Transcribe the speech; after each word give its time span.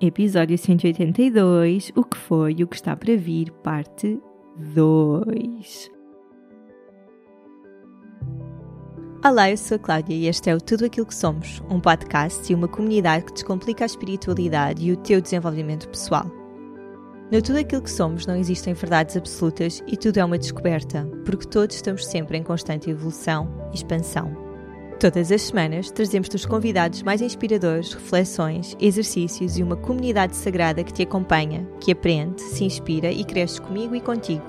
Episódio 0.00 0.56
182: 0.56 1.90
O 1.96 2.04
que 2.04 2.16
foi 2.16 2.54
e 2.58 2.62
o 2.62 2.68
que 2.68 2.76
está 2.76 2.94
para 2.94 3.16
vir, 3.16 3.50
parte 3.64 4.20
2. 4.56 5.90
Olá, 9.24 9.50
eu 9.50 9.56
sou 9.56 9.74
a 9.74 9.78
Cláudia 9.80 10.14
e 10.14 10.28
este 10.28 10.50
é 10.50 10.54
o 10.54 10.60
Tudo 10.60 10.84
Aquilo 10.84 11.04
que 11.04 11.14
Somos, 11.14 11.60
um 11.68 11.80
podcast 11.80 12.52
e 12.52 12.54
uma 12.54 12.68
comunidade 12.68 13.24
que 13.24 13.32
descomplica 13.32 13.84
a 13.84 13.86
espiritualidade 13.86 14.86
e 14.86 14.92
o 14.92 14.96
teu 14.98 15.20
desenvolvimento 15.20 15.88
pessoal. 15.88 16.30
No 17.32 17.42
Tudo 17.42 17.58
Aquilo 17.58 17.82
que 17.82 17.90
Somos 17.90 18.24
não 18.24 18.36
existem 18.36 18.74
verdades 18.74 19.16
absolutas 19.16 19.82
e 19.84 19.96
tudo 19.96 20.18
é 20.18 20.24
uma 20.24 20.38
descoberta, 20.38 21.04
porque 21.24 21.48
todos 21.48 21.74
estamos 21.74 22.06
sempre 22.06 22.38
em 22.38 22.44
constante 22.44 22.88
evolução 22.88 23.52
e 23.72 23.74
expansão. 23.74 24.47
Todas 25.00 25.30
as 25.30 25.42
semanas 25.42 25.92
trazemos-te 25.92 26.34
os 26.34 26.44
convidados 26.44 27.04
mais 27.04 27.20
inspiradores, 27.22 27.92
reflexões, 27.92 28.76
exercícios 28.80 29.56
e 29.56 29.62
uma 29.62 29.76
comunidade 29.76 30.34
sagrada 30.34 30.82
que 30.82 30.92
te 30.92 31.02
acompanha, 31.02 31.64
que 31.80 31.92
aprende, 31.92 32.42
se 32.42 32.64
inspira 32.64 33.08
e 33.12 33.24
cresce 33.24 33.60
comigo 33.60 33.94
e 33.94 34.00
contigo. 34.00 34.44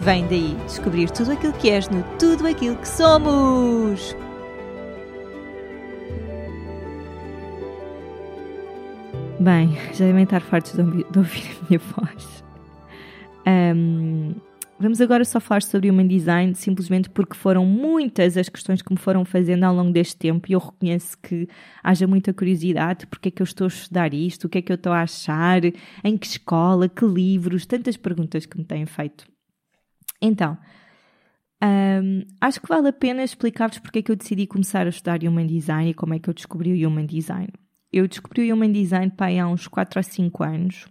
Vem 0.00 0.26
daí 0.28 0.56
descobrir 0.64 1.10
tudo 1.10 1.32
aquilo 1.32 1.52
que 1.52 1.68
és 1.68 1.90
no 1.90 2.02
Tudo 2.18 2.46
Aquilo 2.46 2.76
que 2.76 2.88
Somos! 2.88 4.16
Bem, 9.38 9.76
já 9.92 10.06
devem 10.06 10.24
estar 10.24 10.40
fartos 10.40 10.72
de 10.72 10.80
ouvir, 10.80 11.50
a 11.60 11.66
minha 11.68 11.80
voz. 11.94 12.44
Um, 13.46 14.34
Vamos 14.76 15.00
agora 15.00 15.24
só 15.24 15.38
falar 15.38 15.62
sobre 15.62 15.88
Human 15.88 16.08
Design, 16.08 16.54
simplesmente 16.54 17.08
porque 17.08 17.34
foram 17.34 17.64
muitas 17.64 18.36
as 18.36 18.48
questões 18.48 18.82
que 18.82 18.92
me 18.92 18.98
foram 18.98 19.24
fazendo 19.24 19.62
ao 19.62 19.74
longo 19.74 19.92
deste 19.92 20.16
tempo 20.16 20.50
e 20.50 20.52
eu 20.52 20.58
reconheço 20.58 21.16
que 21.22 21.48
haja 21.82 22.08
muita 22.08 22.34
curiosidade, 22.34 23.06
porque 23.06 23.28
é 23.28 23.30
que 23.30 23.40
eu 23.40 23.44
estou 23.44 23.66
a 23.66 23.68
estudar 23.68 24.12
isto, 24.12 24.44
o 24.44 24.48
que 24.48 24.58
é 24.58 24.62
que 24.62 24.72
eu 24.72 24.74
estou 24.74 24.92
a 24.92 25.02
achar, 25.02 25.60
em 26.02 26.16
que 26.18 26.26
escola, 26.26 26.88
que 26.88 27.04
livros, 27.04 27.66
tantas 27.66 27.96
perguntas 27.96 28.46
que 28.46 28.58
me 28.58 28.64
têm 28.64 28.84
feito. 28.84 29.24
Então, 30.20 30.58
um, 31.62 32.22
acho 32.40 32.60
que 32.60 32.68
vale 32.68 32.88
a 32.88 32.92
pena 32.92 33.22
explicar-vos 33.22 33.78
porque 33.78 34.00
é 34.00 34.02
que 34.02 34.10
eu 34.10 34.16
decidi 34.16 34.46
começar 34.46 34.86
a 34.86 34.90
estudar 34.90 35.22
Human 35.22 35.46
Design 35.46 35.90
e 35.90 35.94
como 35.94 36.14
é 36.14 36.18
que 36.18 36.28
eu 36.28 36.34
descobri 36.34 36.84
o 36.84 36.88
Human 36.88 37.06
Design. 37.06 37.48
Eu 37.92 38.08
descobri 38.08 38.50
o 38.50 38.54
Human 38.54 38.72
Design 38.72 39.12
há 39.40 39.46
uns 39.46 39.68
4 39.68 40.00
a 40.00 40.02
5 40.02 40.42
anos, 40.42 40.86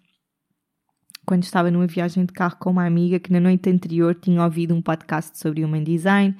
quando 1.26 1.44
estava 1.44 1.72
numa 1.72 1.88
viagem 1.88 2.26
de 2.26 2.34
carro 2.34 2.58
com 2.60 2.72
uma 2.72 2.86
amiga 2.86 3.20
que 3.20 3.32
na 3.32 3.40
noite 3.40 3.70
anterior 3.70 4.16
tinha 4.16 4.44
ouvido 4.44 4.74
um 4.74 4.82
podcast 4.82 5.38
sobre 5.38 5.64
Human 5.64 5.84
Design 5.84 6.36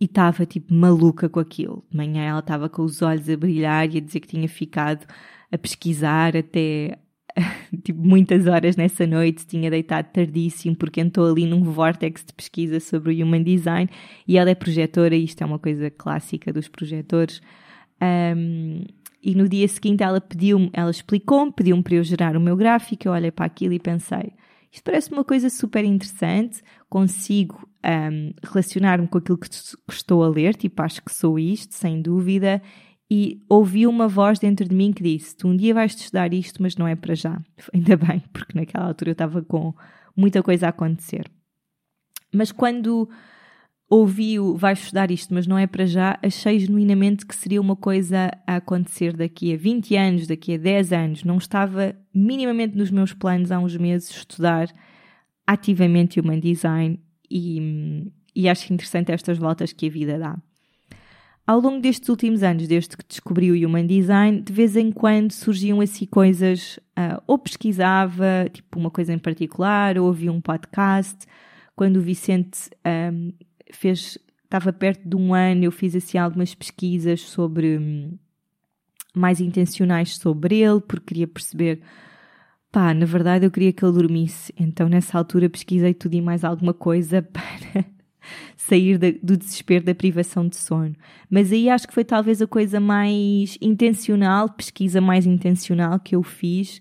e 0.00 0.04
estava 0.04 0.44
tipo 0.44 0.74
maluca 0.74 1.28
com 1.28 1.40
aquilo. 1.40 1.84
De 1.90 1.96
manhã 1.96 2.22
ela 2.22 2.40
estava 2.40 2.68
com 2.68 2.82
os 2.82 3.00
olhos 3.02 3.28
a 3.28 3.36
brilhar 3.36 3.88
e 3.92 3.98
a 3.98 4.00
dizer 4.00 4.20
que 4.20 4.28
tinha 4.28 4.48
ficado 4.48 5.06
a 5.50 5.56
pesquisar 5.56 6.36
até 6.36 6.98
tipo 7.82 8.00
muitas 8.06 8.46
horas 8.46 8.76
nessa 8.76 9.06
noite, 9.06 9.46
tinha 9.46 9.70
deitado 9.70 10.08
tardíssimo 10.12 10.76
porque 10.76 11.00
entrou 11.00 11.30
ali 11.30 11.46
num 11.46 11.62
vórtex 11.62 12.24
de 12.24 12.32
pesquisa 12.32 12.80
sobre 12.80 13.14
o 13.14 13.24
Human 13.24 13.42
Design 13.42 13.90
e 14.26 14.36
ela 14.38 14.50
é 14.50 14.54
projetora 14.54 15.14
e 15.14 15.24
isto 15.24 15.42
é 15.42 15.46
uma 15.46 15.58
coisa 15.58 15.90
clássica 15.90 16.52
dos 16.52 16.68
projetores. 16.68 17.40
Um, 18.02 18.84
e 19.24 19.34
no 19.34 19.48
dia 19.48 19.66
seguinte 19.66 20.02
ela 20.02 20.20
pediu-me, 20.20 20.70
ela 20.72 20.90
explicou-me, 20.90 21.50
pediu-me 21.50 21.82
para 21.82 21.94
eu 21.94 22.04
gerar 22.04 22.36
o 22.36 22.40
meu 22.40 22.54
gráfico, 22.54 23.08
eu 23.08 23.12
olhei 23.12 23.30
para 23.30 23.46
aquilo 23.46 23.72
e 23.72 23.78
pensei, 23.78 24.34
isto 24.70 24.84
parece 24.84 25.10
uma 25.10 25.24
coisa 25.24 25.48
super 25.48 25.84
interessante, 25.84 26.60
consigo 26.90 27.66
um, 27.84 28.32
relacionar-me 28.42 29.06
com 29.08 29.18
aquilo 29.18 29.38
que, 29.38 29.48
estou 29.88 30.22
a 30.22 30.28
ler, 30.28 30.54
tipo, 30.56 30.82
acho 30.82 31.02
que 31.02 31.14
sou 31.14 31.38
isto, 31.38 31.74
sem 31.74 32.02
dúvida, 32.02 32.60
e 33.10 33.40
ouvi 33.48 33.86
uma 33.86 34.08
voz 34.08 34.38
dentro 34.38 34.68
de 34.68 34.74
mim 34.74 34.92
que 34.92 35.02
disse: 35.02 35.36
Tu 35.36 35.46
um 35.46 35.56
dia 35.56 35.74
vais 35.74 35.94
estudar 35.94 36.32
isto, 36.32 36.60
mas 36.60 36.76
não 36.76 36.88
é 36.88 36.96
para 36.96 37.14
já. 37.14 37.40
Ainda 37.72 37.96
bem, 37.96 38.22
porque 38.32 38.58
naquela 38.58 38.86
altura 38.86 39.10
eu 39.10 39.12
estava 39.12 39.42
com 39.42 39.72
muita 40.16 40.42
coisa 40.42 40.66
a 40.66 40.70
acontecer. 40.70 41.30
Mas 42.32 42.50
quando 42.50 43.08
ouvi-o, 43.94 44.56
vai 44.56 44.72
estudar 44.72 45.10
isto, 45.10 45.32
mas 45.32 45.46
não 45.46 45.56
é 45.56 45.66
para 45.66 45.86
já, 45.86 46.18
achei 46.22 46.58
genuinamente 46.58 47.24
que 47.24 47.34
seria 47.34 47.60
uma 47.60 47.76
coisa 47.76 48.30
a 48.46 48.56
acontecer 48.56 49.16
daqui 49.16 49.54
a 49.54 49.56
20 49.56 49.96
anos, 49.96 50.26
daqui 50.26 50.54
a 50.54 50.58
10 50.58 50.92
anos. 50.92 51.24
Não 51.24 51.38
estava 51.38 51.94
minimamente 52.12 52.76
nos 52.76 52.90
meus 52.90 53.12
planos 53.12 53.52
há 53.52 53.58
uns 53.58 53.76
meses 53.76 54.10
estudar 54.10 54.68
ativamente 55.46 56.18
Human 56.18 56.40
Design 56.40 56.98
e, 57.30 58.10
e 58.34 58.48
acho 58.48 58.72
interessante 58.72 59.12
estas 59.12 59.38
voltas 59.38 59.72
que 59.72 59.86
a 59.86 59.90
vida 59.90 60.18
dá. 60.18 60.36
Ao 61.46 61.60
longo 61.60 61.80
destes 61.80 62.08
últimos 62.08 62.42
anos, 62.42 62.66
desde 62.66 62.96
que 62.96 63.04
descobri 63.06 63.52
o 63.52 63.68
Human 63.68 63.86
Design, 63.86 64.40
de 64.40 64.52
vez 64.52 64.76
em 64.76 64.90
quando 64.90 65.30
surgiam 65.30 65.80
assim 65.80 66.06
coisas, 66.06 66.78
uh, 66.98 67.22
ou 67.26 67.38
pesquisava, 67.38 68.48
tipo 68.50 68.78
uma 68.78 68.90
coisa 68.90 69.12
em 69.12 69.18
particular, 69.18 69.98
ou 69.98 70.06
ouvia 70.06 70.32
um 70.32 70.40
podcast. 70.40 71.18
Quando 71.76 71.98
o 71.98 72.00
Vicente 72.00 72.70
um, 73.12 73.32
fez, 73.72 74.18
estava 74.44 74.72
perto 74.72 75.08
de 75.08 75.16
um 75.16 75.34
ano, 75.34 75.64
eu 75.64 75.72
fiz 75.72 75.94
assim 75.94 76.18
algumas 76.18 76.54
pesquisas 76.54 77.20
sobre 77.20 77.78
hum, 77.78 78.18
mais 79.14 79.40
intencionais 79.40 80.16
sobre 80.16 80.60
ele, 80.60 80.80
porque 80.80 81.06
queria 81.06 81.28
perceber, 81.28 81.80
pá, 82.70 82.92
na 82.92 83.06
verdade 83.06 83.46
eu 83.46 83.50
queria 83.50 83.72
que 83.72 83.84
ele 83.84 83.92
dormisse. 83.92 84.52
Então 84.58 84.88
nessa 84.88 85.18
altura 85.18 85.48
pesquisei 85.48 85.94
tudo 85.94 86.14
e 86.14 86.20
mais 86.20 86.44
alguma 86.44 86.74
coisa 86.74 87.22
para 87.32 87.84
sair 88.56 88.98
da, 88.98 89.08
do 89.22 89.36
desespero 89.36 89.84
da 89.84 89.94
privação 89.94 90.48
de 90.48 90.56
sono. 90.56 90.94
Mas 91.30 91.52
aí 91.52 91.68
acho 91.68 91.86
que 91.86 91.94
foi 91.94 92.04
talvez 92.04 92.40
a 92.40 92.46
coisa 92.46 92.80
mais 92.80 93.58
intencional, 93.60 94.48
pesquisa 94.50 95.00
mais 95.00 95.26
intencional 95.26 95.98
que 96.00 96.14
eu 96.14 96.22
fiz 96.22 96.80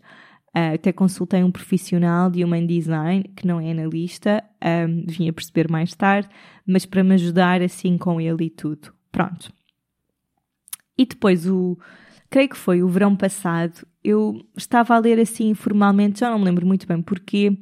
Uh, 0.56 0.76
até 0.76 0.92
consultei 0.92 1.44
um 1.44 1.52
profissional 1.52 2.30
de 2.30 2.44
Human 2.44 2.68
Design, 2.68 3.24
que 3.36 3.48
não 3.48 3.60
é 3.60 3.72
analista, 3.72 4.44
um, 4.88 5.04
vim 5.08 5.28
a 5.28 5.34
perceber 5.34 5.68
mais 5.70 5.96
tarde, 5.96 6.30
mas 6.64 6.86
para 6.86 7.04
me 7.04 7.16
ajudar 7.16 7.62
assim 7.64 7.98
com 7.98 8.22
ele 8.22 8.46
e 8.46 8.50
tudo. 8.52 8.94
Pronto. 9.12 9.52
E 10.96 11.08
depois, 11.08 11.48
o, 11.48 11.76
creio 12.30 12.50
que 12.50 12.58
foi 12.58 12.84
o 12.84 12.88
verão 12.88 13.16
passado, 13.16 13.86
eu 14.04 14.46
estava 14.56 14.96
a 14.96 15.00
ler 15.00 15.20
assim 15.20 15.50
informalmente, 15.50 16.20
já 16.20 16.30
não 16.30 16.38
me 16.38 16.46
lembro 16.46 16.68
muito 16.68 16.86
bem 16.86 17.02
porquê, 17.02 17.58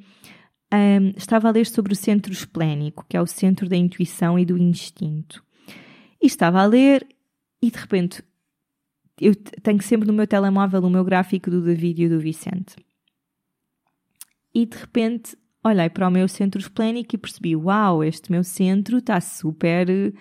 um, 0.73 1.13
estava 1.15 1.47
a 1.47 1.51
ler 1.51 1.67
sobre 1.67 1.93
o 1.93 1.95
centro 1.95 2.33
esplénico, 2.33 3.05
que 3.07 3.15
é 3.15 3.21
o 3.21 3.27
centro 3.27 3.69
da 3.69 3.77
intuição 3.77 4.37
e 4.37 4.43
do 4.43 4.57
instinto. 4.57 5.41
E 6.21 6.27
estava 6.27 6.61
a 6.61 6.65
ler 6.65 7.07
e 7.61 7.71
de 7.71 7.77
repente 7.77 8.21
eu 9.21 9.35
tenho 9.35 9.81
sempre 9.83 10.07
no 10.07 10.13
meu 10.13 10.25
telemóvel 10.25 10.81
o 10.81 10.89
meu 10.89 11.03
gráfico 11.03 11.51
do 11.51 11.61
David 11.61 12.03
e 12.03 12.09
do 12.09 12.19
Vicente. 12.19 12.75
E 14.53 14.65
de 14.65 14.75
repente 14.75 15.37
olhei 15.63 15.89
para 15.89 16.07
o 16.07 16.11
meu 16.11 16.27
centro 16.27 16.59
esplénico 16.59 17.15
e 17.15 17.19
percebi: 17.19 17.55
uau, 17.55 18.03
este 18.03 18.31
meu 18.31 18.43
centro 18.43 18.97
está 18.97 19.21
super 19.21 19.89
eh, 19.89 20.11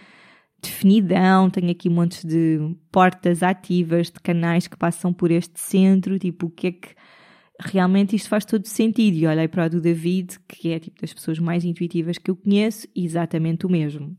definidão, 0.63 1.49
tenho 1.49 1.71
aqui 1.71 1.89
montes 1.89 2.25
de 2.25 2.59
portas 2.93 3.43
ativas, 3.43 4.11
de 4.11 4.21
canais 4.21 4.69
que 4.69 4.77
passam 4.77 5.13
por 5.15 5.31
este 5.31 5.59
centro, 5.59 6.19
tipo, 6.19 6.47
o 6.47 6.51
que 6.51 6.67
é 6.67 6.73
que 6.73 6.95
realmente 7.59 8.15
isto 8.15 8.29
faz 8.29 8.45
todo 8.45 8.67
sentido. 8.67 9.17
E 9.17 9.27
olhei 9.27 9.49
para 9.49 9.67
o 9.67 9.71
do 9.71 9.81
David, 9.81 10.39
que 10.47 10.73
é 10.73 10.79
tipo 10.79 11.01
das 11.01 11.15
pessoas 11.15 11.39
mais 11.39 11.65
intuitivas 11.65 12.19
que 12.19 12.31
eu 12.31 12.37
conheço, 12.37 12.87
exatamente 12.95 13.65
o 13.65 13.71
mesmo. 13.71 14.15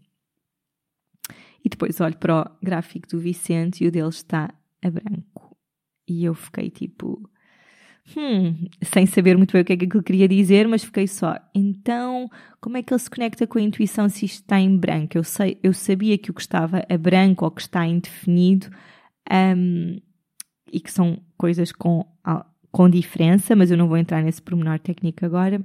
E 1.63 1.69
depois 1.69 2.01
olho 2.01 2.17
para 2.17 2.41
o 2.41 2.65
gráfico 2.65 3.07
do 3.07 3.19
Vicente 3.19 3.83
e 3.83 3.87
o 3.87 3.91
dele 3.91 4.09
está 4.09 4.51
a 4.83 4.89
branco. 4.89 5.57
E 6.07 6.25
eu 6.25 6.33
fiquei 6.33 6.69
tipo, 6.69 7.29
hum, 8.15 8.67
sem 8.81 9.05
saber 9.05 9.37
muito 9.37 9.53
bem 9.53 9.61
o 9.61 9.65
que 9.65 9.73
é 9.73 9.77
que 9.77 9.85
ele 9.85 10.03
queria 10.03 10.27
dizer, 10.27 10.67
mas 10.67 10.83
fiquei 10.83 11.07
só, 11.07 11.35
então, 11.53 12.29
como 12.59 12.77
é 12.77 12.83
que 12.83 12.93
ele 12.93 12.99
se 12.99 13.09
conecta 13.09 13.47
com 13.47 13.57
a 13.59 13.61
intuição 13.61 14.09
se 14.09 14.25
isto 14.25 14.41
está 14.41 14.59
em 14.59 14.75
branco? 14.77 15.17
Eu, 15.17 15.23
sei, 15.23 15.59
eu 15.63 15.73
sabia 15.73 16.17
que 16.17 16.31
o 16.31 16.33
que 16.33 16.41
estava 16.41 16.83
a 16.89 16.97
branco 16.97 17.45
ou 17.45 17.51
que 17.51 17.61
está 17.61 17.85
indefinido 17.85 18.67
um, 19.31 19.99
e 20.71 20.79
que 20.79 20.91
são 20.91 21.21
coisas 21.37 21.71
com, 21.71 22.05
com 22.71 22.89
diferença, 22.89 23.55
mas 23.55 23.71
eu 23.71 23.77
não 23.77 23.87
vou 23.87 23.97
entrar 23.97 24.21
nesse 24.21 24.41
pormenor 24.41 24.79
técnico 24.79 25.25
agora. 25.25 25.61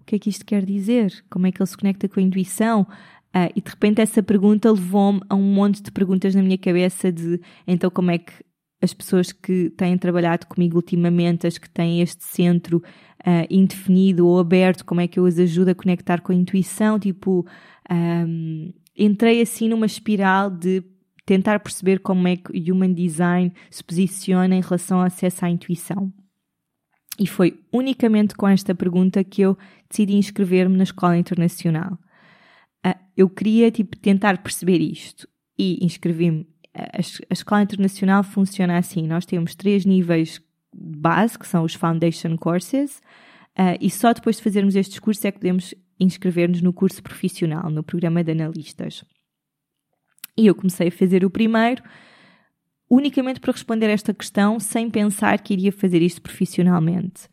O 0.00 0.04
que 0.04 0.16
é 0.16 0.18
que 0.18 0.30
isto 0.30 0.44
quer 0.44 0.64
dizer? 0.64 1.24
Como 1.30 1.46
é 1.46 1.52
que 1.52 1.60
ele 1.60 1.68
se 1.68 1.76
conecta 1.76 2.08
com 2.08 2.18
a 2.18 2.22
intuição? 2.22 2.86
Uh, 3.34 3.52
e 3.54 3.60
de 3.60 3.70
repente 3.70 4.00
essa 4.00 4.22
pergunta 4.22 4.70
levou-me 4.72 5.20
a 5.28 5.34
um 5.34 5.42
monte 5.42 5.82
de 5.82 5.90
perguntas 5.90 6.34
na 6.34 6.42
minha 6.42 6.56
cabeça 6.56 7.12
de 7.12 7.38
então 7.66 7.90
como 7.90 8.10
é 8.10 8.16
que 8.16 8.32
as 8.80 8.94
pessoas 8.94 9.32
que 9.32 9.70
têm 9.70 9.98
trabalhado 9.98 10.46
comigo 10.46 10.76
ultimamente, 10.76 11.46
as 11.46 11.58
que 11.58 11.68
têm 11.68 12.00
este 12.00 12.24
centro 12.24 12.78
uh, 12.78 13.46
indefinido 13.50 14.26
ou 14.26 14.38
aberto, 14.38 14.84
como 14.84 15.00
é 15.00 15.08
que 15.08 15.18
eu 15.18 15.26
as 15.26 15.38
ajudo 15.38 15.70
a 15.70 15.74
conectar 15.74 16.20
com 16.20 16.32
a 16.32 16.34
intuição? 16.34 16.98
Tipo, 16.98 17.44
um, 17.90 18.72
entrei 18.96 19.42
assim 19.42 19.68
numa 19.68 19.86
espiral 19.86 20.50
de 20.50 20.82
tentar 21.26 21.60
perceber 21.60 21.98
como 21.98 22.26
é 22.28 22.36
que 22.36 22.70
Human 22.70 22.92
Design 22.94 23.52
se 23.68 23.82
posiciona 23.82 24.54
em 24.54 24.62
relação 24.62 25.00
ao 25.00 25.06
acesso 25.06 25.44
à 25.44 25.50
intuição. 25.50 26.12
E 27.18 27.26
foi 27.26 27.58
unicamente 27.72 28.34
com 28.34 28.46
esta 28.46 28.74
pergunta 28.74 29.22
que 29.24 29.42
eu 29.42 29.58
decidi 29.90 30.14
inscrever-me 30.14 30.76
na 30.76 30.84
Escola 30.84 31.18
Internacional. 31.18 31.98
Uh, 32.86 32.94
eu 33.16 33.28
queria 33.28 33.70
tipo, 33.70 33.96
tentar 33.96 34.38
perceber 34.38 34.80
isto 34.80 35.28
e 35.58 35.84
inscrevi-me 35.84 36.46
a, 36.78 37.32
escola 37.32 37.62
internacional 37.62 38.22
funciona 38.22 38.78
assim: 38.78 39.06
nós 39.06 39.26
temos 39.26 39.54
três 39.54 39.84
níveis 39.84 40.40
base, 40.72 41.38
que 41.38 41.46
são 41.46 41.64
os 41.64 41.74
Foundation 41.74 42.36
Courses, 42.36 42.98
uh, 43.58 43.76
e 43.80 43.90
só 43.90 44.12
depois 44.12 44.36
de 44.36 44.42
fazermos 44.42 44.76
estes 44.76 44.98
cursos 44.98 45.24
é 45.24 45.32
que 45.32 45.38
podemos 45.38 45.74
inscrever-nos 45.98 46.62
no 46.62 46.72
curso 46.72 47.02
profissional, 47.02 47.68
no 47.70 47.82
programa 47.82 48.22
de 48.22 48.30
analistas. 48.30 49.04
E 50.36 50.46
eu 50.46 50.54
comecei 50.54 50.88
a 50.88 50.92
fazer 50.92 51.24
o 51.24 51.30
primeiro 51.30 51.82
unicamente 52.88 53.40
para 53.40 53.52
responder 53.52 53.90
esta 53.90 54.14
questão, 54.14 54.58
sem 54.60 54.88
pensar 54.88 55.40
que 55.40 55.52
iria 55.52 55.72
fazer 55.72 56.00
isto 56.00 56.22
profissionalmente. 56.22 57.28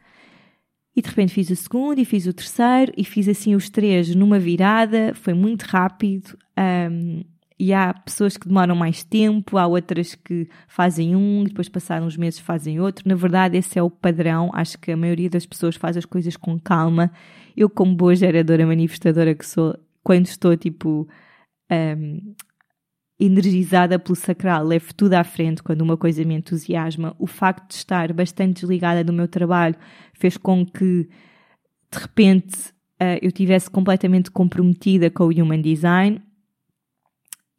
E 0.95 1.01
de 1.01 1.09
repente 1.09 1.33
fiz 1.33 1.49
o 1.49 1.55
segundo 1.55 1.99
e 1.99 2.05
fiz 2.05 2.25
o 2.25 2.33
terceiro 2.33 2.91
e 2.95 3.03
fiz 3.03 3.27
assim 3.27 3.53
os 3.53 3.69
três 3.69 4.15
numa 4.15 4.39
virada, 4.39 5.13
foi 5.13 5.33
muito 5.33 5.63
rápido. 5.63 6.37
Um, 6.57 7.23
e 7.57 7.73
há 7.73 7.93
pessoas 7.93 8.35
que 8.35 8.47
demoram 8.47 8.75
mais 8.75 9.03
tempo, 9.03 9.57
há 9.57 9.65
outras 9.65 10.13
que 10.13 10.47
fazem 10.67 11.15
um 11.15 11.41
e 11.43 11.45
depois 11.45 11.69
passaram 11.69 12.05
uns 12.05 12.17
meses 12.17 12.39
fazem 12.39 12.79
outro. 12.79 13.07
Na 13.07 13.15
verdade, 13.15 13.57
esse 13.57 13.79
é 13.79 13.83
o 13.83 13.89
padrão. 13.89 14.49
Acho 14.53 14.77
que 14.77 14.91
a 14.91 14.97
maioria 14.97 15.29
das 15.29 15.45
pessoas 15.45 15.75
faz 15.75 15.95
as 15.95 16.05
coisas 16.05 16.35
com 16.35 16.59
calma. 16.59 17.11
Eu, 17.55 17.69
como 17.69 17.95
boa 17.95 18.13
geradora 18.13 18.65
manifestadora 18.65 19.33
que 19.33 19.45
sou, 19.45 19.77
quando 20.03 20.25
estou 20.25 20.55
tipo 20.57 21.07
um, 21.71 22.35
energizada 23.19 23.97
pelo 23.97 24.15
sacral, 24.15 24.65
levo 24.65 24.93
tudo 24.93 25.13
à 25.13 25.23
frente 25.23 25.63
quando 25.63 25.81
uma 25.81 25.95
coisa 25.95 26.23
me 26.25 26.35
entusiasma. 26.35 27.15
O 27.17 27.27
facto 27.27 27.69
de 27.69 27.75
estar 27.75 28.11
bastante 28.13 28.61
desligada 28.61 29.03
do 29.03 29.13
meu 29.13 29.27
trabalho 29.27 29.75
fez 30.13 30.35
com 30.35 30.65
que, 30.65 31.07
de 31.91 31.99
repente, 31.99 32.69
uh, 33.01 33.17
eu 33.21 33.31
tivesse 33.31 33.69
completamente 33.69 34.29
comprometida 34.29 35.09
com 35.09 35.25
o 35.25 35.29
Human 35.29 35.61
Design 35.61 36.21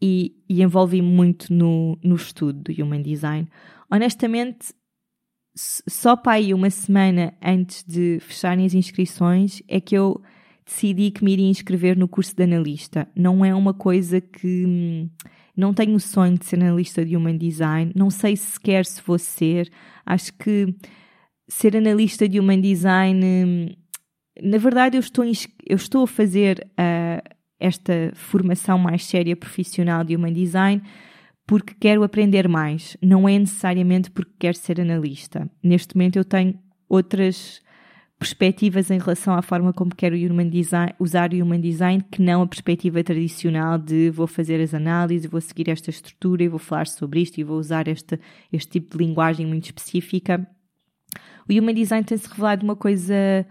e, 0.00 0.37
e 0.49 0.62
envolvi-me 0.62 1.08
muito 1.08 1.53
no, 1.53 1.99
no 2.02 2.17
estudo 2.17 2.64
do 2.64 2.82
Human 2.82 3.02
Design. 3.02 3.49
Honestamente, 3.91 4.75
só 5.56 6.17
para 6.17 6.32
aí 6.32 6.52
uma 6.52 6.69
semana 6.69 7.32
antes 7.43 7.82
de 7.82 8.19
fecharem 8.20 8.67
as 8.67 8.75
inscrições 8.75 9.62
é 9.67 9.81
que 9.81 9.97
eu 9.97 10.20
decidi 10.67 11.11
que 11.11 11.25
me 11.25 11.32
iria 11.32 11.49
inscrever 11.49 11.97
no 11.97 12.09
curso 12.09 12.37
de 12.37 12.43
analista. 12.43 13.09
Não 13.17 13.44
é 13.44 13.55
uma 13.55 13.73
coisa 13.73 14.20
que. 14.20 15.09
Não 15.56 15.73
tenho 15.73 15.94
o 15.94 16.00
sonho 16.00 16.38
de 16.38 16.44
ser 16.44 16.56
analista 16.56 17.05
de 17.05 17.17
Human 17.17 17.38
Design. 17.38 17.93
Não 17.94 18.11
sei 18.11 18.37
sequer 18.37 18.85
se 18.85 19.00
vou 19.05 19.19
ser. 19.19 19.70
Acho 20.05 20.32
que 20.35 20.75
ser 21.49 21.76
analista 21.76 22.29
de 22.29 22.38
Human 22.38 22.61
Design. 22.61 23.25
Hum, 23.25 23.69
na 24.43 24.58
verdade, 24.58 24.97
eu 24.97 25.00
estou, 25.00 25.25
eu 25.25 25.76
estou 25.76 26.05
a 26.05 26.06
fazer 26.06 26.67
uh, 26.73 27.37
esta 27.58 28.12
formação 28.14 28.79
mais 28.79 29.05
séria 29.05 29.35
profissional 29.35 30.05
de 30.05 30.14
Human 30.14 30.32
Design 30.32 30.82
porque 31.47 31.75
quero 31.79 32.02
aprender 32.02 32.49
mais, 32.49 32.97
não 33.00 33.29
é 33.29 33.38
necessariamente 33.38 34.11
porque 34.11 34.32
quero 34.38 34.56
ser 34.56 34.81
analista. 34.81 35.49
Neste 35.62 35.97
momento 35.97 36.17
eu 36.17 36.25
tenho 36.25 36.59
outras 36.88 37.62
perspectivas 38.19 38.91
em 38.91 38.99
relação 38.99 39.35
à 39.35 39.43
forma 39.43 39.73
como 39.73 39.95
quero 39.95 40.17
human 40.17 40.49
design, 40.49 40.95
usar 40.99 41.33
o 41.33 41.43
Human 41.43 41.61
Design 41.61 42.03
que 42.11 42.23
não 42.23 42.43
a 42.43 42.47
perspectiva 42.47 43.05
tradicional 43.05 43.79
de 43.79 44.11
vou 44.11 44.27
fazer 44.27 44.61
as 44.61 44.73
análises, 44.73 45.31
vou 45.31 45.41
seguir 45.41 45.69
esta 45.69 45.91
estrutura 45.91 46.43
e 46.43 46.49
vou 46.49 46.59
falar 46.59 46.87
sobre 46.87 47.21
isto 47.21 47.39
e 47.39 47.45
vou 47.45 47.59
usar 47.59 47.89
este, 47.89 48.19
este 48.53 48.71
tipo 48.71 48.97
de 48.97 49.05
linguagem 49.05 49.45
muito 49.45 49.67
específica. 49.67 50.47
O 51.49 51.53
Human 51.53 51.75
Design 51.75 52.05
tem-se 52.05 52.29
revelado 52.29 52.65
uma 52.65 52.75
coisa 52.75 53.47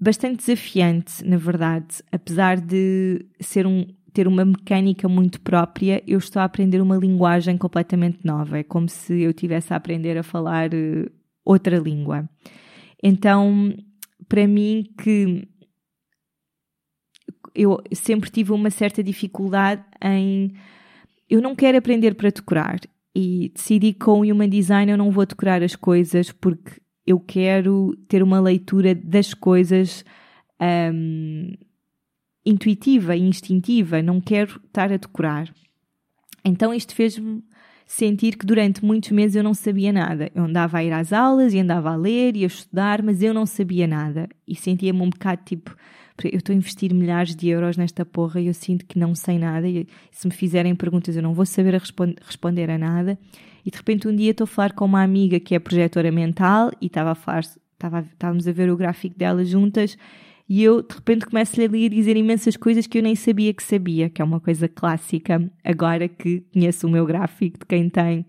bastante 0.00 0.44
desafiante, 0.44 1.24
na 1.24 1.36
verdade. 1.36 2.02
Apesar 2.12 2.60
de 2.60 3.24
ser 3.40 3.66
um, 3.66 3.86
ter 4.12 4.26
uma 4.26 4.44
mecânica 4.44 5.08
muito 5.08 5.40
própria, 5.40 6.02
eu 6.06 6.18
estou 6.18 6.40
a 6.40 6.44
aprender 6.44 6.80
uma 6.80 6.96
linguagem 6.96 7.56
completamente 7.56 8.18
nova. 8.24 8.58
É 8.58 8.62
como 8.62 8.88
se 8.88 9.22
eu 9.22 9.30
estivesse 9.30 9.72
a 9.72 9.76
aprender 9.76 10.18
a 10.18 10.22
falar 10.22 10.74
uh, 10.74 11.10
outra 11.44 11.78
língua. 11.78 12.28
Então, 13.08 13.72
para 14.28 14.48
mim, 14.48 14.92
que 15.00 15.46
eu 17.54 17.80
sempre 17.92 18.28
tive 18.28 18.50
uma 18.50 18.68
certa 18.68 19.00
dificuldade 19.00 19.84
em. 20.02 20.52
Eu 21.30 21.40
não 21.40 21.54
quero 21.54 21.78
aprender 21.78 22.16
para 22.16 22.30
decorar. 22.30 22.80
E 23.14 23.52
decidi 23.54 23.92
que 23.92 24.00
com 24.00 24.20
o 24.20 24.24
Human 24.24 24.48
Design 24.48 24.90
eu 24.90 24.98
não 24.98 25.12
vou 25.12 25.24
decorar 25.24 25.62
as 25.62 25.76
coisas 25.76 26.32
porque 26.32 26.80
eu 27.06 27.20
quero 27.20 27.96
ter 28.08 28.24
uma 28.24 28.40
leitura 28.40 28.92
das 28.92 29.32
coisas 29.32 30.04
um, 30.92 31.52
intuitiva 32.44 33.14
e 33.14 33.20
instintiva, 33.20 34.02
não 34.02 34.20
quero 34.20 34.60
estar 34.66 34.92
a 34.92 34.96
decorar. 34.96 35.54
Então 36.44 36.74
isto 36.74 36.92
fez-me 36.92 37.44
sentir 37.86 38.36
que 38.36 38.44
durante 38.44 38.84
muitos 38.84 39.12
meses 39.12 39.36
eu 39.36 39.44
não 39.44 39.54
sabia 39.54 39.92
nada. 39.92 40.30
Eu 40.34 40.44
andava 40.44 40.78
a 40.78 40.84
ir 40.84 40.92
às 40.92 41.12
aulas 41.12 41.54
e 41.54 41.60
andava 41.60 41.92
a 41.92 41.96
ler 41.96 42.36
e 42.36 42.42
a 42.42 42.48
estudar, 42.48 43.00
mas 43.00 43.22
eu 43.22 43.32
não 43.32 43.46
sabia 43.46 43.86
nada. 43.86 44.28
E 44.46 44.56
sentia-me 44.56 45.00
um 45.00 45.08
bocado 45.08 45.42
tipo, 45.44 45.74
eu 46.24 46.38
estou 46.38 46.52
a 46.52 46.56
investir 46.56 46.92
milhares 46.92 47.36
de 47.36 47.48
euros 47.48 47.76
nesta 47.76 48.04
porra 48.04 48.40
e 48.40 48.48
eu 48.48 48.54
sinto 48.54 48.84
que 48.84 48.98
não 48.98 49.14
sei 49.14 49.38
nada. 49.38 49.68
E 49.68 49.86
se 50.10 50.26
me 50.26 50.34
fizerem 50.34 50.74
perguntas, 50.74 51.14
eu 51.16 51.22
não 51.22 51.32
vou 51.32 51.46
saber 51.46 51.76
a 51.76 51.78
responder 51.78 52.70
a 52.70 52.76
nada. 52.76 53.16
E 53.64 53.70
de 53.70 53.76
repente 53.76 54.08
um 54.08 54.14
dia 54.14 54.32
estou 54.32 54.44
a 54.44 54.48
falar 54.48 54.72
com 54.72 54.84
uma 54.84 55.02
amiga 55.02 55.38
que 55.38 55.54
é 55.54 55.58
projetora 55.58 56.10
mental 56.10 56.72
e 56.80 56.86
estava 56.86 57.12
a 57.12 57.14
falar, 57.14 57.40
estava, 57.40 58.00
estávamos 58.00 58.48
a 58.48 58.52
ver 58.52 58.70
o 58.70 58.76
gráfico 58.76 59.16
dela 59.16 59.44
juntas 59.44 59.96
e 60.48 60.62
eu 60.62 60.82
de 60.82 60.94
repente 60.94 61.26
começo-lhe 61.26 61.64
a 61.64 61.88
dizer 61.88 62.16
imensas 62.16 62.56
coisas 62.56 62.86
que 62.86 62.98
eu 62.98 63.02
nem 63.02 63.14
sabia 63.14 63.52
que 63.52 63.62
sabia, 63.62 64.08
que 64.08 64.22
é 64.22 64.24
uma 64.24 64.40
coisa 64.40 64.68
clássica 64.68 65.50
agora 65.64 66.08
que 66.08 66.40
conheço 66.52 66.86
o 66.86 66.90
meu 66.90 67.04
gráfico 67.04 67.58
de 67.58 67.66
quem 67.66 67.88
tem 67.88 68.26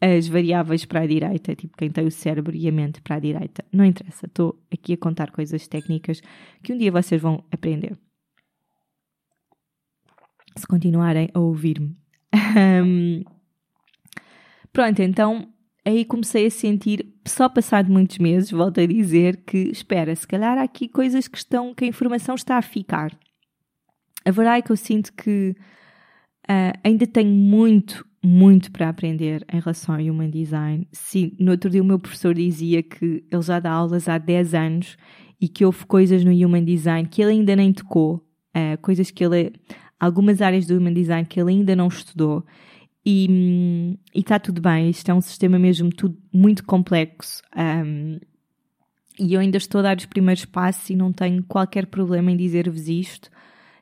as 0.00 0.28
variáveis 0.28 0.84
para 0.84 1.00
a 1.00 1.06
direita, 1.06 1.54
tipo 1.54 1.76
quem 1.76 1.90
tem 1.90 2.06
o 2.06 2.10
cérebro 2.10 2.56
e 2.56 2.66
a 2.66 2.72
mente 2.72 3.02
para 3.02 3.16
a 3.16 3.20
direita. 3.20 3.64
Não 3.72 3.84
interessa, 3.84 4.26
estou 4.26 4.58
aqui 4.72 4.94
a 4.94 4.96
contar 4.96 5.30
coisas 5.30 5.68
técnicas 5.68 6.22
que 6.62 6.72
um 6.72 6.78
dia 6.78 6.90
vocês 6.90 7.20
vão 7.20 7.44
aprender. 7.52 7.98
Se 10.56 10.66
continuarem 10.66 11.28
a 11.34 11.40
ouvir-me. 11.40 11.96
Um, 12.50 13.22
Pronto, 14.72 15.02
então 15.02 15.48
aí 15.84 16.04
comecei 16.04 16.46
a 16.46 16.50
sentir, 16.50 17.09
só 17.30 17.48
passado 17.48 17.90
muitos 17.90 18.18
meses, 18.18 18.50
volto 18.50 18.80
a 18.80 18.86
dizer 18.86 19.38
que, 19.46 19.58
espera, 19.70 20.14
se 20.14 20.26
calhar 20.26 20.58
há 20.58 20.62
aqui 20.62 20.88
coisas 20.88 21.28
que 21.28 21.38
estão, 21.38 21.74
que 21.74 21.84
a 21.84 21.88
informação 21.88 22.34
está 22.34 22.56
a 22.56 22.62
ficar. 22.62 23.16
A 24.24 24.30
verdade 24.30 24.58
é 24.58 24.62
que 24.62 24.70
eu 24.70 24.76
sinto 24.76 25.12
que 25.12 25.54
uh, 26.48 26.78
ainda 26.84 27.06
tenho 27.06 27.30
muito, 27.30 28.06
muito 28.22 28.70
para 28.70 28.88
aprender 28.88 29.44
em 29.50 29.60
relação 29.60 29.94
ao 29.94 30.00
Human 30.00 30.30
Design. 30.30 30.86
Sim, 30.92 31.32
no 31.38 31.52
outro 31.52 31.70
dia 31.70 31.82
o 31.82 31.84
meu 31.84 31.98
professor 31.98 32.34
dizia 32.34 32.82
que 32.82 33.24
ele 33.30 33.42
já 33.42 33.58
dá 33.58 33.70
aulas 33.70 34.08
há 34.08 34.18
10 34.18 34.54
anos 34.54 34.96
e 35.40 35.48
que 35.48 35.64
houve 35.64 35.86
coisas 35.86 36.22
no 36.22 36.32
Human 36.32 36.64
Design 36.64 37.08
que 37.08 37.22
ele 37.22 37.32
ainda 37.32 37.56
nem 37.56 37.72
tocou, 37.72 38.16
uh, 38.56 38.78
coisas 38.82 39.10
que 39.10 39.24
ele, 39.24 39.52
algumas 39.98 40.42
áreas 40.42 40.66
do 40.66 40.76
Human 40.76 40.92
Design 40.92 41.26
que 41.26 41.40
ele 41.40 41.52
ainda 41.52 41.74
não 41.74 41.88
estudou 41.88 42.44
e 43.04 43.98
está 44.14 44.38
tudo 44.38 44.60
bem, 44.60 44.90
isto 44.90 45.10
é 45.10 45.14
um 45.14 45.20
sistema 45.20 45.58
mesmo 45.58 45.90
tudo 45.90 46.18
muito 46.32 46.64
complexo. 46.64 47.42
Um, 47.56 48.18
e 49.18 49.34
eu 49.34 49.40
ainda 49.40 49.58
estou 49.58 49.80
a 49.80 49.82
dar 49.82 49.96
os 49.96 50.06
primeiros 50.06 50.44
passos 50.44 50.88
e 50.90 50.96
não 50.96 51.12
tenho 51.12 51.42
qualquer 51.44 51.86
problema 51.86 52.30
em 52.30 52.36
dizer-vos 52.36 52.88
isto, 52.88 53.30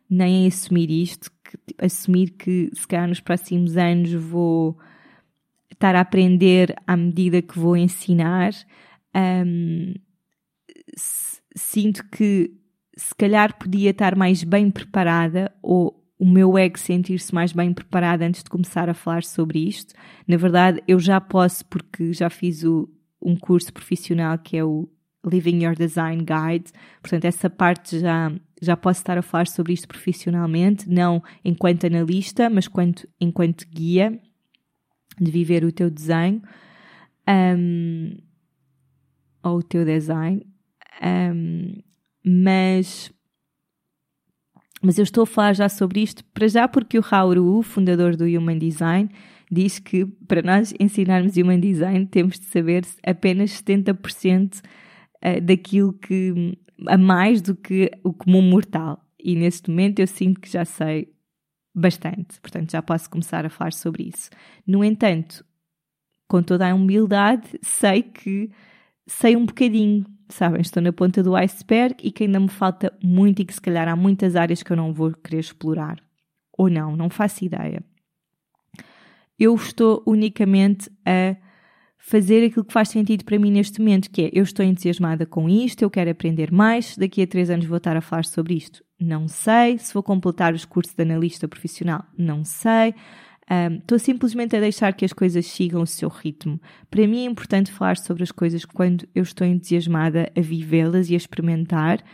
nem 0.09 0.45
em 0.45 0.47
assumir 0.47 0.91
isto, 0.91 1.31
que, 1.45 1.59
assumir 1.79 2.31
que 2.31 2.71
se 2.75 2.87
calhar 2.87 3.09
nos 3.09 3.21
próximos 3.21 3.77
anos 3.77 4.13
vou 4.13 4.79
estar 5.71 5.95
a 5.95 6.01
aprender 6.01 6.75
à 6.87 6.97
medida 6.97 7.43
que 7.43 7.59
vou 7.59 7.77
ensinar. 7.77 8.53
Um, 9.15 9.95
sinto 11.57 12.05
que 12.11 12.53
se 12.97 13.15
calhar 13.15 13.57
podia 13.59 13.91
estar 13.91 14.17
mais 14.17 14.43
bem 14.43 14.71
preparada 14.71 15.53
ou 15.63 15.98
o 16.19 16.27
meu 16.27 16.59
ego 16.59 16.79
sentir-se 16.79 17.33
mais 17.35 17.53
bem 17.53 17.73
preparado 17.73 18.23
antes 18.23 18.43
de 18.43 18.51
começar 18.51 18.89
a 18.89 18.95
falar 18.95 19.23
sobre 19.23 19.61
isto. 19.61 19.95
Na 20.27 20.37
verdade, 20.37 20.83
eu 20.89 20.99
já 20.99 21.21
posso, 21.21 21.65
porque 21.67 22.13
já 22.13 22.29
fiz 22.29 22.65
o, 22.65 22.89
um 23.23 23.37
curso 23.37 23.73
profissional 23.73 24.37
que 24.39 24.57
é 24.57 24.65
o 24.65 24.89
Living 25.25 25.65
Your 25.65 25.75
Design 25.75 26.25
Guide, 26.25 26.73
portanto, 27.01 27.25
essa 27.25 27.51
parte 27.51 27.99
já, 28.01 28.33
já 28.61 28.77
posso 28.77 29.01
estar 29.01 29.19
a 29.19 29.23
falar 29.23 29.47
sobre 29.47 29.73
isto 29.73 29.87
profissionalmente, 29.87 30.89
não 30.89 31.23
enquanto 31.45 31.87
analista, 31.87 32.49
mas 32.49 32.67
quanto, 32.67 33.07
enquanto 33.21 33.67
guia 33.69 34.19
de 35.21 35.31
viver 35.31 35.65
o 35.65 35.73
teu 35.73 35.91
desenho 35.91 36.43
um, 37.29 38.17
ou 39.43 39.59
o 39.59 39.63
teu 39.63 39.85
design. 39.85 40.45
Um, 41.03 41.83
mas 42.25 43.13
mas 44.83 44.99
eu 44.99 45.05
estou 45.05 45.23
a 45.23 45.27
falar 45.27 45.55
já 45.55 45.69
sobre 45.69 46.01
isto 46.01 46.25
para 46.27 46.49
já 46.49 46.69
porque 46.69 46.99
o 46.99 47.05
Hauru, 47.11 47.63
fundador 47.63 48.17
do 48.17 48.25
Human 48.25 48.59
Design, 48.59 49.11
diz 49.51 49.79
que 49.79 50.07
para 50.07 50.43
nós 50.43 50.75
ensinarmos 50.79 51.37
Human 51.37 51.61
Design 51.61 52.07
temos 52.07 52.39
de 52.39 52.47
saber 52.47 52.85
apenas 53.05 53.51
70% 53.63 54.63
eh, 55.21 55.41
daquilo 55.41 55.93
que 55.93 56.57
a 56.87 56.97
mais 56.97 57.43
do 57.43 57.55
que 57.55 57.91
o 58.05 58.13
comum 58.13 58.43
mortal. 58.43 59.05
E 59.19 59.35
neste 59.35 59.71
momento 59.71 59.99
eu 59.99 60.07
sinto 60.07 60.41
que 60.41 60.51
já 60.51 60.65
sei 60.65 61.13
bastante, 61.75 62.41
portanto 62.41 62.71
já 62.71 62.83
posso 62.83 63.11
começar 63.11 63.45
a 63.45 63.51
falar 63.51 63.73
sobre 63.73 64.05
isso. 64.05 64.31
No 64.67 64.85
entanto, 64.85 65.45
com 66.27 66.43
toda 66.43 66.69
a 66.69 66.75
humildade, 66.75 67.59
sei 67.63 68.03
que 68.03 68.51
sei 69.07 69.35
um 69.35 69.47
bocadinho, 69.47 70.05
sabem? 70.35 70.61
Estou 70.61 70.83
na 70.83 70.93
ponta 70.93 71.23
do 71.23 71.35
iceberg 71.37 71.97
e 72.03 72.11
que 72.11 72.25
ainda 72.25 72.41
me 72.41 72.49
falta 72.49 72.93
muito 73.03 73.41
e 73.41 73.45
que 73.45 73.55
se 73.55 73.61
calhar 73.61 73.89
há 73.89 73.97
muitas 73.97 74.37
áreas 74.37 74.63
que 74.63 74.73
eu 74.73 74.77
não 74.77 74.93
vou 74.93 75.13
querer 75.13 75.41
explorar. 75.41 76.03
Ou 76.57 76.69
não, 76.69 76.97
não 76.97 77.09
faço 77.09 77.45
ideia. 77.45 77.83
Eu 79.39 79.55
estou 79.55 80.03
unicamente 80.07 80.91
a 81.07 81.37
fazer 81.99 82.45
aquilo 82.45 82.65
que 82.65 82.73
faz 82.73 82.89
sentido 82.89 83.25
para 83.25 83.39
mim 83.39 83.51
neste 83.51 83.81
momento, 83.81 84.11
que 84.11 84.23
é 84.23 84.31
eu 84.33 84.43
estou 84.43 84.65
entusiasmada 84.65 85.27
com 85.27 85.49
isto, 85.49 85.83
eu 85.83 85.91
quero 85.91 86.11
aprender 86.11 86.51
mais, 86.51 86.97
daqui 86.97 87.23
a 87.23 87.27
três 87.27 87.51
anos 87.51 87.67
vou 87.67 87.77
estar 87.77 87.97
a 87.97 88.01
falar 88.01 88.25
sobre 88.25 88.55
isto. 88.55 88.83
Não 89.01 89.29
sei. 89.29 89.79
Se 89.79 89.95
vou 89.95 90.03
completar 90.03 90.55
os 90.55 90.65
cursos 90.65 90.95
de 90.95 91.03
analista 91.03 91.47
profissional, 91.47 92.05
não 92.17 92.45
sei. 92.45 92.95
Estou 93.81 93.97
um, 93.97 93.99
simplesmente 93.99 94.55
a 94.55 94.61
deixar 94.61 94.93
que 94.93 95.05
as 95.05 95.13
coisas 95.13 95.47
sigam 95.47 95.81
o 95.81 95.87
seu 95.87 96.09
ritmo. 96.09 96.61
Para 96.91 97.07
mim 97.07 97.23
é 97.23 97.25
importante 97.25 97.73
falar 97.73 97.97
sobre 97.97 98.23
as 98.23 98.31
coisas 98.31 98.65
quando 98.65 99.09
eu 99.15 99.23
estou 99.23 99.47
entusiasmada 99.47 100.31
a 100.37 100.41
vivê-las 100.41 101.09
e 101.09 101.15
a 101.15 101.17
experimentar, 101.17 102.05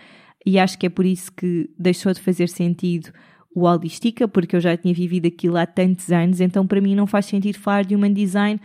e 0.46 0.58
acho 0.58 0.78
que 0.78 0.86
é 0.86 0.90
por 0.90 1.04
isso 1.04 1.32
que 1.32 1.68
deixou 1.78 2.12
de 2.12 2.20
fazer 2.20 2.48
sentido 2.48 3.10
o 3.54 3.62
Holistica, 3.62 4.28
porque 4.28 4.54
eu 4.56 4.60
já 4.60 4.76
tinha 4.76 4.92
vivido 4.92 5.26
aquilo 5.26 5.56
há 5.56 5.66
tantos 5.66 6.10
anos, 6.10 6.40
então 6.40 6.66
para 6.66 6.80
mim 6.80 6.94
não 6.94 7.06
faz 7.06 7.26
sentido 7.26 7.58
falar 7.58 7.84
de 7.84 7.94
Human 7.94 8.12
Design 8.12 8.60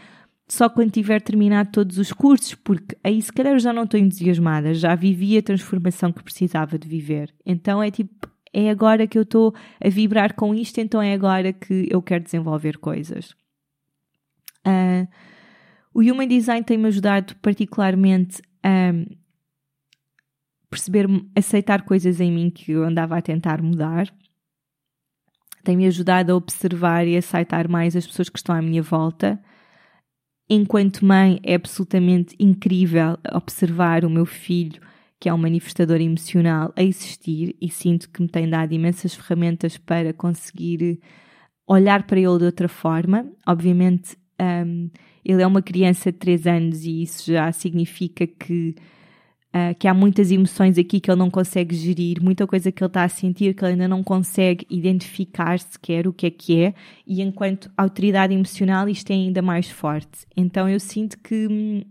só 0.48 0.68
quando 0.68 0.92
tiver 0.92 1.22
terminado 1.22 1.70
todos 1.72 2.00
os 2.00 2.12
cursos, 2.12 2.56
porque 2.56 2.98
aí 3.04 3.22
se 3.22 3.32
calhar 3.32 3.54
eu 3.54 3.60
já 3.60 3.72
não 3.72 3.84
estou 3.84 4.00
entusiasmada, 4.00 4.74
já 4.74 4.96
vivi 4.96 5.38
a 5.38 5.44
transformação 5.44 6.12
que 6.12 6.24
precisava 6.24 6.78
de 6.78 6.88
viver. 6.88 7.32
Então 7.46 7.82
é 7.82 7.92
tipo, 7.92 8.28
é 8.54 8.70
agora 8.70 9.08
que 9.08 9.18
eu 9.18 9.24
estou 9.24 9.54
a 9.84 9.90
vibrar 9.90 10.36
com 10.36 10.54
isto, 10.54 10.80
então 10.80 11.02
é 11.02 11.14
agora 11.14 11.54
que 11.54 11.88
eu 11.90 12.02
quero 12.02 12.24
desenvolver 12.24 12.78
coisas. 12.78 13.32
Uh, 14.66 15.08
o 15.94 16.02
Human 16.02 16.28
Design 16.28 16.64
tem-me 16.64 16.88
ajudado 16.88 17.36
particularmente 17.38 18.42
a 18.64 18.92
perceber, 20.70 21.08
aceitar 21.36 21.84
coisas 21.84 22.20
em 22.20 22.32
mim 22.32 22.50
que 22.50 22.72
eu 22.72 22.84
andava 22.84 23.18
a 23.18 23.22
tentar 23.22 23.62
mudar. 23.62 24.12
Tem-me 25.64 25.88
ajudado 25.88 26.32
a 26.32 26.36
observar 26.36 27.08
e 27.08 27.18
aceitar 27.18 27.68
mais 27.68 27.96
as 27.96 28.06
pessoas 28.06 28.30
que 28.30 28.38
estão 28.38 28.56
à 28.56 28.62
minha 28.62 28.82
volta. 28.82 29.40
Enquanto 30.50 31.06
mãe, 31.06 31.40
é 31.44 31.56
absolutamente 31.56 32.36
incrível 32.40 33.18
observar 33.34 34.04
o 34.04 34.10
meu 34.10 34.26
filho 34.26 34.82
que 35.20 35.28
é 35.28 35.34
um 35.34 35.38
manifestador 35.38 36.00
emocional, 36.00 36.72
a 36.76 36.84
existir 36.84 37.56
e 37.62 37.70
sinto 37.70 38.10
que 38.10 38.22
me 38.22 38.30
tem 38.30 38.50
dado 38.50 38.74
imensas 38.74 39.14
ferramentas 39.14 39.78
para 39.78 40.14
conseguir 40.14 41.00
olhar 41.68 42.04
para 42.08 42.20
ele 42.20 42.38
de 42.38 42.46
outra 42.46 42.70
forma. 42.70 43.30
Obviamente, 43.46 44.18
um, 44.42 44.90
ele 45.24 45.42
é 45.42 45.48
uma 45.48 45.62
criança 45.62 46.12
de 46.12 46.18
3 46.18 46.48
anos 46.48 46.86
e 46.86 47.04
isso 47.04 47.32
já 47.32 47.52
significa 47.52 48.26
que, 48.26 48.76
uh, 49.54 49.78
que 49.78 49.88
há 49.90 49.94
muitas 49.94 50.32
emoções 50.32 50.78
aqui 50.78 51.02
que 51.02 51.12
ele 51.12 51.20
não 51.20 51.30
consegue 51.30 51.76
gerir, 51.76 52.24
muita 52.24 52.48
coisa 52.48 52.72
que 52.72 52.82
ele 52.82 52.88
está 52.90 53.04
a 53.04 53.10
sentir 53.10 53.54
que 53.54 53.64
ele 53.64 53.74
ainda 53.74 53.90
não 53.90 54.02
consegue 54.02 54.66
identificar 54.70 55.60
sequer 55.60 56.08
o 56.08 56.14
que 56.14 56.28
é 56.28 56.32
que 56.32 56.62
é, 56.64 56.74
e 57.06 57.22
enquanto 57.22 57.70
autoridade 57.78 58.34
emocional 58.34 58.88
isto 58.88 59.12
é 59.12 59.16
ainda 59.16 59.42
mais 59.42 59.70
forte. 59.70 60.26
Então 60.36 60.70
eu 60.70 60.80
sinto 60.80 61.20
que 61.20 61.46
hum, 61.46 61.82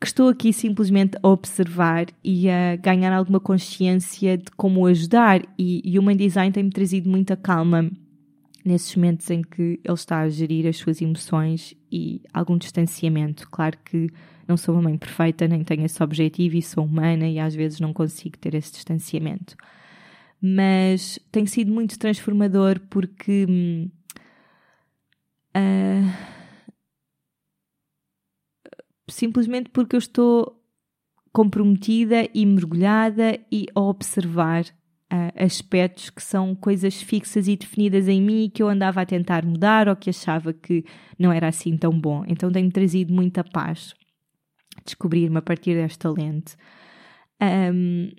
que 0.00 0.06
estou 0.06 0.28
aqui 0.28 0.52
simplesmente 0.52 1.18
a 1.22 1.28
observar 1.28 2.06
e 2.22 2.48
a 2.48 2.76
ganhar 2.76 3.12
alguma 3.12 3.40
consciência 3.40 4.38
de 4.38 4.50
como 4.56 4.86
ajudar. 4.86 5.42
E, 5.58 5.98
o 5.98 6.00
Human 6.00 6.16
Design 6.16 6.52
tem-me 6.52 6.70
trazido 6.70 7.10
muita 7.10 7.36
calma 7.36 7.90
nesses 8.64 8.94
momentos 8.94 9.28
em 9.30 9.42
que 9.42 9.80
ele 9.82 9.94
está 9.94 10.20
a 10.20 10.28
gerir 10.28 10.66
as 10.66 10.76
suas 10.76 11.02
emoções 11.02 11.74
e 11.90 12.20
algum 12.32 12.56
distanciamento. 12.56 13.48
Claro 13.50 13.76
que 13.84 14.08
não 14.46 14.56
sou 14.56 14.74
uma 14.74 14.82
mãe 14.82 14.96
perfeita, 14.96 15.48
nem 15.48 15.64
tenho 15.64 15.84
esse 15.84 16.02
objetivo 16.02 16.56
e 16.56 16.62
sou 16.62 16.84
humana 16.84 17.26
e 17.28 17.38
às 17.38 17.54
vezes 17.54 17.80
não 17.80 17.92
consigo 17.92 18.38
ter 18.38 18.54
esse 18.54 18.72
distanciamento. 18.72 19.56
Mas 20.40 21.18
tem 21.32 21.44
sido 21.46 21.72
muito 21.72 21.98
transformador 21.98 22.78
porque. 22.88 23.46
Uh, 25.56 26.37
simplesmente 29.08 29.70
porque 29.70 29.96
eu 29.96 29.98
estou 29.98 30.60
comprometida 31.32 32.28
e 32.34 32.44
mergulhada 32.44 33.38
e 33.50 33.66
a 33.74 33.80
observar 33.80 34.64
uh, 34.64 35.44
aspectos 35.44 36.10
que 36.10 36.22
são 36.22 36.54
coisas 36.54 37.00
fixas 37.00 37.46
e 37.48 37.56
definidas 37.56 38.08
em 38.08 38.20
mim 38.20 38.50
que 38.52 38.62
eu 38.62 38.68
andava 38.68 39.00
a 39.00 39.06
tentar 39.06 39.44
mudar 39.44 39.88
ou 39.88 39.96
que 39.96 40.10
achava 40.10 40.52
que 40.52 40.84
não 41.18 41.32
era 41.32 41.48
assim 41.48 41.76
tão 41.76 41.98
bom. 41.98 42.24
Então 42.26 42.50
tem-me 42.50 42.70
trazido 42.70 43.12
muita 43.12 43.44
paz 43.44 43.94
descobrir-me 44.84 45.36
a 45.36 45.42
partir 45.42 45.74
desta 45.74 46.10
lente. 46.10 46.56
Um, 47.40 48.10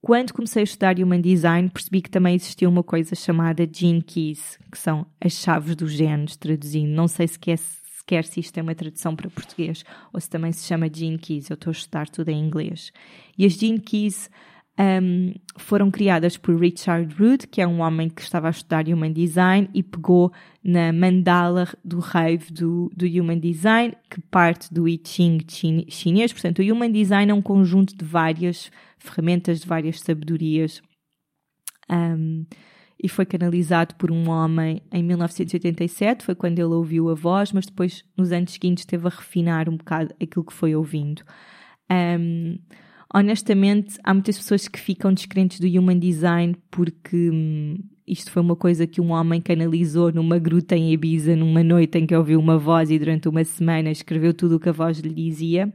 quando 0.00 0.32
comecei 0.32 0.62
a 0.62 0.64
estudar 0.64 0.98
Human 0.98 1.20
Design, 1.20 1.68
percebi 1.68 2.00
que 2.00 2.10
também 2.10 2.34
existia 2.34 2.68
uma 2.68 2.82
coisa 2.82 3.14
chamada 3.14 3.68
Gene 3.70 4.02
Keys, 4.02 4.58
que 4.70 4.78
são 4.78 5.06
as 5.20 5.32
chaves 5.32 5.74
dos 5.74 5.92
genes, 5.92 6.36
traduzindo. 6.36 6.90
Não 6.90 7.08
sei 7.08 7.26
se 7.26 7.38
quer 7.38 7.58
sequer 8.06 8.24
se 8.24 8.38
isto 8.38 8.54
tem 8.54 8.62
uma 8.62 8.74
tradução 8.74 9.16
para 9.16 9.28
português 9.28 9.84
ou 10.12 10.20
se 10.20 10.30
também 10.30 10.52
se 10.52 10.64
chama 10.64 10.88
Gene 10.92 11.18
Keys. 11.18 11.50
Eu 11.50 11.54
estou 11.54 11.70
a 11.70 11.72
estudar 11.72 12.08
tudo 12.08 12.28
em 12.28 12.38
inglês. 12.38 12.92
E 13.36 13.44
as 13.44 13.54
Gene 13.54 13.80
Keys 13.80 14.30
um, 14.78 15.34
foram 15.56 15.90
criadas 15.90 16.36
por 16.36 16.56
Richard 16.56 17.12
Root, 17.16 17.48
que 17.48 17.60
é 17.60 17.66
um 17.66 17.80
homem 17.80 18.08
que 18.08 18.22
estava 18.22 18.46
a 18.46 18.50
estudar 18.50 18.86
Human 18.86 19.12
Design 19.12 19.68
e 19.74 19.82
pegou 19.82 20.32
na 20.62 20.92
mandala 20.92 21.66
do 21.84 21.98
rave 21.98 22.52
do, 22.52 22.90
do 22.94 23.06
Human 23.06 23.40
Design, 23.40 23.96
que 24.08 24.20
parte 24.20 24.72
do 24.72 24.86
I 24.86 25.00
Ching 25.02 25.38
chinês. 25.88 26.32
Portanto, 26.32 26.60
o 26.60 26.72
Human 26.72 26.92
Design 26.92 27.32
é 27.32 27.34
um 27.34 27.42
conjunto 27.42 27.96
de 27.96 28.04
várias 28.04 28.70
ferramentas, 28.98 29.60
de 29.60 29.66
várias 29.66 30.00
sabedorias. 30.00 30.80
Um, 31.90 32.44
e 33.02 33.08
foi 33.08 33.26
canalizado 33.26 33.94
por 33.96 34.10
um 34.10 34.28
homem 34.30 34.80
em 34.90 35.02
1987, 35.02 36.24
foi 36.24 36.34
quando 36.34 36.58
ele 36.58 36.72
ouviu 36.74 37.10
a 37.10 37.14
voz, 37.14 37.52
mas 37.52 37.66
depois, 37.66 38.04
nos 38.16 38.32
anos 38.32 38.52
seguintes, 38.52 38.82
esteve 38.82 39.06
a 39.06 39.10
refinar 39.10 39.68
um 39.68 39.76
bocado 39.76 40.14
aquilo 40.20 40.44
que 40.44 40.52
foi 40.52 40.74
ouvindo. 40.74 41.22
Um, 41.90 42.58
honestamente, 43.14 43.98
há 44.02 44.14
muitas 44.14 44.38
pessoas 44.38 44.66
que 44.66 44.80
ficam 44.80 45.12
descrentes 45.12 45.60
do 45.60 45.66
Human 45.66 45.98
Design 45.98 46.56
porque 46.70 47.30
hum, 47.30 47.76
isto 48.06 48.30
foi 48.30 48.40
uma 48.40 48.56
coisa 48.56 48.86
que 48.86 49.00
um 49.00 49.10
homem 49.10 49.40
canalizou 49.40 50.12
numa 50.12 50.38
gruta 50.38 50.76
em 50.76 50.92
Ibiza, 50.92 51.36
numa 51.36 51.62
noite 51.62 51.98
em 51.98 52.06
que 52.06 52.16
ouviu 52.16 52.38
uma 52.38 52.56
voz 52.56 52.90
e 52.90 52.98
durante 52.98 53.28
uma 53.28 53.44
semana 53.44 53.90
escreveu 53.90 54.32
tudo 54.32 54.56
o 54.56 54.60
que 54.60 54.68
a 54.68 54.72
voz 54.72 54.98
lhe 55.00 55.12
dizia. 55.12 55.72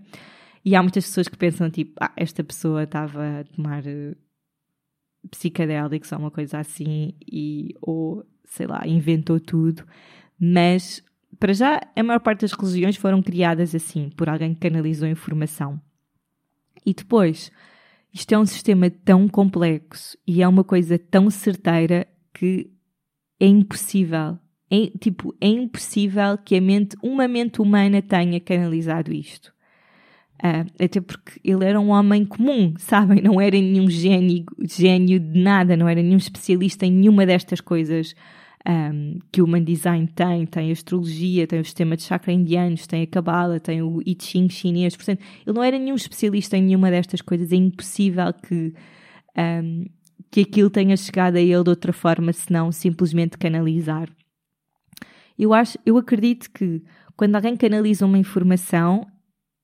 E 0.64 0.76
há 0.76 0.82
muitas 0.82 1.06
pessoas 1.06 1.28
que 1.28 1.38
pensam, 1.38 1.70
tipo, 1.70 1.94
ah, 2.00 2.12
esta 2.16 2.44
pessoa 2.44 2.84
estava 2.84 3.40
a 3.40 3.44
tomar 3.44 3.86
eh, 3.86 4.16
psicadélicos 5.30 6.12
ou 6.12 6.20
uma 6.20 6.32
coisa 6.32 6.60
assim, 6.60 7.14
e, 7.32 7.76
ou 7.82 8.26
sei 8.46 8.68
lá, 8.68 8.86
inventou 8.86 9.40
tudo. 9.40 9.86
Mas, 10.40 11.04
para 11.40 11.54
já, 11.54 11.82
a 11.96 12.04
maior 12.04 12.20
parte 12.20 12.42
das 12.42 12.54
religiões 12.54 12.96
foram 12.96 13.22
criadas 13.22 13.76
assim, 13.76 14.10
por 14.10 14.30
alguém 14.30 14.54
que 14.54 14.60
canalizou 14.60 15.08
informação. 15.08 15.80
E 16.86 16.94
depois, 16.94 17.52
isto 18.14 18.34
é 18.34 18.38
um 18.38 18.46
sistema 18.46 18.90
tão 18.90 19.28
complexo 19.28 20.18
e 20.28 20.42
é 20.42 20.48
uma 20.48 20.64
coisa 20.64 20.98
tão 20.98 21.30
certeira 21.30 22.08
que 22.34 22.70
é 23.40 23.46
impossível. 23.46 24.38
É, 24.70 24.88
tipo, 25.00 25.36
é 25.40 25.48
impossível 25.48 26.38
que 26.38 26.56
a 26.56 26.62
mente, 26.62 26.96
uma 27.04 27.28
mente 27.28 27.62
humana 27.62 28.02
tenha 28.02 28.40
canalizado 28.40 29.14
isto. 29.14 29.54
Uh, 30.44 30.84
até 30.84 31.00
porque 31.00 31.40
ele 31.44 31.64
era 31.64 31.80
um 31.80 31.90
homem 31.90 32.26
comum, 32.26 32.74
sabem? 32.78 33.22
Não 33.22 33.40
era 33.40 33.56
nenhum 33.56 33.88
gênio, 33.88 34.44
gênio 34.68 35.20
de 35.20 35.40
nada, 35.40 35.78
não 35.78 35.88
era 35.88 36.02
nenhum 36.02 36.18
especialista 36.18 36.86
em 36.86 36.92
nenhuma 36.92 37.28
destas 37.28 37.62
coisas 37.62 38.16
um, 38.68 39.20
que 39.32 39.42
o 39.42 39.46
Human 39.46 39.64
Design 39.64 40.08
tem. 40.08 40.46
Tem 40.46 40.70
a 40.70 40.74
astrologia, 40.74 41.48
tem 41.48 41.60
o 41.60 41.66
sistema 41.66 41.96
de 41.96 42.04
chakra 42.04 42.32
indianos, 42.32 42.88
tem 42.88 43.04
a 43.04 43.08
Kabbalah, 43.08 43.60
tem 43.60 43.82
o 43.82 44.02
I 44.06 44.18
Ching 44.20 44.50
chinês. 44.50 44.96
Portanto, 44.96 45.22
ele 45.46 45.56
não 45.56 45.64
era 45.64 45.78
nenhum 45.78 45.96
especialista 45.96 46.58
em 46.58 46.64
nenhuma 46.64 46.90
destas 46.90 47.22
coisas. 47.22 47.52
É 47.52 47.56
impossível 47.56 48.34
que, 48.34 48.74
um, 49.38 49.86
que 50.30 50.42
aquilo 50.42 50.70
tenha 50.70 50.96
chegado 50.98 51.36
a 51.36 51.42
ele 51.42 51.64
de 51.64 51.70
outra 51.70 51.94
forma, 51.94 52.34
senão 52.34 52.72
simplesmente 52.72 53.38
canalizar. 53.38 54.10
Eu, 55.38 55.54
acho, 55.54 55.78
eu 55.86 55.98
acredito 55.98 56.52
que 56.52 56.84
quando 57.16 57.36
alguém 57.36 57.56
canaliza 57.56 58.06
uma 58.06 58.18
informação, 58.18 59.06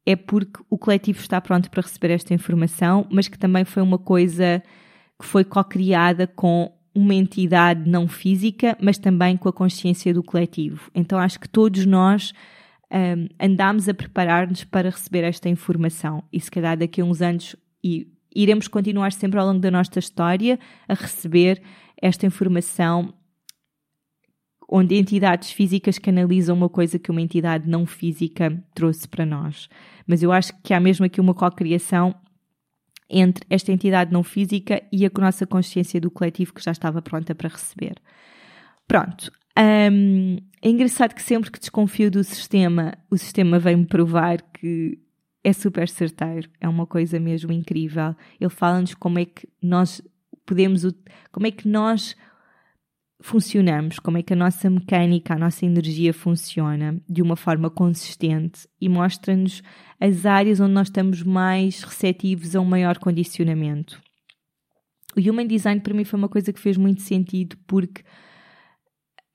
é 0.08 0.16
porque 0.16 0.62
o 0.70 0.78
coletivo 0.78 1.20
está 1.20 1.42
pronto 1.42 1.70
para 1.70 1.82
receber 1.82 2.12
esta 2.12 2.34
informação, 2.34 3.06
mas 3.12 3.28
que 3.28 3.38
também 3.38 3.66
foi 3.66 3.84
uma 3.84 3.98
coisa 3.98 4.64
que 5.20 5.26
foi 5.26 5.44
co-criada 5.44 6.26
com 6.26 6.72
uma 6.96 7.14
entidade 7.14 7.88
não 7.90 8.08
física, 8.08 8.78
mas 8.82 8.98
também 8.98 9.36
com 9.36 9.50
a 9.50 9.54
consciência 9.54 10.14
do 10.14 10.24
coletivo. 10.24 10.90
Então 10.96 11.20
acho 11.20 11.38
que 11.38 11.50
todos 11.50 11.86
nós 11.86 12.32
um, 12.90 13.28
andámos 13.38 13.90
a 13.90 13.94
preparar-nos 13.94 14.64
para 14.64 14.90
receber 14.90 15.26
esta 15.26 15.50
informação 15.50 16.24
e 16.32 16.40
se 16.40 16.50
calhar 16.50 16.78
daqui 16.78 17.02
a 17.02 17.06
uns 17.06 17.22
anos 17.22 17.58
e 17.84 18.08
iremos 18.34 18.70
continuar 18.70 19.12
sempre 19.12 19.38
ao 19.38 19.46
longo 19.46 19.60
da 19.60 19.70
nossa 19.70 20.00
história 20.00 20.58
a 20.88 20.94
receber 20.94 21.62
esta 22.02 22.26
informação 22.26 23.14
onde 24.68 24.96
entidades 24.96 25.52
físicas 25.52 25.98
canalizam 25.98 26.56
uma 26.56 26.68
coisa 26.70 27.00
que 27.00 27.10
uma 27.10 27.22
entidade 27.22 27.70
não 27.70 27.86
física 27.86 28.62
trouxe 28.74 29.08
para 29.08 29.26
nós. 29.26 29.70
Mas 30.06 30.22
eu 30.22 30.32
acho 30.32 30.54
que 30.62 30.74
há 30.74 30.80
mesmo 30.80 31.06
aqui 31.06 31.22
uma 31.22 31.34
co-criação 31.34 32.14
entre 33.10 33.46
esta 33.50 33.72
entidade 33.72 34.12
não 34.12 34.24
física 34.24 34.84
e 34.92 35.06
a 35.06 35.12
nossa 35.18 35.48
consciência 35.48 36.02
do 36.02 36.12
coletivo 36.12 36.54
que 36.54 36.64
já 36.64 36.72
estava 36.72 37.02
pronta 37.02 37.34
para 37.34 37.50
receber. 37.50 37.96
Pronto. 38.88 39.32
Um, 39.58 40.38
é 40.62 40.70
engraçado 40.70 41.16
que 41.16 41.22
sempre 41.22 41.50
que 41.50 41.60
desconfio 41.60 42.12
do 42.12 42.24
sistema, 42.24 42.94
o 43.10 43.18
sistema 43.18 43.58
vem-me 43.58 43.86
provar 43.86 44.42
que 44.42 45.00
é 45.44 45.54
super 45.54 45.88
certeiro, 45.88 46.50
é 46.60 46.68
uma 46.68 46.86
coisa 46.86 47.20
mesmo 47.20 47.52
incrível. 47.52 48.16
Ele 48.40 48.50
fala-nos 48.50 48.94
como 48.94 49.18
é 49.18 49.26
que 49.26 49.48
nós 49.62 50.02
podemos, 50.46 50.84
como 51.32 51.48
é 51.48 51.52
que 51.52 51.68
nós 51.68 52.16
funcionamos, 53.20 54.00
como 54.00 54.18
é 54.18 54.24
que 54.24 54.34
a 54.34 54.36
nossa 54.36 54.70
mecânica, 54.70 55.34
a 55.34 55.40
nossa 55.40 55.66
energia 55.66 56.14
funciona 56.14 57.02
de 57.10 57.22
uma 57.22 57.36
forma 57.36 57.70
consistente 57.70 58.68
e 58.80 58.88
mostra-nos 58.88 59.64
as 60.00 60.26
áreas 60.26 60.60
onde 60.60 60.74
nós 60.74 60.88
estamos 60.88 61.24
mais 61.24 61.84
receptivos 61.84 62.56
a 62.56 62.62
um 62.62 62.66
maior 62.66 63.00
condicionamento. 63.00 64.02
O 65.16 65.20
Human 65.20 65.48
Design 65.48 65.82
para 65.82 65.96
mim 65.96 66.04
foi 66.04 66.20
uma 66.20 66.30
coisa 66.30 66.54
que 66.54 66.60
fez 66.60 66.78
muito 66.78 67.02
sentido 67.02 67.58
porque 67.66 68.04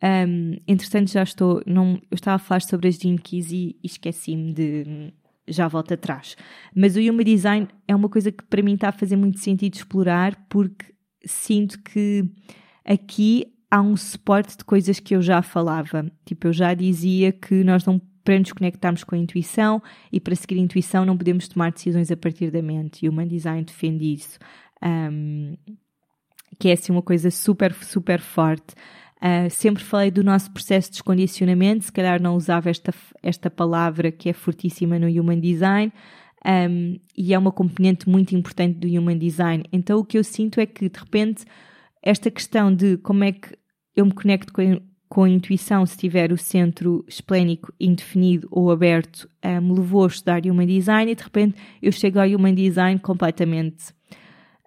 um, 0.02 0.56
entretanto 0.66 1.10
já 1.10 1.22
estou, 1.24 1.62
não, 1.66 2.00
eu 2.10 2.14
estava 2.14 2.36
a 2.36 2.38
falar 2.38 2.60
sobre 2.60 2.88
as 2.88 2.98
Keys 2.98 3.50
e, 3.50 3.76
e 3.82 3.86
esqueci-me 3.86 4.52
de 4.52 5.12
já 5.48 5.66
volto 5.66 5.92
atrás. 5.92 6.36
Mas 6.74 6.96
o 6.96 7.00
Human 7.00 7.24
Design 7.24 7.68
é 7.88 7.96
uma 7.96 8.08
coisa 8.08 8.30
que 8.30 8.44
para 8.44 8.62
mim 8.62 8.74
está 8.74 8.90
a 8.90 8.92
fazer 8.92 9.16
muito 9.16 9.40
sentido 9.40 9.74
explorar 9.74 10.46
porque 10.48 10.94
sinto 11.24 11.82
que 11.82 12.24
aqui 12.84 13.46
há 13.72 13.80
um 13.80 13.96
suporte 13.96 14.58
de 14.58 14.64
coisas 14.64 15.00
que 15.00 15.16
eu 15.16 15.22
já 15.22 15.40
falava. 15.40 16.04
Tipo, 16.26 16.48
eu 16.48 16.52
já 16.52 16.74
dizia 16.74 17.32
que 17.32 17.64
nós 17.64 17.86
não 17.86 17.98
para 18.22 18.38
nos 18.38 18.52
conectarmos 18.52 19.02
com 19.02 19.14
a 19.14 19.18
intuição 19.18 19.82
e 20.12 20.20
para 20.20 20.36
seguir 20.36 20.56
a 20.56 20.62
intuição 20.62 21.06
não 21.06 21.16
podemos 21.16 21.48
tomar 21.48 21.72
decisões 21.72 22.10
a 22.10 22.16
partir 22.16 22.50
da 22.50 22.60
mente. 22.60 23.04
E 23.04 23.08
o 23.08 23.12
Human 23.12 23.26
Design 23.26 23.64
defende 23.64 24.12
isso. 24.12 24.38
Um, 24.84 25.56
que 26.58 26.68
é 26.68 26.72
assim 26.72 26.92
uma 26.92 27.00
coisa 27.00 27.30
super, 27.30 27.72
super 27.72 28.20
forte. 28.20 28.74
Uh, 29.16 29.48
sempre 29.48 29.82
falei 29.82 30.10
do 30.10 30.22
nosso 30.22 30.50
processo 30.52 30.88
de 30.88 30.96
descondicionamento, 30.96 31.86
se 31.86 31.92
calhar 31.92 32.20
não 32.20 32.36
usava 32.36 32.68
esta, 32.68 32.92
esta 33.22 33.48
palavra 33.48 34.12
que 34.12 34.28
é 34.28 34.32
fortíssima 34.34 34.98
no 34.98 35.08
Human 35.08 35.40
Design, 35.40 35.92
um, 36.44 36.98
e 37.16 37.32
é 37.32 37.38
uma 37.38 37.52
componente 37.52 38.08
muito 38.08 38.36
importante 38.36 38.78
do 38.78 38.86
Human 38.86 39.16
Design. 39.16 39.64
Então 39.72 39.98
o 39.98 40.04
que 40.04 40.18
eu 40.18 40.24
sinto 40.24 40.60
é 40.60 40.66
que, 40.66 40.90
de 40.90 40.98
repente, 40.98 41.44
esta 42.02 42.30
questão 42.30 42.74
de 42.74 42.98
como 42.98 43.24
é 43.24 43.32
que 43.32 43.61
eu 43.94 44.06
me 44.06 44.12
conecto 44.12 44.52
com 44.52 44.62
a, 44.62 44.80
com 45.08 45.24
a 45.24 45.28
intuição 45.28 45.84
se 45.84 45.96
tiver 45.96 46.32
o 46.32 46.38
centro 46.38 47.04
esplénico 47.06 47.72
indefinido 47.78 48.48
ou 48.50 48.70
aberto, 48.70 49.28
um, 49.44 49.60
me 49.60 49.74
levou 49.74 50.04
a 50.04 50.06
estudar 50.06 50.42
Human 50.46 50.66
Design 50.66 51.12
e 51.12 51.14
de 51.14 51.22
repente 51.22 51.56
eu 51.82 51.92
chego 51.92 52.18
ao 52.18 52.26
Human 52.26 52.54
Design 52.54 52.98
completamente. 52.98 53.92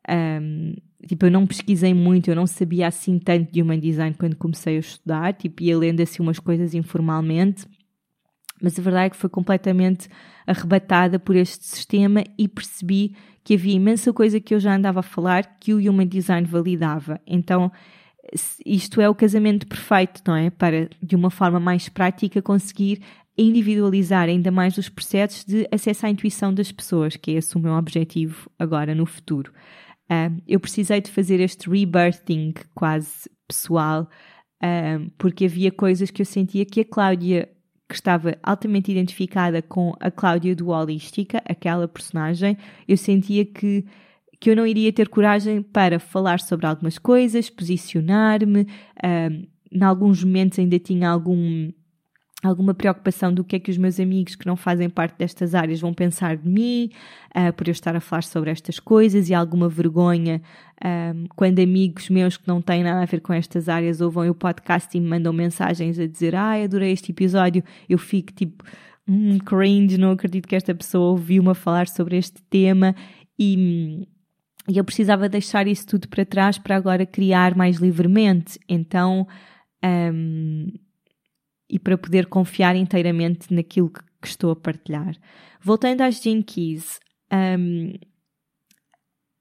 Um, 0.07 0.75
tipo, 1.07 1.25
eu 1.25 1.31
não 1.31 1.47
pesquisei 1.47 1.93
muito, 1.93 2.29
eu 2.29 2.35
não 2.35 2.45
sabia 2.45 2.87
assim 2.87 3.17
tanto 3.17 3.51
de 3.51 3.61
Human 3.61 3.79
Design 3.79 4.15
quando 4.17 4.35
comecei 4.35 4.77
a 4.77 4.79
estudar, 4.79 5.33
tipo, 5.33 5.63
ia 5.63 5.77
lendo 5.77 6.01
assim 6.01 6.21
umas 6.21 6.39
coisas 6.39 6.75
informalmente, 6.75 7.65
mas 8.61 8.77
a 8.77 8.81
verdade 8.81 9.07
é 9.07 9.09
que 9.09 9.17
foi 9.17 9.29
completamente 9.29 10.07
arrebatada 10.45 11.19
por 11.19 11.35
este 11.35 11.65
sistema 11.65 12.23
e 12.37 12.47
percebi 12.47 13.15
que 13.43 13.55
havia 13.55 13.73
imensa 13.73 14.13
coisa 14.13 14.39
que 14.39 14.53
eu 14.53 14.59
já 14.59 14.75
andava 14.75 14.99
a 15.01 15.03
falar 15.03 15.57
que 15.59 15.73
o 15.73 15.77
Human 15.77 16.07
Design 16.07 16.47
validava. 16.47 17.19
Então, 17.27 17.71
isto 18.65 19.01
é 19.01 19.09
o 19.09 19.15
casamento 19.15 19.67
perfeito, 19.67 20.21
não 20.27 20.35
é? 20.35 20.49
Para, 20.49 20.89
de 21.01 21.15
uma 21.15 21.29
forma 21.29 21.59
mais 21.59 21.89
prática, 21.89 22.41
conseguir 22.41 23.01
individualizar 23.37 24.29
ainda 24.29 24.51
mais 24.51 24.77
os 24.77 24.87
processos 24.87 25.43
de 25.43 25.67
acesso 25.71 26.05
à 26.05 26.09
intuição 26.09 26.53
das 26.53 26.71
pessoas, 26.71 27.15
que 27.15 27.31
é 27.31 27.33
esse 27.35 27.55
o 27.55 27.59
meu 27.59 27.73
objetivo 27.73 28.49
agora 28.57 28.95
no 28.95 29.05
futuro. 29.05 29.51
Uh, 30.05 30.41
eu 30.47 30.59
precisei 30.59 31.01
de 31.01 31.11
fazer 31.11 31.39
este 31.39 31.69
rebirthing 31.69 32.53
quase 32.73 33.29
pessoal, 33.47 34.07
uh, 34.63 35.11
porque 35.17 35.45
havia 35.45 35.71
coisas 35.71 36.11
que 36.11 36.21
eu 36.21 36.25
sentia 36.25 36.65
que 36.65 36.81
a 36.81 36.85
Cláudia, 36.85 37.49
que 37.89 37.95
estava 37.95 38.37
altamente 38.41 38.91
identificada 38.91 39.61
com 39.61 39.93
a 39.99 40.09
Cláudia 40.09 40.55
do 40.55 40.69
Holística, 40.69 41.41
aquela 41.45 41.87
personagem, 41.87 42.57
eu 42.87 42.97
sentia 42.97 43.45
que 43.45 43.85
que 44.39 44.49
eu 44.49 44.55
não 44.55 44.65
iria 44.65 44.91
ter 44.91 45.09
coragem 45.09 45.61
para 45.61 45.99
falar 45.99 46.39
sobre 46.39 46.65
algumas 46.65 46.97
coisas, 46.97 47.49
posicionar-me. 47.49 48.61
Uh, 48.61 49.47
em 49.71 49.83
alguns 49.83 50.23
momentos 50.23 50.57
ainda 50.59 50.79
tinha 50.79 51.09
algum, 51.09 51.71
alguma 52.43 52.73
preocupação 52.73 53.33
do 53.33 53.43
que 53.43 53.57
é 53.57 53.59
que 53.59 53.71
os 53.71 53.77
meus 53.77 53.99
amigos 53.99 54.35
que 54.35 54.45
não 54.45 54.55
fazem 54.55 54.89
parte 54.89 55.17
destas 55.17 55.53
áreas 55.53 55.81
vão 55.81 55.93
pensar 55.93 56.37
de 56.37 56.47
mim, 56.47 56.89
uh, 57.35 57.51
por 57.53 57.67
eu 57.67 57.71
estar 57.71 57.95
a 57.95 57.99
falar 57.99 58.23
sobre 58.23 58.51
estas 58.51 58.79
coisas, 58.79 59.29
e 59.29 59.33
alguma 59.33 59.67
vergonha 59.69 60.41
quando 61.35 61.59
amigos 61.59 62.09
meus 62.09 62.37
que 62.37 62.47
não 62.47 62.61
têm 62.61 62.83
nada 62.83 63.01
a 63.01 63.05
ver 63.05 63.21
com 63.21 63.33
estas 63.33 63.69
áreas 63.69 64.01
ouvem 64.01 64.29
o 64.29 64.35
podcast 64.35 64.95
e 64.95 64.99
me 64.99 65.07
mandam 65.07 65.31
mensagens 65.31 65.97
a 65.97 66.05
dizer: 66.05 66.35
Ai, 66.35 66.61
ah, 66.61 66.65
adorei 66.65 66.91
este 66.91 67.11
episódio, 67.11 67.63
eu 67.89 67.97
fico 67.97 68.33
tipo. 68.33 68.63
Hum, 69.07 69.37
cringe, 69.37 69.99
não 69.99 70.11
acredito 70.11 70.47
que 70.47 70.55
esta 70.55 70.73
pessoa 70.73 71.11
ouviu-me 71.11 71.53
falar 71.53 71.87
sobre 71.87 72.17
este 72.17 72.41
tema 72.49 72.95
e, 73.37 74.07
e 74.67 74.77
eu 74.77 74.83
precisava 74.83 75.29
deixar 75.29 75.67
isso 75.67 75.85
tudo 75.85 76.07
para 76.07 76.25
trás 76.25 76.57
para 76.57 76.75
agora 76.75 77.05
criar 77.05 77.55
mais 77.55 77.77
livremente. 77.77 78.59
Então, 78.67 79.27
um, 79.83 80.71
e 81.69 81.79
para 81.79 81.97
poder 81.97 82.27
confiar 82.27 82.75
inteiramente 82.75 83.53
naquilo 83.53 83.89
que, 83.89 84.01
que, 84.21 84.27
estou 84.27 84.51
a 84.51 84.55
partilhar. 84.55 85.15
Voltando 85.61 86.01
às 86.01 86.21
Gene 86.21 86.43
Keys, 86.43 86.99
um, 87.59 87.93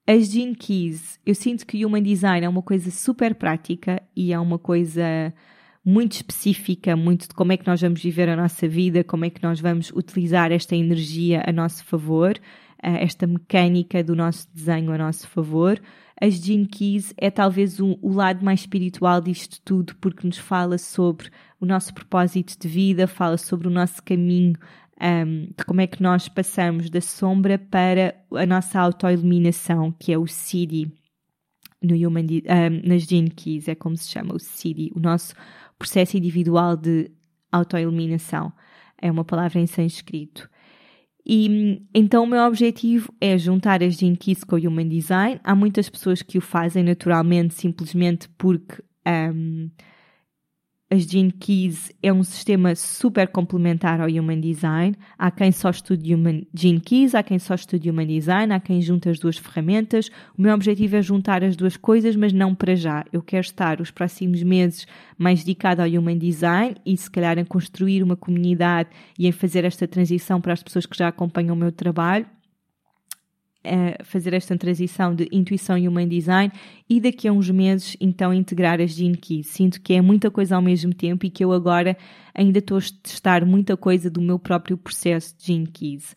as 0.07 0.31
Gene 0.31 0.55
Keys, 0.55 1.19
eu 1.25 1.35
sinto 1.35 1.67
que 1.67 1.85
o 1.85 1.89
Human 1.89 2.03
Design 2.03 2.45
é 2.45 2.49
uma 2.49 2.63
coisa 2.63 2.91
super 2.91 3.35
prática 3.35 4.03
e 4.15 4.33
é 4.33 4.39
uma 4.39 4.59
coisa 4.59 5.33
muito 5.83 6.13
específica, 6.13 6.97
muito 6.97 7.29
de 7.29 7.35
como 7.35 7.53
é 7.53 7.57
que 7.57 7.67
nós 7.67 7.81
vamos 7.81 8.03
viver 8.03 8.29
a 8.29 8.37
nossa 8.37 8.67
vida, 8.67 9.05
como 9.05 9.25
é 9.25 9.31
que 9.31 9.43
nós 9.43 9.61
vamos 9.61 9.91
utilizar 9.91 10.51
esta 10.51 10.75
energia 10.75 11.43
a 11.47 11.53
nosso 11.53 11.85
favor 11.85 12.39
esta 12.85 13.27
mecânica 13.27 14.03
do 14.03 14.15
nosso 14.15 14.47
desenho 14.53 14.93
a 14.93 14.99
nosso 14.99 15.29
favor. 15.29 15.81
As 16.21 16.35
Gene 16.35 16.67
Keys 16.67 17.13
é 17.17 17.31
talvez 17.31 17.81
o, 17.81 17.99
o 18.01 18.13
lado 18.13 18.45
mais 18.45 18.61
espiritual 18.61 19.21
disto 19.21 19.61
tudo, 19.65 19.97
porque 19.97 20.27
nos 20.27 20.39
fala 20.39 20.79
sobre 20.79 21.29
o 21.61 21.67
nosso 21.67 21.93
propósito 21.93 22.57
de 22.59 22.69
vida, 22.69 23.07
fala 23.07 23.37
sobre 23.37 23.67
o 23.67 23.71
nosso 23.71 24.03
caminho, 24.03 24.55
um, 25.01 25.47
de 25.47 25.65
como 25.67 25.81
é 25.81 25.87
que 25.87 26.03
nós 26.03 26.29
passamos 26.29 26.89
da 26.89 27.01
sombra 27.01 27.59
para 27.59 28.15
a 28.33 28.47
nossa 28.47 28.79
autoiluminação, 28.79 29.91
que 29.93 30.13
é 30.13 30.19
o 30.19 30.27
Siddhi 30.27 30.93
no 31.83 31.95
Human, 31.95 32.25
um, 32.25 32.89
nas 32.89 33.03
Gene 33.03 33.31
Keys, 33.31 33.69
é 33.69 33.75
como 33.75 33.97
se 33.97 34.09
chama 34.09 34.35
o 34.35 34.39
Siddhi, 34.39 34.93
o 34.95 35.01
nosso 35.01 35.35
processo 35.79 36.17
individual 36.17 36.77
de 36.77 37.11
autoiluminação. 37.51 38.53
É 39.01 39.11
uma 39.11 39.25
palavra 39.25 39.61
em 39.61 39.67
sânscrito. 39.67 40.49
E 41.27 41.83
então 41.95 42.25
o 42.25 42.27
meu 42.27 42.43
objetivo 42.43 43.13
é 43.21 43.39
juntar 43.39 43.83
as 43.83 43.95
Gene 43.95 44.17
Keys 44.17 44.45
com 44.45 44.57
o 44.57 44.59
Human 44.59 44.89
Design. 44.89 45.41
Há 45.43 45.55
muitas 45.55 45.89
pessoas 45.89 46.21
que 46.21 46.37
o 46.37 46.41
fazem 46.41 46.85
naturalmente, 46.85 47.55
simplesmente 47.55 48.29
porque 48.37 48.83
um, 49.07 49.71
as 50.91 51.03
Gene 51.03 51.33
Keys 51.33 51.91
é 52.03 52.13
um 52.13 52.23
sistema 52.23 52.75
super 52.75 53.27
complementar 53.29 54.01
ao 54.01 54.09
Human 54.09 54.41
Design. 54.41 54.95
Há 55.19 55.31
quem 55.31 55.51
só 55.51 55.71
estude 55.71 56.15
Human, 56.15 56.47
Gene 56.55 56.79
Keys, 56.79 57.15
há 57.15 57.23
quem 57.23 57.39
só 57.39 57.55
estude 57.55 57.91
Human 57.91 58.07
Design, 58.07 58.53
há 58.53 58.61
quem 58.61 58.81
junta 58.81 59.11
as 59.11 59.19
duas 59.19 59.37
ferramentas. 59.37 60.09
O 60.39 60.43
meu 60.43 60.55
objetivo 60.55 60.97
é 60.97 61.03
juntar 61.03 61.43
as 61.43 61.57
duas 61.57 61.77
coisas, 61.77 62.15
mas 62.15 62.33
não 62.33 62.55
para 62.55 62.77
já. 62.77 63.05
Eu 63.13 63.23
quero 63.23 63.45
estar 63.45 63.81
os 63.81 63.91
próximos 63.91 64.43
meses 64.43 64.87
mais 65.19 65.43
dedicado 65.43 65.83
ao 65.83 65.89
Human 65.89 66.19
Design 66.19 66.77
e 66.85 66.97
se 66.97 67.11
calhar 67.11 67.39
em 67.39 67.45
construir 67.45 68.03
uma 68.03 68.17
comunidade 68.17 68.91
e 69.19 69.27
em 69.27 69.33
fazer 69.33 69.65
esta 69.65 69.89
transição 69.89 70.41
para 70.41 70.53
as 70.53 70.63
pessoas 70.63 70.87
que 70.87 70.97
já 70.97 71.09
acompanham 71.09 71.57
o 71.57 71.59
meu 71.59 71.73
trabalho 71.73 72.27
fazer 74.05 74.35
esta 74.35 74.57
transição 74.57 75.15
de 75.15 75.29
intuição 75.33 75.77
e 75.79 75.89
human 75.89 76.07
design 76.07 76.53
e 76.89 77.01
daqui 77.01 77.27
a 77.27 77.33
uns 77.33 77.51
meses 77.51 77.97
então 78.01 78.33
integrar 78.33 78.81
as 78.81 78.93
Gene 78.93 79.17
Keys. 79.17 79.47
Sinto 79.49 79.81
que 79.81 79.95
é 79.95 80.01
muita 80.01 80.31
coisa 80.31 80.57
ao 80.57 80.63
mesmo 80.63 80.93
tempo 80.93 81.25
e 81.25 81.31
que 81.31 81.45
eu 81.45 81.53
agora 81.53 81.97
ainda 82.35 82.59
estou 82.59 82.79
a 82.79 82.81
testar 83.03 83.45
muita 83.45 83.77
coisa 83.77 84.11
do 84.11 84.21
meu 84.21 84.39
próprio 84.39 84.77
processo 84.77 85.37
de 85.39 85.47
Gene 85.47 85.67
Keys. 85.67 86.15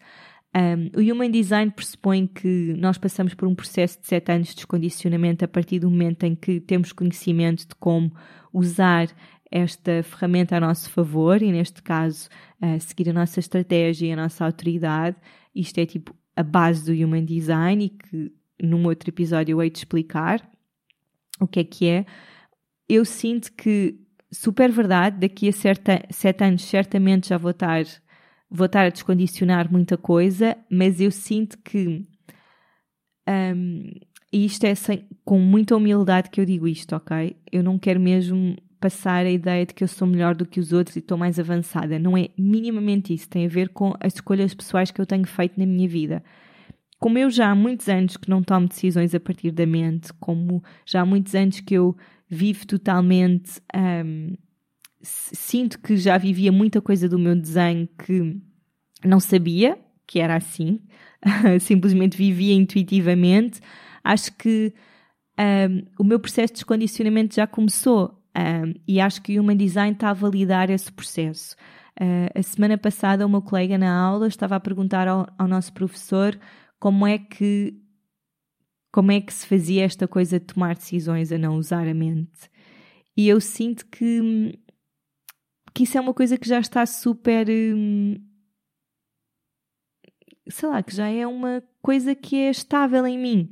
Um, 0.55 0.99
o 0.99 1.13
Human 1.13 1.29
Design 1.29 1.71
pressupõe 1.71 2.25
que 2.25 2.73
nós 2.77 2.97
passamos 2.97 3.33
por 3.33 3.47
um 3.47 3.53
processo 3.53 3.99
de 4.01 4.07
sete 4.07 4.31
anos 4.31 4.49
de 4.49 4.55
descondicionamento 4.55 5.45
a 5.45 5.47
partir 5.47 5.79
do 5.79 5.89
momento 5.89 6.23
em 6.23 6.35
que 6.35 6.59
temos 6.59 6.91
conhecimento 6.91 7.67
de 7.67 7.75
como 7.75 8.11
usar 8.51 9.07
esta 9.51 10.01
ferramenta 10.03 10.57
a 10.57 10.59
nosso 10.59 10.89
favor 10.89 11.41
e, 11.41 11.51
neste 11.51 11.81
caso, 11.83 12.27
uh, 12.61 12.79
seguir 12.79 13.09
a 13.09 13.13
nossa 13.13 13.39
estratégia 13.39 14.07
e 14.07 14.11
a 14.11 14.15
nossa 14.15 14.45
autoridade. 14.45 15.15
Isto 15.53 15.79
é 15.79 15.85
tipo 15.85 16.15
a 16.37 16.43
base 16.43 16.85
do 16.85 17.03
Human 17.03 17.25
Design 17.25 17.83
e 17.83 17.89
que 17.89 18.31
num 18.61 18.85
outro 18.85 19.09
episódio 19.09 19.53
eu 19.53 19.61
hei 19.61 19.69
de 19.69 19.79
explicar. 19.79 20.47
o 21.39 21.47
que 21.47 21.59
é 21.59 21.63
que 21.63 21.87
é. 21.87 22.05
Eu 22.87 23.03
sinto 23.03 23.51
que, 23.53 23.99
super 24.31 24.71
verdade, 24.71 25.19
daqui 25.19 25.49
a 25.49 25.51
certa, 25.51 26.01
sete 26.09 26.43
anos 26.43 26.63
certamente 26.63 27.29
já 27.29 27.37
vou 27.37 27.51
estar, 27.51 27.83
vou 28.49 28.65
estar 28.67 28.85
a 28.85 28.89
descondicionar 28.89 29.71
muita 29.71 29.97
coisa, 29.97 30.55
mas 30.69 31.01
eu 31.01 31.11
sinto 31.11 31.57
que 31.59 32.07
um, 33.27 33.91
e 34.31 34.45
isto 34.45 34.65
é 34.65 34.75
sem, 34.75 35.07
com 35.25 35.39
muita 35.39 35.75
humildade 35.75 36.29
que 36.29 36.39
eu 36.39 36.45
digo 36.45 36.67
isto, 36.67 36.95
ok? 36.95 37.35
Eu 37.51 37.63
não 37.63 37.77
quero 37.77 37.99
mesmo 37.99 38.55
passar 38.79 39.25
a 39.25 39.31
ideia 39.31 39.65
de 39.65 39.73
que 39.73 39.83
eu 39.83 39.87
sou 39.87 40.07
melhor 40.07 40.35
do 40.35 40.45
que 40.45 40.59
os 40.59 40.73
outros 40.73 40.95
e 40.95 40.99
estou 40.99 41.17
mais 41.17 41.39
avançada. 41.39 41.97
Não 41.99 42.17
é 42.17 42.29
minimamente 42.37 43.13
isso. 43.13 43.27
Tem 43.29 43.45
a 43.45 43.49
ver 43.49 43.69
com 43.69 43.93
as 43.99 44.15
escolhas 44.15 44.53
pessoais 44.53 44.91
que 44.91 45.01
eu 45.01 45.05
tenho 45.05 45.25
feito 45.25 45.59
na 45.59 45.65
minha 45.65 45.87
vida. 45.87 46.23
Como 46.99 47.17
eu 47.17 47.29
já 47.29 47.51
há 47.51 47.55
muitos 47.55 47.87
anos 47.89 48.17
que 48.17 48.29
não 48.29 48.41
tomo 48.41 48.67
decisões 48.67 49.13
a 49.13 49.19
partir 49.19 49.51
da 49.51 49.65
mente, 49.65 50.11
como 50.13 50.63
já 50.85 51.01
há 51.01 51.05
muitos 51.05 51.35
anos 51.35 51.59
que 51.59 51.75
eu 51.75 51.95
vivo 52.29 52.65
totalmente. 52.65 53.61
Um, 53.75 54.35
sinto 55.01 55.79
que 55.79 55.95
já 55.95 56.17
vivia 56.17 56.51
muita 56.51 56.81
coisa 56.81 57.07
do 57.07 57.19
meu 57.19 57.35
desenho 57.35 57.87
que 58.03 58.41
não 59.05 59.19
sabia 59.19 59.77
que 60.07 60.19
era 60.19 60.37
assim, 60.37 60.79
simplesmente 61.59 62.17
vivia 62.17 62.53
intuitivamente. 62.53 63.59
Acho 64.03 64.33
que 64.37 64.73
um, 65.37 65.85
o 65.99 66.03
meu 66.03 66.19
processo 66.19 66.53
de 66.53 66.59
descondicionamento 66.59 67.35
já 67.35 67.45
começou 67.45 68.16
um, 68.37 68.73
e 68.87 69.01
acho 69.01 69.21
que 69.21 69.39
o 69.39 69.41
Human 69.41 69.57
Design 69.57 69.93
está 69.93 70.11
a 70.11 70.13
validar 70.13 70.69
esse 70.69 70.91
processo. 70.91 71.55
Uh, 71.99 72.29
a 72.37 72.43
semana 72.43 72.77
passada, 72.77 73.25
uma 73.25 73.41
colega 73.41 73.77
na 73.77 73.91
aula 73.91 74.27
estava 74.27 74.55
a 74.55 74.59
perguntar 74.59 75.07
ao, 75.07 75.27
ao 75.37 75.47
nosso 75.47 75.73
professor 75.73 76.39
como 76.79 77.07
é 77.07 77.17
que 77.17 77.81
como 78.91 79.11
é 79.11 79.21
que 79.21 79.33
se 79.33 79.45
fazia 79.45 79.83
esta 79.83 80.07
coisa 80.07 80.39
de 80.39 80.45
tomar 80.45 80.75
decisões 80.75 81.31
a 81.31 81.37
não 81.37 81.57
usar 81.57 81.87
a 81.87 81.93
mente. 81.93 82.49
E 83.15 83.27
eu 83.27 83.39
sinto 83.41 83.85
que, 83.87 84.57
que 85.73 85.83
isso 85.83 85.97
é 85.97 86.01
uma 86.01 86.13
coisa 86.13 86.37
que 86.37 86.47
já 86.47 86.59
está 86.59 86.85
super. 86.85 87.47
Hum, 87.49 88.15
sei 90.49 90.69
lá, 90.69 90.81
que 90.81 90.95
já 90.95 91.07
é 91.09 91.27
uma 91.27 91.63
coisa 91.81 92.15
que 92.15 92.35
é 92.37 92.49
estável 92.49 93.05
em 93.05 93.19
mim. 93.19 93.49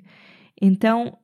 Então, 0.60 1.18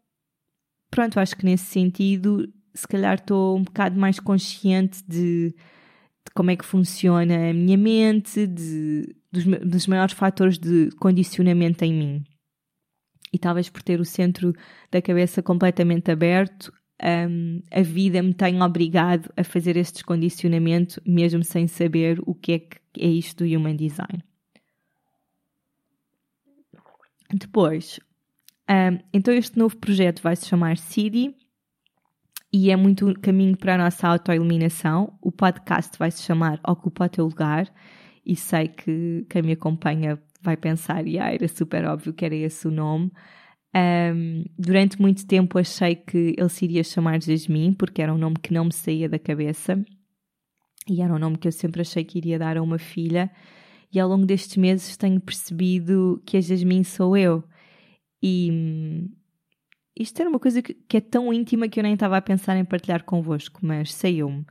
pronto, 0.89 1.19
acho 1.19 1.35
que 1.35 1.45
nesse 1.45 1.65
sentido 1.65 2.51
se 2.73 2.87
calhar 2.87 3.15
estou 3.15 3.57
um 3.57 3.63
bocado 3.63 3.99
mais 3.99 4.19
consciente 4.19 5.03
de, 5.07 5.49
de, 5.49 6.31
como 6.33 6.51
é 6.51 6.55
que 6.55 6.65
funciona 6.65 7.49
a 7.49 7.53
minha 7.53 7.77
mente, 7.77 8.47
de, 8.47 9.15
dos, 9.31 9.43
dos 9.45 9.87
maiores 9.87 10.13
fatores 10.13 10.57
de 10.57 10.89
condicionamento 10.99 11.83
em 11.83 11.93
mim. 11.93 12.23
E 13.33 13.39
talvez 13.39 13.69
por 13.69 13.81
ter 13.81 13.99
o 13.99 14.05
centro 14.05 14.53
da 14.91 15.01
cabeça 15.01 15.41
completamente 15.41 16.11
aberto, 16.11 16.71
um, 17.01 17.61
a 17.71 17.81
vida 17.81 18.21
me 18.21 18.33
tem 18.33 18.61
obrigado 18.61 19.31
a 19.35 19.43
fazer 19.43 19.77
este 19.77 19.95
descondicionamento, 19.95 21.01
mesmo 21.05 21.43
sem 21.43 21.67
saber 21.67 22.19
o 22.25 22.35
que 22.35 22.51
é 22.53 22.59
que 22.59 22.79
é 22.99 23.07
isto 23.07 23.43
do 23.43 23.55
Human 23.55 23.75
Design. 23.75 24.23
Depois, 27.33 27.99
um, 28.69 28.99
então 29.13 29.33
este 29.33 29.57
novo 29.57 29.77
projeto 29.77 30.21
vai 30.21 30.35
se 30.35 30.47
chamar 30.47 30.77
CIDI 30.77 31.35
e 32.51 32.71
é 32.71 32.75
muito 32.75 33.13
caminho 33.21 33.57
para 33.57 33.75
a 33.75 33.77
nossa 33.77 34.07
autoiluminação. 34.07 35.17
O 35.21 35.31
podcast 35.31 35.97
vai 35.97 36.11
se 36.11 36.23
chamar 36.23 36.59
Ocupa 36.67 37.05
o 37.05 37.09
Teu 37.09 37.25
Lugar 37.25 37.71
e 38.25 38.35
sei 38.35 38.67
que 38.67 39.25
quem 39.29 39.41
me 39.41 39.53
acompanha 39.53 40.21
vai 40.41 40.57
pensar, 40.57 41.05
e 41.07 41.19
ah, 41.19 41.31
era 41.31 41.47
super 41.47 41.85
óbvio 41.85 42.13
que 42.13 42.25
era 42.25 42.35
esse 42.35 42.67
o 42.67 42.71
nome. 42.71 43.11
Um, 43.73 44.43
durante 44.57 44.99
muito 44.99 45.25
tempo 45.25 45.57
achei 45.57 45.95
que 45.95 46.35
ele 46.37 46.49
se 46.49 46.65
iria 46.65 46.83
chamar 46.83 47.21
Jasmine, 47.21 47.75
porque 47.75 48.01
era 48.01 48.13
um 48.13 48.17
nome 48.17 48.35
que 48.41 48.53
não 48.53 48.65
me 48.65 48.73
saía 48.73 49.07
da 49.07 49.19
cabeça 49.19 49.81
e 50.87 51.01
era 51.01 51.13
um 51.13 51.19
nome 51.19 51.37
que 51.37 51.47
eu 51.47 51.51
sempre 51.51 51.81
achei 51.81 52.03
que 52.03 52.17
iria 52.17 52.39
dar 52.39 52.57
a 52.57 52.61
uma 52.61 52.77
filha. 52.77 53.31
E 53.93 53.99
ao 53.99 54.09
longo 54.09 54.25
destes 54.25 54.57
meses 54.57 54.97
tenho 54.97 55.19
percebido 55.19 56.21
que 56.25 56.37
a 56.37 56.41
Jasmine 56.41 56.83
sou 56.85 57.15
eu. 57.15 57.43
E, 58.21 59.09
isto 59.97 60.19
era 60.19 60.29
uma 60.29 60.39
coisa 60.39 60.61
que, 60.61 60.73
que, 60.73 60.97
é 60.97 61.01
tão 61.01 61.33
íntima 61.33 61.67
que 61.67 61.79
eu 61.79 61.83
nem 61.83 61.93
estava 61.93 62.17
a 62.17 62.21
pensar 62.21 62.57
em 62.57 62.65
partilhar 62.65 63.03
convosco, 63.03 63.59
mas 63.63 63.93
saiu-me. 63.93 64.45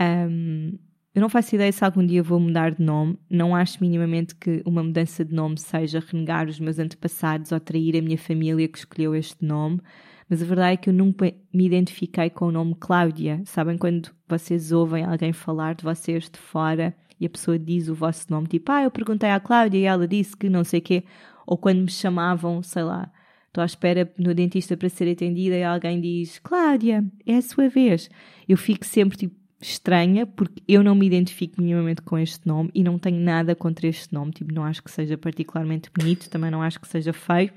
Um, 0.00 0.78
eu 1.14 1.22
não 1.22 1.30
faço 1.30 1.54
ideia 1.54 1.72
se 1.72 1.82
algum 1.82 2.06
dia 2.06 2.22
vou 2.22 2.38
mudar 2.38 2.72
de 2.72 2.82
nome. 2.82 3.18
Não 3.30 3.56
acho 3.56 3.78
minimamente 3.80 4.34
que 4.34 4.62
uma 4.66 4.82
mudança 4.82 5.24
de 5.24 5.34
nome 5.34 5.58
seja 5.58 5.98
renegar 5.98 6.46
os 6.46 6.60
meus 6.60 6.78
antepassados 6.78 7.52
ou 7.52 7.58
trair 7.58 7.96
a 7.96 8.02
minha 8.02 8.18
família 8.18 8.68
que 8.68 8.76
escolheu 8.76 9.14
este 9.14 9.42
nome. 9.42 9.80
Mas 10.28 10.42
a 10.42 10.44
verdade 10.44 10.74
é 10.74 10.76
que 10.76 10.90
eu 10.90 10.94
nunca 10.94 11.32
me 11.54 11.64
identifiquei 11.64 12.28
com 12.28 12.48
o 12.48 12.52
nome 12.52 12.74
Cláudia. 12.78 13.40
Sabem 13.46 13.78
quando 13.78 14.10
vocês 14.28 14.72
ouvem 14.72 15.04
alguém 15.04 15.32
falar 15.32 15.74
de 15.74 15.84
vocês 15.84 16.28
de 16.28 16.38
fora 16.38 16.94
e 17.18 17.24
a 17.24 17.30
pessoa 17.30 17.58
diz 17.58 17.88
o 17.88 17.94
vosso 17.94 18.26
nome, 18.28 18.46
tipo, 18.46 18.70
ah, 18.70 18.82
eu 18.82 18.90
perguntei 18.90 19.30
à 19.30 19.40
Cláudia 19.40 19.78
e 19.78 19.84
ela 19.84 20.06
disse 20.06 20.36
que 20.36 20.50
não 20.50 20.64
sei 20.64 20.82
quê. 20.82 21.04
Ou 21.46 21.56
quando 21.56 21.80
me 21.80 21.90
chamavam, 21.90 22.62
sei 22.62 22.82
lá, 22.82 23.10
estou 23.56 23.62
à 23.62 23.64
espera 23.64 24.12
no 24.18 24.34
dentista 24.34 24.76
para 24.76 24.88
ser 24.88 25.10
atendida 25.10 25.56
e 25.56 25.64
alguém 25.64 26.00
diz 26.00 26.38
Cláudia, 26.40 27.04
é 27.24 27.36
a 27.36 27.42
sua 27.42 27.68
vez. 27.68 28.10
Eu 28.46 28.56
fico 28.56 28.84
sempre 28.84 29.16
tipo 29.16 29.34
estranha 29.58 30.26
porque 30.26 30.62
eu 30.68 30.84
não 30.84 30.94
me 30.94 31.06
identifico 31.06 31.60
minimamente 31.60 32.02
com 32.02 32.18
este 32.18 32.46
nome 32.46 32.70
e 32.74 32.82
não 32.84 32.98
tenho 32.98 33.18
nada 33.18 33.54
contra 33.54 33.86
este 33.86 34.12
nome. 34.12 34.32
Tipo, 34.32 34.52
não 34.52 34.62
acho 34.62 34.82
que 34.82 34.90
seja 34.90 35.16
particularmente 35.16 35.90
bonito, 35.96 36.28
também 36.28 36.50
não 36.50 36.60
acho 36.60 36.78
que 36.78 36.86
seja 36.86 37.14
feio. 37.14 37.50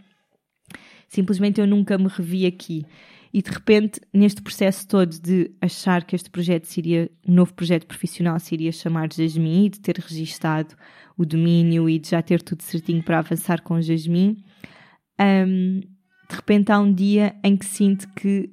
Simplesmente 1.10 1.60
eu 1.60 1.68
nunca 1.68 1.98
me 1.98 2.08
revi 2.08 2.46
aqui. 2.46 2.86
E 3.34 3.42
de 3.42 3.52
repente, 3.52 4.00
neste 4.14 4.42
processo 4.42 4.88
todo 4.88 5.20
de 5.20 5.52
achar 5.62 6.04
que 6.06 6.16
este 6.16 6.30
projeto 6.30 6.66
seria, 6.66 7.12
um 7.28 7.34
novo 7.34 7.54
projeto 7.54 7.86
profissional 7.86 8.40
se 8.40 8.56
iria 8.56 8.72
chamar 8.72 9.12
Jasmine 9.12 9.66
e 9.66 9.70
de 9.70 9.80
ter 9.82 9.98
registado 9.98 10.76
o 11.18 11.26
domínio 11.26 11.90
e 11.90 12.00
de 12.00 12.10
já 12.10 12.22
ter 12.22 12.42
tudo 12.42 12.64
certinho 12.64 13.04
para 13.04 13.20
avançar 13.20 13.62
com 13.62 13.80
Jasmine, 13.82 14.44
um, 15.20 15.80
de 15.80 16.36
repente 16.36 16.72
há 16.72 16.80
um 16.80 16.94
dia 16.94 17.36
em 17.44 17.58
que 17.58 17.66
sinto 17.66 18.08
que 18.14 18.52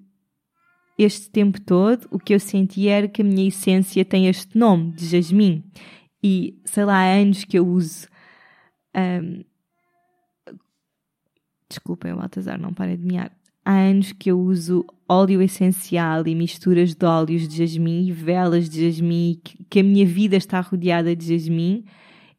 este 0.99 1.31
tempo 1.31 1.61
todo 1.61 2.07
o 2.11 2.19
que 2.19 2.35
eu 2.35 2.41
senti 2.41 2.89
era 2.89 3.07
que 3.07 3.21
a 3.23 3.25
minha 3.25 3.49
essência 3.49 4.05
tem 4.05 4.29
este 4.29 4.57
nome 4.57 4.93
de 4.93 5.07
Jasmine 5.07 5.65
e 6.23 6.59
sei 6.65 6.85
lá, 6.85 6.97
há 6.97 7.15
anos 7.15 7.45
que 7.45 7.59
eu 7.59 7.67
uso. 7.67 8.09
Um, 8.97 9.45
desculpem 11.69 12.13
o 12.13 12.17
Baltazar, 12.17 12.59
não 12.59 12.73
parem 12.73 12.97
de 12.97 13.05
mear 13.05 13.31
há 13.67 13.73
anos 13.73 14.13
que 14.13 14.31
eu 14.31 14.41
uso 14.41 14.87
óleo 15.09 15.43
essencial 15.43 16.27
e 16.29 16.37
misturas 16.37 16.95
de 16.95 17.05
óleos 17.05 17.49
de 17.49 17.59
jasmim 17.59 18.07
e 18.07 18.13
velas 18.13 18.71
de 18.71 18.89
jasmim, 18.89 19.41
que, 19.43 19.65
que 19.65 19.81
a 19.81 19.83
minha 19.83 20.07
vida 20.07 20.37
está 20.37 20.61
rodeada 20.61 21.15
de 21.17 21.37
jasmim. 21.37 21.85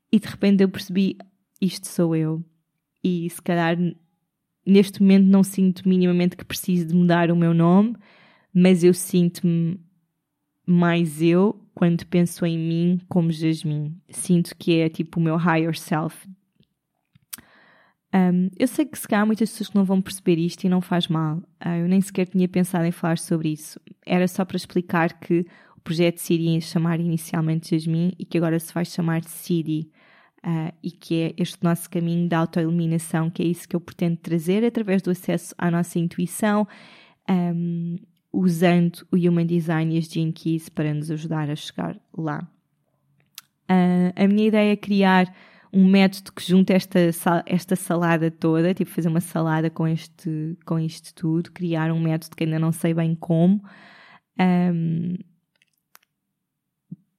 E 0.10 0.20
de 0.20 0.28
repente 0.28 0.64
eu 0.64 0.70
percebi 0.70 1.18
isto 1.62 1.86
sou 1.86 2.16
eu. 2.16 2.42
E 3.04 3.30
se 3.30 3.42
calhar 3.42 3.78
neste 4.68 5.02
momento 5.02 5.26
não 5.26 5.44
sinto 5.44 5.88
minimamente 5.88 6.36
que 6.36 6.44
preciso 6.44 6.88
de 6.88 6.94
mudar 6.94 7.32
o 7.32 7.36
meu 7.36 7.54
nome, 7.54 7.96
mas 8.54 8.84
eu 8.84 8.94
sinto-me 8.94 9.80
mais 10.66 11.22
eu 11.22 11.58
quando 11.74 12.06
penso 12.06 12.46
em 12.46 12.58
mim 12.58 13.00
como 13.08 13.32
Jasmine. 13.32 13.96
Sinto 14.10 14.56
que 14.58 14.80
é 14.80 14.90
tipo 14.90 15.20
o 15.20 15.24
meu 15.24 15.38
higher 15.38 15.78
self. 15.78 16.28
Um, 18.14 18.50
eu 18.58 18.68
sei 18.68 18.86
que 18.86 18.98
se 18.98 19.08
calhar 19.08 19.24
há 19.24 19.26
muitas 19.26 19.50
pessoas 19.52 19.70
que 19.70 19.76
não 19.76 19.86
vão 19.86 20.02
perceber 20.02 20.38
isto 20.38 20.64
e 20.64 20.70
não 20.70 20.82
faz 20.82 21.08
mal. 21.08 21.38
Uh, 21.64 21.82
eu 21.82 21.88
nem 21.88 22.02
sequer 22.02 22.28
tinha 22.28 22.48
pensado 22.48 22.86
em 22.86 22.92
falar 22.92 23.18
sobre 23.18 23.50
isso. 23.50 23.80
Era 24.06 24.28
só 24.28 24.44
para 24.44 24.58
explicar 24.58 25.20
que 25.20 25.46
o 25.78 25.82
projeto 25.82 26.18
se 26.18 26.34
iria 26.34 26.60
chamar 26.60 27.00
inicialmente 27.00 27.76
Jasmine 27.76 28.16
e 28.18 28.26
que 28.26 28.38
agora 28.38 28.60
se 28.60 28.74
vai 28.74 28.84
chamar 28.84 29.24
City 29.24 29.90
uh, 30.46 30.74
e 30.82 30.92
que 30.92 31.22
é 31.22 31.34
este 31.38 31.64
nosso 31.64 31.90
caminho 31.90 32.28
da 32.28 32.40
autoiluminação, 32.40 33.30
que 33.30 33.44
é 33.44 33.46
isso 33.46 33.68
que 33.68 33.76
eu 33.76 33.80
pretendo 33.80 34.18
trazer 34.18 34.64
através 34.64 35.02
do 35.02 35.12
acesso 35.12 35.54
à 35.58 35.70
nossa 35.72 36.00
intuição, 36.00 36.68
um, 37.30 37.98
usando 38.32 39.06
o 39.12 39.16
Human 39.16 39.46
Design 39.46 39.96
e 39.96 39.98
as 39.98 40.06
Gene 40.06 40.32
Keys 40.32 40.70
para 40.70 40.94
nos 40.94 41.10
ajudar 41.12 41.50
a 41.50 41.56
chegar 41.56 42.00
lá. 42.16 42.48
Uh, 43.70 44.14
a 44.16 44.28
minha 44.28 44.48
ideia 44.48 44.72
é 44.72 44.76
criar 44.76 45.34
um 45.74 45.86
método 45.86 46.32
que 46.32 46.42
junta 46.42 46.74
esta, 46.74 47.00
esta 47.46 47.76
salada 47.76 48.32
toda, 48.32 48.74
tipo 48.74 48.90
fazer 48.90 49.10
uma 49.10 49.20
salada 49.20 49.70
com, 49.70 49.88
este, 49.88 50.58
com 50.66 50.80
isto 50.80 51.14
tudo, 51.14 51.52
criar 51.52 51.92
um 51.92 52.00
método 52.00 52.36
que 52.36 52.46
ainda 52.46 52.58
não 52.58 52.72
sei 52.72 52.94
bem 52.94 53.14
como. 53.16 53.62
Um, 54.40 55.16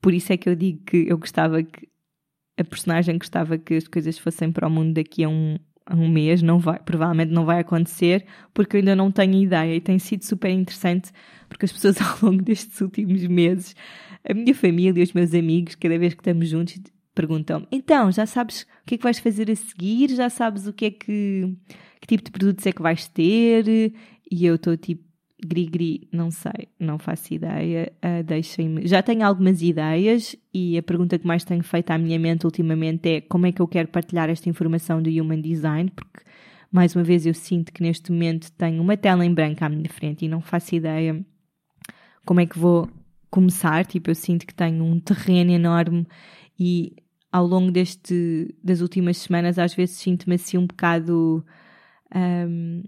por 0.00 0.14
isso 0.14 0.32
é 0.32 0.36
que 0.36 0.48
eu 0.48 0.54
digo 0.54 0.82
que 0.84 1.06
eu 1.08 1.18
gostava 1.18 1.62
que 1.62 1.88
a 2.58 2.64
personagem 2.64 3.16
gostava 3.18 3.56
que 3.56 3.74
as 3.74 3.86
coisas 3.86 4.18
fossem 4.18 4.50
para 4.50 4.66
o 4.66 4.70
mundo 4.70 4.94
daqui 4.94 5.24
a 5.24 5.28
um, 5.28 5.56
a 5.86 5.94
um 5.94 6.08
mês, 6.08 6.42
não 6.42 6.58
vai, 6.58 6.78
provavelmente 6.78 7.32
não 7.32 7.44
vai 7.44 7.60
acontecer, 7.60 8.26
porque 8.52 8.76
eu 8.76 8.80
ainda 8.80 8.96
não 8.96 9.10
tenho 9.10 9.34
ideia 9.34 9.74
e 9.74 9.80
tem 9.80 9.98
sido 9.98 10.24
super 10.24 10.50
interessante 10.50 11.10
porque 11.48 11.64
as 11.64 11.72
pessoas 11.72 11.96
ao 12.02 12.18
longo 12.22 12.42
destes 12.42 12.80
últimos 12.80 13.24
meses, 13.26 13.74
a 14.28 14.34
minha 14.34 14.54
família 14.54 15.02
os 15.02 15.12
meus 15.12 15.32
amigos, 15.32 15.74
cada 15.76 15.98
vez 15.98 16.14
que 16.14 16.20
estamos 16.20 16.48
juntos, 16.48 16.78
perguntam 17.14 17.66
então, 17.72 18.12
já 18.12 18.26
sabes 18.26 18.62
o 18.62 18.86
que 18.86 18.94
é 18.94 18.98
que 18.98 19.04
vais 19.04 19.18
fazer 19.18 19.50
a 19.50 19.56
seguir? 19.56 20.10
Já 20.14 20.30
sabes 20.30 20.66
o 20.66 20.72
que 20.72 20.84
é 20.84 20.90
que, 20.90 21.56
que 22.00 22.06
tipo 22.06 22.24
de 22.24 22.30
produtos 22.30 22.66
é 22.66 22.72
que 22.72 22.82
vais 22.82 23.08
ter? 23.08 23.92
E 24.30 24.46
eu 24.46 24.54
estou 24.54 24.76
tipo, 24.76 25.07
Gri-gri, 25.44 26.08
não 26.12 26.30
sei, 26.30 26.68
não 26.80 26.98
faço 26.98 27.32
ideia. 27.32 27.92
Uh, 27.98 28.24
Deixem-me. 28.24 28.86
Já 28.86 29.02
tenho 29.02 29.24
algumas 29.24 29.62
ideias 29.62 30.34
e 30.52 30.76
a 30.76 30.82
pergunta 30.82 31.18
que 31.18 31.26
mais 31.26 31.44
tenho 31.44 31.62
feito 31.62 31.90
à 31.90 31.98
minha 31.98 32.18
mente 32.18 32.44
ultimamente 32.44 33.08
é 33.08 33.20
como 33.20 33.46
é 33.46 33.52
que 33.52 33.62
eu 33.62 33.68
quero 33.68 33.88
partilhar 33.88 34.28
esta 34.28 34.48
informação 34.48 35.00
do 35.00 35.08
Human 35.08 35.40
Design, 35.40 35.92
porque 35.94 36.24
mais 36.72 36.94
uma 36.94 37.04
vez 37.04 37.24
eu 37.24 37.34
sinto 37.34 37.72
que 37.72 37.82
neste 37.82 38.10
momento 38.10 38.50
tenho 38.52 38.82
uma 38.82 38.96
tela 38.96 39.24
em 39.24 39.32
branco 39.32 39.64
à 39.64 39.68
minha 39.68 39.88
frente 39.88 40.24
e 40.24 40.28
não 40.28 40.40
faço 40.40 40.74
ideia 40.74 41.24
como 42.24 42.40
é 42.40 42.46
que 42.46 42.58
vou 42.58 42.90
começar. 43.30 43.86
Tipo, 43.86 44.10
eu 44.10 44.14
sinto 44.16 44.44
que 44.44 44.54
tenho 44.54 44.84
um 44.84 44.98
terreno 44.98 45.52
enorme 45.52 46.06
e 46.58 46.96
ao 47.30 47.46
longo 47.46 47.70
deste, 47.70 48.54
das 48.62 48.80
últimas 48.80 49.18
semanas 49.18 49.58
às 49.58 49.72
vezes 49.72 49.96
sinto-me 49.96 50.34
assim 50.34 50.58
um 50.58 50.66
bocado. 50.66 51.44
Um, 52.14 52.82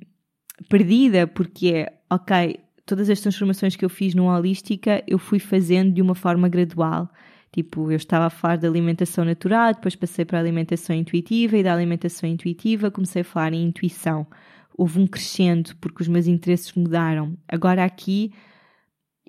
perdida, 0.68 1.26
porque 1.26 1.68
é, 1.68 1.99
ok, 2.10 2.58
todas 2.84 3.08
as 3.08 3.20
transformações 3.20 3.76
que 3.76 3.84
eu 3.84 3.88
fiz 3.88 4.14
no 4.14 4.26
Holística 4.26 5.02
eu 5.06 5.18
fui 5.18 5.38
fazendo 5.38 5.92
de 5.92 6.02
uma 6.02 6.14
forma 6.14 6.48
gradual. 6.48 7.08
Tipo, 7.52 7.90
eu 7.90 7.96
estava 7.96 8.26
a 8.26 8.30
falar 8.30 8.56
da 8.56 8.68
alimentação 8.68 9.24
natural, 9.24 9.74
depois 9.74 9.96
passei 9.96 10.24
para 10.24 10.38
a 10.38 10.40
alimentação 10.40 10.94
intuitiva 10.94 11.56
e 11.56 11.62
da 11.62 11.72
alimentação 11.72 12.28
intuitiva 12.28 12.90
comecei 12.90 13.22
a 13.22 13.24
falar 13.24 13.52
em 13.52 13.64
intuição. 13.64 14.26
Houve 14.76 15.00
um 15.00 15.06
crescendo 15.06 15.74
porque 15.80 16.02
os 16.02 16.08
meus 16.08 16.26
interesses 16.26 16.72
mudaram. 16.74 17.36
Agora 17.48 17.84
aqui 17.84 18.32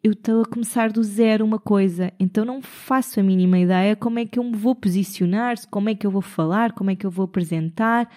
eu 0.04 0.14
estou 0.14 0.42
a 0.42 0.46
começar 0.46 0.92
do 0.92 1.04
zero 1.04 1.46
uma 1.46 1.60
coisa, 1.60 2.12
então 2.20 2.44
não 2.44 2.62
faço 2.62 3.20
a 3.20 3.24
mínima 3.24 3.60
ideia 3.60 3.96
como 3.96 4.18
é 4.18 4.26
que 4.26 4.40
eu 4.40 4.44
me 4.44 4.56
vou 4.56 4.74
posicionar, 4.76 5.56
como 5.70 5.90
é 5.90 5.96
que 5.96 6.08
eu 6.08 6.12
vou 6.12 6.24
falar, 6.24 6.72
como 6.74 6.90
é 6.90 6.96
que 6.96 7.06
eu 7.06 7.12
vou 7.12 7.26
apresentar, 7.26 8.10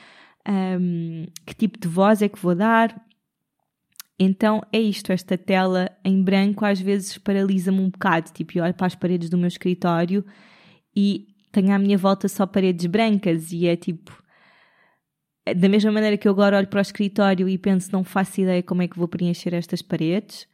um, 0.48 1.27
que 1.44 1.55
tipo 1.55 1.79
de 1.79 1.88
voz 1.88 2.22
é 2.22 2.29
que 2.29 2.38
vou 2.38 2.55
dar. 2.55 2.94
Então 4.18 4.62
é 4.72 4.79
isto, 4.79 5.11
esta 5.11 5.37
tela 5.37 5.90
em 6.05 6.22
branco 6.22 6.64
às 6.64 6.81
vezes 6.81 7.18
paralisa-me 7.18 7.81
um 7.81 7.90
bocado, 7.90 8.31
tipo, 8.33 8.57
eu 8.57 8.64
olho 8.64 8.74
para 8.74 8.87
as 8.87 8.94
paredes 8.94 9.29
do 9.29 9.37
meu 9.37 9.48
escritório 9.48 10.24
e 10.94 11.27
tenho 11.50 11.72
à 11.72 11.79
minha 11.79 11.98
volta 11.98 12.29
só 12.29 12.46
paredes 12.46 12.87
brancas 12.87 13.50
e 13.53 13.66
é 13.66 13.77
tipo, 13.77 14.22
da 15.57 15.68
mesma 15.68 15.90
maneira 15.90 16.16
que 16.16 16.29
eu 16.29 16.33
agora 16.33 16.57
olho 16.57 16.68
para 16.68 16.79
o 16.79 16.83
escritório 16.83 17.48
e 17.48 17.59
penso, 17.59 17.90
não 17.92 18.05
faço 18.05 18.40
ideia 18.40 18.62
como 18.62 18.83
é 18.83 18.88
que 18.88 18.96
vou 18.96 19.09
preencher 19.09 19.53
estas 19.53 19.83
paredes, 19.83 20.46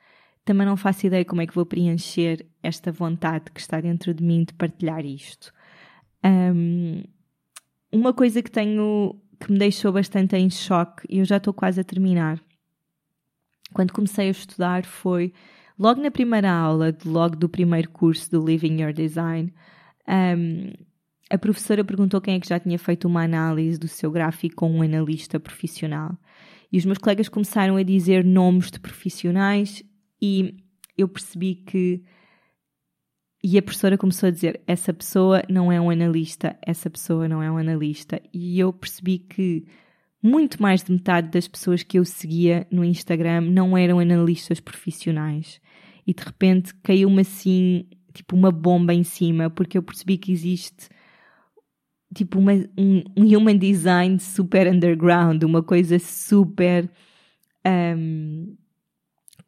também 0.45 0.67
não 0.67 0.77
faço 0.77 1.07
ideia 1.07 1.25
como 1.25 1.43
é 1.43 1.47
que 1.47 1.55
vou 1.55 1.67
preencher 1.67 2.47
esta 2.63 2.91
vontade 2.91 3.51
que 3.53 3.61
está 3.61 3.81
dentro 3.81 4.15
de 4.15 4.25
mim 4.25 4.45
de 4.45 4.55
partilhar 4.55 5.05
isto. 5.05 5.53
Um, 6.25 7.03
uma 7.93 8.13
coisa 8.13 8.43
que 8.43 8.51
tenho 8.51 9.21
que 9.39 9.53
me 9.53 9.59
deixou 9.59 9.93
bastante 9.93 10.37
em 10.37 10.51
choque, 10.51 11.07
e 11.09 11.19
eu 11.19 11.25
já 11.25 11.39
estou 11.39 11.55
quase 11.55 11.81
a 11.81 11.85
terminar, 11.85 12.41
quando 13.73 13.93
comecei 13.93 14.29
a 14.29 14.31
estudar 14.31 14.85
foi 14.85 15.33
logo 15.79 16.01
na 16.01 16.11
primeira 16.11 16.51
aula, 16.51 16.97
logo 17.05 17.37
do 17.37 17.49
primeiro 17.49 17.91
curso 17.91 18.31
do 18.31 18.45
Living 18.45 18.83
Your 18.83 18.93
Design, 18.93 19.53
um, 20.09 20.73
a 21.31 21.39
professora 21.39 21.85
perguntou 21.85 22.21
quem 22.21 22.35
é 22.35 22.41
que 22.41 22.49
já 22.49 22.59
tinha 22.59 22.79
feito 22.79 23.07
uma 23.07 23.23
análise 23.23 23.79
do 23.79 23.87
seu 23.87 24.11
gráfico 24.11 24.57
com 24.57 24.71
um 24.71 24.83
analista 24.83 25.39
profissional. 25.39 26.19
E 26.73 26.79
os 26.79 26.85
meus 26.85 26.99
colegas 26.99 27.29
começaram 27.29 27.77
a 27.77 27.83
dizer 27.83 28.25
nomes 28.25 28.71
de 28.71 28.81
profissionais 28.81 29.83
e 30.21 30.57
eu 30.99 31.09
percebi 31.09 31.55
que. 31.55 32.03
E 33.43 33.57
a 33.57 33.63
professora 33.63 33.97
começou 33.97 34.27
a 34.29 34.31
dizer: 34.31 34.61
essa 34.67 34.93
pessoa 34.93 35.43
não 35.49 35.71
é 35.71 35.81
um 35.81 35.89
analista, 35.89 36.59
essa 36.67 36.91
pessoa 36.91 37.29
não 37.29 37.43
é 37.43 37.51
um 37.51 37.57
analista. 37.57 38.21
E 38.33 38.59
eu 38.59 38.73
percebi 38.73 39.19
que 39.19 39.67
muito 40.23 40.61
mais 40.61 40.83
de 40.83 40.93
metade 40.93 41.29
das 41.29 41.49
pessoas 41.49 41.83
que 41.83 41.99
eu 41.99 42.05
seguia 42.05 42.67
no 42.71 42.85
Instagram 42.85 43.41
não 43.43 43.77
eram 43.77 43.99
analistas 43.99 44.61
profissionais. 44.61 45.61
E 46.07 46.13
de 46.13 46.23
repente 46.23 46.75
caiu-me 46.83 47.23
assim, 47.23 47.87
tipo 48.13 48.37
uma 48.37 48.51
bomba 48.51 48.93
em 48.93 49.05
cima, 49.05 49.49
porque 49.49 49.79
eu 49.79 49.83
percebi 49.83 50.19
que 50.19 50.33
existe 50.33 50.89
tipo 52.15 52.39
uma, 52.39 52.53
um, 52.77 53.03
um 53.17 53.25
human 53.25 53.57
design 53.57 54.19
super 54.19 54.67
underground, 54.67 55.43
uma 55.43 55.63
coisa 55.63 55.99
super 55.99 56.91
um, 57.67 58.57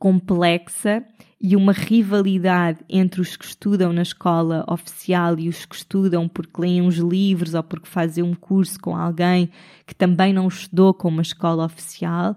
complexa 0.02 1.04
e 1.40 1.54
uma 1.54 1.70
rivalidade 1.72 2.80
entre 2.88 3.20
os 3.20 3.36
que 3.36 3.44
estudam 3.44 3.92
na 3.92 4.02
escola 4.02 4.64
oficial 4.68 5.38
e 5.38 5.48
os 5.48 5.64
que 5.64 5.76
estudam 5.76 6.26
porque 6.28 6.60
leem 6.60 6.82
uns 6.82 6.96
livros 6.96 7.54
ou 7.54 7.62
porque 7.62 7.86
fazem 7.86 8.24
um 8.24 8.34
curso 8.34 8.80
com 8.80 8.96
alguém 8.96 9.48
que 9.86 9.94
também 9.94 10.32
não 10.32 10.48
estudou 10.48 10.92
com 10.92 11.06
uma 11.06 11.22
escola 11.22 11.64
oficial. 11.64 12.36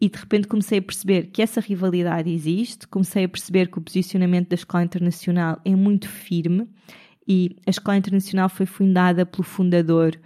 E 0.00 0.08
de 0.08 0.16
repente 0.16 0.46
comecei 0.46 0.78
a 0.78 0.82
perceber 0.82 1.24
que 1.32 1.42
essa 1.42 1.60
rivalidade 1.60 2.30
existe, 2.30 2.86
comecei 2.86 3.24
a 3.24 3.28
perceber 3.28 3.66
que 3.68 3.78
o 3.78 3.82
posicionamento 3.82 4.50
da 4.50 4.54
escola 4.54 4.84
internacional 4.84 5.60
é 5.64 5.74
muito 5.74 6.08
firme 6.08 6.68
e 7.26 7.56
a 7.66 7.70
escola 7.70 7.96
internacional 7.96 8.48
foi 8.48 8.64
fundada 8.64 9.26
pelo 9.26 9.42
fundador 9.42 10.16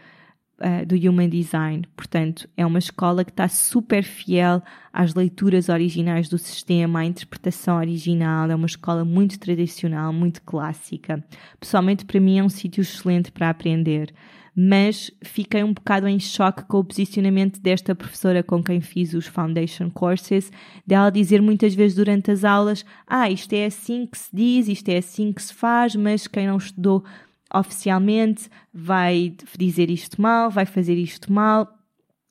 uh, 0.61 0.87
do 0.87 0.95
Human 0.95 1.29
Design. 1.29 1.87
Portanto, 1.97 2.49
é 2.57 2.65
uma 2.65 2.79
escola 2.79 3.25
que 3.25 3.31
está 3.31 3.49
super 3.49 4.03
fiel 4.03 4.63
às 4.93 5.15
leituras 5.15 5.69
originais 5.69 6.29
do 6.29 6.39
sistema, 6.39 7.01
à 7.01 7.05
interpretação 7.05 7.79
original. 7.79 8.51
É 8.51 8.55
uma 8.55 8.67
escola 8.67 9.05
muito 9.05 9.39
tradicional, 9.39 10.13
muito 10.13 10.43
clássica. 10.43 11.25
Pessoalmente, 11.59 12.05
para 12.05 12.21
mim, 12.21 12.39
é 12.39 12.45
um 12.45 12.49
sítio 12.49 12.83
excelente 12.83 13.33
para 13.33 13.51
aprender. 13.51 14.13
Mas 14.55 15.11
fiquei 15.23 15.63
um 15.63 15.73
bocado 15.73 16.09
em 16.09 16.19
choque 16.19 16.65
com 16.65 16.79
o 16.79 16.85
posicionamento 16.85 17.61
desta 17.61 17.95
professora 17.95 18.43
com 18.43 18.63
quem 18.63 18.81
fiz 18.81 19.15
os 19.15 19.27
Foundation 19.27 19.89
Courses, 19.89 20.51
dela 20.87 21.09
dizer 21.09 21.41
muitas 21.41 21.75
vezes 21.75 21.97
durante 21.97 22.31
as 22.31 22.45
aulas: 22.45 22.85
Ah, 23.07 23.31
isto 23.31 23.53
é 23.53 23.67
assim 23.67 24.07
que 24.07 24.19
se 24.19 24.29
diz, 24.35 24.69
isto 24.69 24.89
é 24.89 24.99
assim 24.99 25.33
que 25.33 25.43
se 25.43 25.55
faz, 25.55 25.95
mas 25.95 26.27
quem 26.27 26.49
não 26.49 26.57
estudou 26.57 27.05
oficialmente 27.55 28.49
vai 28.73 29.35
dizer 29.59 29.91
isto 29.91 30.21
mal, 30.21 30.51
vai 30.51 30.67
fazer 30.67 30.95
isto 30.95 31.33
mal. 31.33 31.69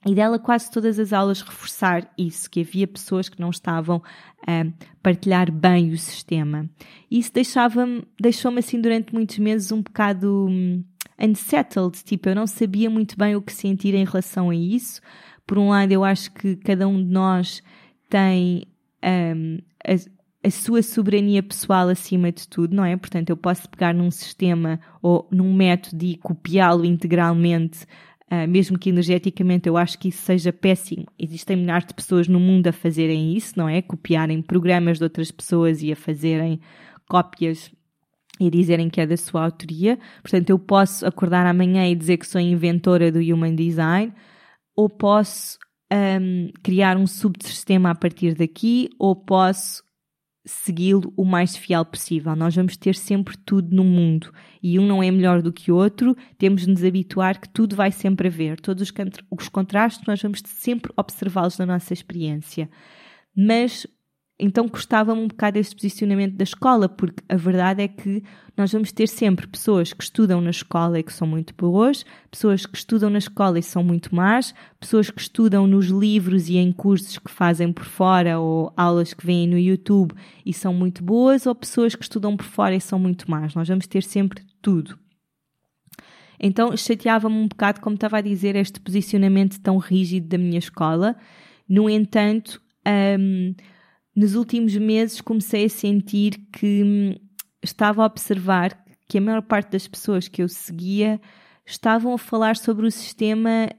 E 0.06 0.16
dela 0.16 0.40
quase 0.40 0.72
todas 0.72 0.98
as 0.98 1.12
aulas 1.12 1.42
reforçar 1.42 2.10
isso, 2.18 2.50
que 2.50 2.62
havia 2.62 2.88
pessoas 2.88 3.28
que 3.28 3.40
não 3.40 3.50
estavam 3.50 4.02
a 4.48 4.66
partilhar 5.04 5.52
bem 5.52 5.92
o 5.92 5.98
sistema. 5.98 6.70
Isso 7.12 7.34
deixava-me, 7.34 8.04
deixou-me 8.20 8.60
assim 8.60 8.80
durante 8.80 9.14
muitos 9.14 9.38
meses 9.40 9.74
um 9.74 9.82
bocado 9.82 10.48
hum, 10.50 10.86
unsettled, 11.20 12.02
tipo, 12.06 12.30
eu 12.30 12.36
não 12.36 12.48
sabia 12.48 12.90
muito 12.90 13.18
bem 13.18 13.36
o 13.36 13.42
que 13.42 13.52
sentir 13.52 13.94
em 13.94 14.06
relação 14.06 14.50
a 14.50 14.56
isso. 14.56 15.02
Por 15.46 15.58
um 15.58 15.70
lado, 15.70 15.92
eu 15.92 16.06
acho 16.06 16.32
que 16.32 16.56
cada 16.56 16.88
um 16.88 17.04
de 17.04 17.12
nós 17.12 17.62
tem 18.10 18.66
um, 19.04 19.58
sua 20.48 20.82
soberania 20.82 21.44
pessoal 21.44 21.90
acima 21.90 22.32
de 22.32 22.48
tudo, 22.48 22.76
não 22.76 22.86
é? 22.86 22.96
Portanto, 22.96 23.30
eu 23.30 23.36
posso 23.36 23.70
pegar 23.70 23.94
num 23.94 24.10
sistema 24.10 24.80
ou 25.02 25.28
num 25.32 25.54
método 25.54 26.06
e 26.06 26.16
copiá-lo 26.16 26.86
integralmente, 26.86 27.84
uh, 28.32 28.48
mesmo 28.48 28.80
que 28.80 28.90
energeticamente 28.90 29.68
eu 29.68 29.76
acho 29.76 30.00
que 30.00 30.08
isso 30.08 30.22
seja 30.22 30.54
péssimo. 30.54 31.06
Existem 31.20 31.58
milhares 31.58 31.88
de 31.88 31.94
pessoas 31.94 32.28
no 32.28 32.40
mundo 32.40 32.68
a 32.68 32.72
fazerem 32.72 33.36
isso, 33.36 33.54
não 33.58 33.68
é? 33.68 33.82
Copiarem 33.82 34.42
programas 34.42 34.98
de 34.98 35.04
outras 35.04 35.30
pessoas 35.30 35.84
e 35.84 35.92
a 35.92 35.96
fazerem 35.96 36.62
cópias 37.10 37.70
e 38.40 38.50
dizerem 38.50 38.90
que 38.90 39.02
é 39.02 39.06
da 39.06 39.18
sua 39.18 39.44
autoria. 39.44 40.00
Portanto, 40.22 40.50
eu 40.50 40.58
posso 40.58 41.06
acordar 41.06 41.46
amanhã 41.46 41.86
e 41.86 41.96
dizer 41.96 42.16
que 42.16 42.26
sou 42.26 42.40
inventora 42.40 43.12
do 43.12 43.20
Human 43.20 43.56
Design, 43.56 44.14
ou 44.74 44.88
posso 44.88 45.58
um, 45.92 46.50
criar 46.64 46.96
um 46.96 47.06
subsistema 47.06 47.92
a 47.92 47.96
partir 47.96 48.36
daqui, 48.36 48.90
ou 48.98 49.14
posso 49.14 49.84
segui-lo 50.50 51.14
o 51.16 51.24
mais 51.24 51.56
fiel 51.56 51.86
possível. 51.86 52.36
Nós 52.36 52.56
vamos 52.56 52.76
ter 52.76 52.96
sempre 52.96 53.38
tudo 53.38 53.76
no 53.76 53.84
mundo 53.84 54.34
e 54.62 54.80
um 54.80 54.86
não 54.86 55.04
é 55.04 55.12
melhor 55.12 55.42
do 55.42 55.54
que 55.54 55.72
o 55.72 55.76
outro. 55.76 56.16
Temos 56.38 56.64
de 56.64 56.70
nos 56.70 56.84
habituar 56.84 57.40
que 57.40 57.48
tudo 57.48 57.76
vai 57.76 57.92
sempre 57.92 58.28
haver. 58.28 58.60
Todos 58.60 58.90
os, 58.90 58.94
os 59.30 59.48
contrastes 59.48 60.08
nós 60.08 60.22
vamos 60.22 60.42
sempre 60.46 60.92
observá-los 60.98 61.58
na 61.60 61.66
nossa 61.66 61.94
experiência. 61.94 62.70
Mas 63.36 63.86
então 64.40 64.70
custava-me 64.70 65.20
um 65.20 65.28
bocado 65.28 65.60
este 65.60 65.76
posicionamento 65.76 66.36
da 66.36 66.44
escola, 66.44 66.88
porque 66.88 67.22
a 67.28 67.36
verdade 67.36 67.84
é 67.84 67.88
que 67.90 68.24
nós 68.56 68.72
vamos 68.72 68.92
ter 68.92 69.08
sempre 69.08 69.46
pessoas 69.46 69.92
que 69.92 70.02
estudam 70.02 70.40
na 70.40 70.50
escola 70.50 70.98
e 70.98 71.04
que 71.04 71.12
são 71.12 71.28
muito 71.28 71.54
boas, 71.54 72.06
pessoas 72.32 72.66
que 72.66 72.78
estudam 72.78 73.10
na 73.10 73.18
escola 73.18 73.60
e 73.60 73.64
são 73.64 73.84
muito 73.84 74.16
más, 74.16 74.54
pessoas 74.80 75.10
que 75.10 75.20
estudam 75.20 75.68
nos 75.68 75.88
livros 75.88 76.48
e 76.48 76.56
em 76.56 76.72
cursos 76.72 77.20
que 77.20 77.30
fazem 77.30 77.74
por 77.74 77.84
fora 77.84 78.40
ou 78.40 78.72
aulas 78.78 79.14
que 79.14 79.26
vêm 79.26 79.46
no 79.46 79.58
YouTube 79.58 80.14
e 80.46 80.54
são 80.54 80.74
muito 80.74 81.04
boas, 81.04 81.46
ou 81.46 81.54
pessoas 81.54 81.94
que 81.94 82.04
estudam 82.04 82.38
por 82.38 82.46
fora 82.46 82.76
e 82.76 82.82
são 82.82 82.98
muito 82.98 83.30
más. 83.30 83.54
Nós 83.54 83.68
vamos 83.68 83.88
ter 83.88 84.04
sempre 84.04 84.42
tudo. 84.62 84.98
Então 86.40 86.76
chateava-me 86.78 87.36
um 87.36 87.48
bocado, 87.50 87.82
como 87.82 87.96
estava 87.96 88.20
a 88.20 88.22
dizer, 88.22 88.56
este 88.56 88.80
posicionamento 88.80 89.60
tão 89.60 89.78
rígido 89.78 90.30
da 90.30 90.38
minha 90.38 90.60
escola. 90.60 91.18
No 91.68 91.90
entanto, 91.90 92.62
um, 93.20 93.54
nos 94.20 94.36
últimos 94.36 94.76
meses 94.76 95.22
comecei 95.22 95.64
a 95.64 95.70
sentir 95.70 96.42
que 96.52 96.84
hum, 96.84 97.16
estava 97.64 98.04
a 98.04 98.06
observar 98.06 98.78
que 99.08 99.18
a 99.18 99.22
maior 99.22 99.42
parte 99.42 99.72
das 99.72 99.88
pessoas 99.88 100.28
que 100.28 100.44
eu 100.44 100.50
seguia 100.50 101.22
estavam 101.66 102.14
a 102.14 102.18
falar 102.18 102.58
sobre 102.58 102.86
o 102.86 102.92
sistema 102.92 103.70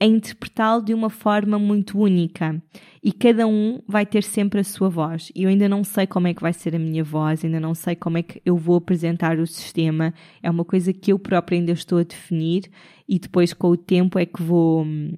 a 0.00 0.04
interpretá-lo 0.04 0.84
de 0.84 0.92
uma 0.92 1.08
forma 1.08 1.56
muito 1.56 2.00
única 2.00 2.60
e 3.00 3.12
cada 3.12 3.46
um 3.46 3.80
vai 3.86 4.04
ter 4.04 4.24
sempre 4.24 4.58
a 4.58 4.64
sua 4.64 4.88
voz. 4.88 5.30
E 5.36 5.44
eu 5.44 5.48
ainda 5.48 5.68
não 5.68 5.84
sei 5.84 6.04
como 6.04 6.26
é 6.26 6.34
que 6.34 6.42
vai 6.42 6.52
ser 6.52 6.74
a 6.74 6.80
minha 6.80 7.04
voz, 7.04 7.44
ainda 7.44 7.60
não 7.60 7.72
sei 7.72 7.94
como 7.94 8.18
é 8.18 8.24
que 8.24 8.42
eu 8.44 8.56
vou 8.56 8.78
apresentar 8.78 9.38
o 9.38 9.46
sistema. 9.46 10.12
É 10.42 10.50
uma 10.50 10.64
coisa 10.64 10.92
que 10.92 11.12
eu 11.12 11.18
própria 11.18 11.58
ainda 11.58 11.70
estou 11.70 11.98
a 11.98 12.02
definir 12.02 12.68
e 13.08 13.20
depois 13.20 13.54
com 13.54 13.68
o 13.68 13.76
tempo 13.76 14.18
é 14.18 14.26
que 14.26 14.42
vou 14.42 14.84
um, 14.84 15.16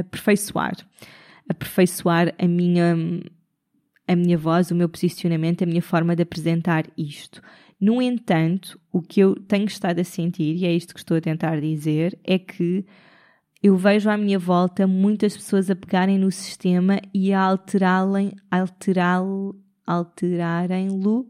aperfeiçoar, 0.00 0.76
aperfeiçoar 1.48 2.34
a 2.38 2.46
minha 2.46 2.94
a 4.08 4.14
minha 4.14 4.38
voz, 4.38 4.70
o 4.70 4.74
meu 4.74 4.88
posicionamento, 4.88 5.62
a 5.62 5.66
minha 5.66 5.82
forma 5.82 6.14
de 6.14 6.22
apresentar 6.22 6.84
isto. 6.96 7.42
No 7.78 8.00
entanto, 8.00 8.80
o 8.92 9.02
que 9.02 9.20
eu 9.20 9.34
tenho 9.34 9.66
estado 9.66 9.98
a 10.00 10.04
sentir, 10.04 10.54
e 10.56 10.64
é 10.64 10.72
isto 10.72 10.94
que 10.94 11.00
estou 11.00 11.16
a 11.16 11.20
tentar 11.20 11.60
dizer, 11.60 12.18
é 12.24 12.38
que 12.38 12.86
eu 13.62 13.76
vejo 13.76 14.08
à 14.08 14.16
minha 14.16 14.38
volta 14.38 14.86
muitas 14.86 15.36
pessoas 15.36 15.68
a 15.70 15.76
pegarem 15.76 16.18
no 16.18 16.30
sistema 16.30 17.00
e 17.12 17.32
a 17.32 17.40
alterá-lo, 17.40 18.30
alterarem-lo, 19.86 21.26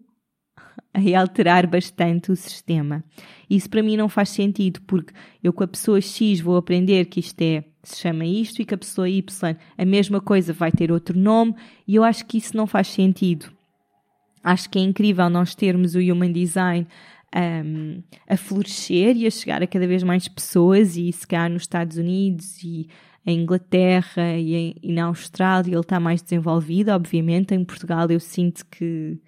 a 0.94 1.20
alterar 1.20 1.66
bastante 1.66 2.31
o 2.31 2.37
sistema. 2.37 3.02
Isso 3.48 3.70
para 3.70 3.83
mim 3.83 3.96
não 3.96 4.09
faz 4.09 4.29
sentido, 4.29 4.81
porque 4.83 5.12
eu 5.42 5.52
com 5.52 5.64
a 5.64 5.68
pessoa 5.68 6.00
X 6.00 6.40
vou 6.40 6.57
aprender 6.57 7.07
que 7.07 7.20
isto 7.20 7.40
é, 7.40 7.64
se 7.88 8.01
chama 8.01 8.25
isto, 8.25 8.61
e 8.61 8.64
que 8.64 8.75
a 8.75 8.79
pessoa 8.79 9.09
Y 9.09 9.57
a 9.77 9.85
mesma 9.85 10.20
coisa 10.20 10.53
vai 10.53 10.70
ter 10.70 10.90
outro 10.92 11.18
nome, 11.18 11.55
e 11.87 11.94
eu 11.94 12.05
acho 12.05 12.27
que 12.27 12.38
isso 12.38 12.57
não 12.57 12.66
faz 12.66 12.88
sentido. 12.88 13.51
Acho 14.42 14.70
que 14.70 14.79
é 14.79 14.83
incrível 14.83 15.29
nós 15.29 15.55
termos 15.55 15.94
o 15.94 15.99
Human 15.99 16.33
Design 16.33 16.87
um, 17.35 18.03
a 18.29 18.37
florescer 18.37 19.16
e 19.16 19.27
a 19.27 19.31
chegar 19.31 19.62
a 19.62 19.66
cada 19.66 19.87
vez 19.87 20.03
mais 20.03 20.29
pessoas, 20.29 20.96
e 20.96 21.12
se 21.12 21.27
cá 21.27 21.49
nos 21.49 21.62
Estados 21.62 21.96
Unidos 21.96 22.62
e 22.62 22.88
em 23.27 23.40
Inglaterra 23.40 24.37
e, 24.37 24.55
em, 24.55 24.77
e 24.81 24.92
na 24.92 25.07
Austrália 25.07 25.72
ele 25.72 25.81
está 25.81 25.99
mais 25.99 26.22
desenvolvido, 26.22 26.90
obviamente. 26.90 27.55
Em 27.55 27.64
Portugal 27.64 28.09
eu 28.09 28.20
sinto 28.20 28.64
que 28.66 29.18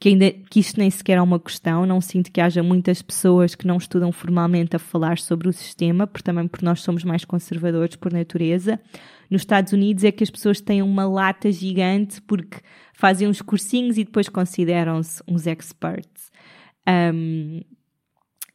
que 0.00 0.10
ainda 0.10 0.30
que 0.30 0.60
isto 0.60 0.78
nem 0.78 0.90
sequer 0.90 1.18
é 1.18 1.22
uma 1.22 1.40
questão, 1.40 1.84
não 1.84 2.00
sinto 2.00 2.30
que 2.30 2.40
haja 2.40 2.62
muitas 2.62 3.02
pessoas 3.02 3.54
que 3.54 3.66
não 3.66 3.76
estudam 3.76 4.12
formalmente 4.12 4.76
a 4.76 4.78
falar 4.78 5.18
sobre 5.18 5.48
o 5.48 5.52
sistema, 5.52 6.06
porque 6.06 6.22
também 6.22 6.46
porque 6.46 6.64
nós 6.64 6.82
somos 6.82 7.02
mais 7.02 7.24
conservadores 7.24 7.96
por 7.96 8.12
natureza. 8.12 8.80
Nos 9.28 9.42
Estados 9.42 9.72
Unidos 9.72 10.04
é 10.04 10.12
que 10.12 10.22
as 10.22 10.30
pessoas 10.30 10.60
têm 10.60 10.82
uma 10.82 11.06
lata 11.06 11.50
gigante 11.50 12.22
porque 12.22 12.58
fazem 12.94 13.26
uns 13.26 13.42
cursinhos 13.42 13.98
e 13.98 14.04
depois 14.04 14.28
consideram-se 14.28 15.20
uns 15.26 15.46
experts. 15.46 16.30
Um, 16.88 17.60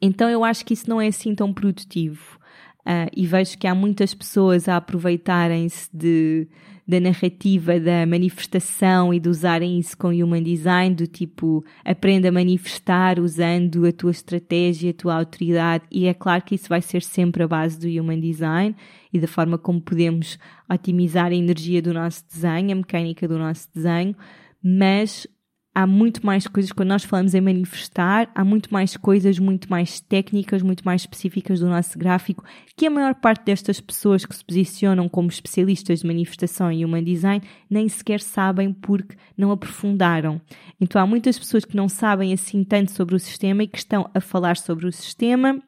então 0.01 0.29
eu 0.29 0.43
acho 0.43 0.65
que 0.65 0.73
isso 0.73 0.89
não 0.89 1.01
é 1.01 1.07
assim 1.07 1.35
tão 1.35 1.53
produtivo. 1.53 2.39
Uh, 2.81 3.07
e 3.15 3.25
vejo 3.25 3.57
que 3.57 3.65
há 3.65 3.73
muitas 3.73 4.13
pessoas 4.13 4.67
a 4.67 4.75
aproveitarem-se 4.75 5.89
de 5.93 6.49
da 6.87 6.99
narrativa 6.99 7.79
da 7.79 8.05
manifestação 8.05 9.13
e 9.13 9.19
de 9.19 9.29
usarem 9.29 9.79
isso 9.79 9.97
com 9.97 10.09
human 10.09 10.43
design, 10.43 10.93
do 10.95 11.07
tipo 11.07 11.63
aprenda 11.83 12.29
a 12.29 12.31
manifestar 12.31 13.19
usando 13.19 13.85
a 13.85 13.91
tua 13.91 14.11
estratégia, 14.11 14.91
a 14.91 14.93
tua 14.93 15.15
autoridade, 15.15 15.85
e 15.89 16.05
é 16.05 16.13
claro 16.13 16.43
que 16.43 16.55
isso 16.55 16.67
vai 16.67 16.81
ser 16.81 17.01
sempre 17.01 17.43
a 17.43 17.47
base 17.47 17.79
do 17.79 17.87
human 17.87 18.19
design 18.19 18.75
e 19.11 19.19
da 19.19 19.27
forma 19.27 19.57
como 19.57 19.79
podemos 19.79 20.37
otimizar 20.69 21.27
a 21.27 21.35
energia 21.35 21.81
do 21.81 21.93
nosso 21.93 22.23
desenho, 22.31 22.71
a 22.71 22.75
mecânica 22.75 23.27
do 23.27 23.37
nosso 23.37 23.69
desenho, 23.73 24.15
mas 24.61 25.27
há 25.73 25.87
muito 25.87 26.25
mais 26.25 26.47
coisas, 26.47 26.71
quando 26.71 26.89
nós 26.89 27.03
falamos 27.03 27.33
em 27.33 27.41
manifestar, 27.41 28.29
há 28.35 28.43
muito 28.43 28.71
mais 28.71 28.95
coisas, 28.95 29.39
muito 29.39 29.69
mais 29.69 29.99
técnicas, 29.99 30.61
muito 30.61 30.85
mais 30.85 31.01
específicas 31.01 31.59
do 31.59 31.67
nosso 31.67 31.97
gráfico, 31.97 32.43
que 32.75 32.85
a 32.85 32.89
maior 32.89 33.15
parte 33.15 33.45
destas 33.45 33.79
pessoas 33.79 34.25
que 34.25 34.35
se 34.35 34.45
posicionam 34.45 35.09
como 35.09 35.29
especialistas 35.29 36.01
de 36.01 36.07
manifestação 36.07 36.71
e 36.71 36.85
human 36.85 37.03
design 37.03 37.43
nem 37.69 37.89
sequer 37.89 38.19
sabem 38.19 38.71
porque 38.71 39.15
não 39.37 39.51
aprofundaram. 39.51 40.39
Então 40.79 41.01
há 41.01 41.07
muitas 41.07 41.39
pessoas 41.39 41.65
que 41.65 41.75
não 41.75 41.89
sabem 41.89 42.33
assim 42.33 42.63
tanto 42.63 42.91
sobre 42.91 43.15
o 43.15 43.19
sistema 43.19 43.63
e 43.63 43.67
que 43.67 43.77
estão 43.77 44.09
a 44.13 44.19
falar 44.19 44.57
sobre 44.57 44.85
o 44.85 44.91
sistema 44.91 45.61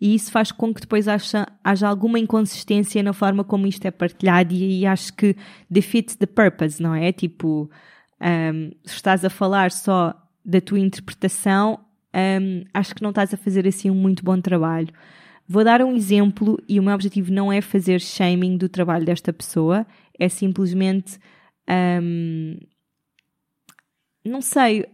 e 0.00 0.14
isso 0.14 0.30
faz 0.30 0.52
com 0.52 0.74
que 0.74 0.82
depois 0.82 1.08
haja, 1.08 1.46
haja 1.62 1.88
alguma 1.88 2.18
inconsistência 2.18 3.02
na 3.02 3.14
forma 3.14 3.42
como 3.42 3.66
isto 3.66 3.86
é 3.86 3.90
partilhado 3.90 4.52
e 4.52 4.84
acho 4.84 5.14
que 5.14 5.34
defeats 5.70 6.16
the 6.16 6.26
purpose, 6.26 6.82
não 6.82 6.94
é? 6.94 7.10
Tipo, 7.10 7.70
um, 8.20 8.70
se 8.84 8.94
estás 8.94 9.24
a 9.24 9.30
falar 9.30 9.70
só 9.70 10.14
da 10.44 10.60
tua 10.60 10.78
interpretação, 10.78 11.80
um, 12.14 12.64
acho 12.72 12.94
que 12.94 13.02
não 13.02 13.10
estás 13.10 13.34
a 13.34 13.36
fazer 13.36 13.66
assim 13.66 13.90
um 13.90 13.94
muito 13.94 14.24
bom 14.24 14.40
trabalho. 14.40 14.92
Vou 15.46 15.64
dar 15.64 15.82
um 15.82 15.94
exemplo 15.94 16.58
e 16.68 16.80
o 16.80 16.82
meu 16.82 16.94
objetivo 16.94 17.32
não 17.32 17.52
é 17.52 17.60
fazer 17.60 18.00
shaming 18.00 18.56
do 18.56 18.68
trabalho 18.68 19.04
desta 19.04 19.32
pessoa, 19.32 19.86
é 20.18 20.28
simplesmente. 20.28 21.18
Um, 21.68 22.56
não 24.24 24.40
sei, 24.40 24.86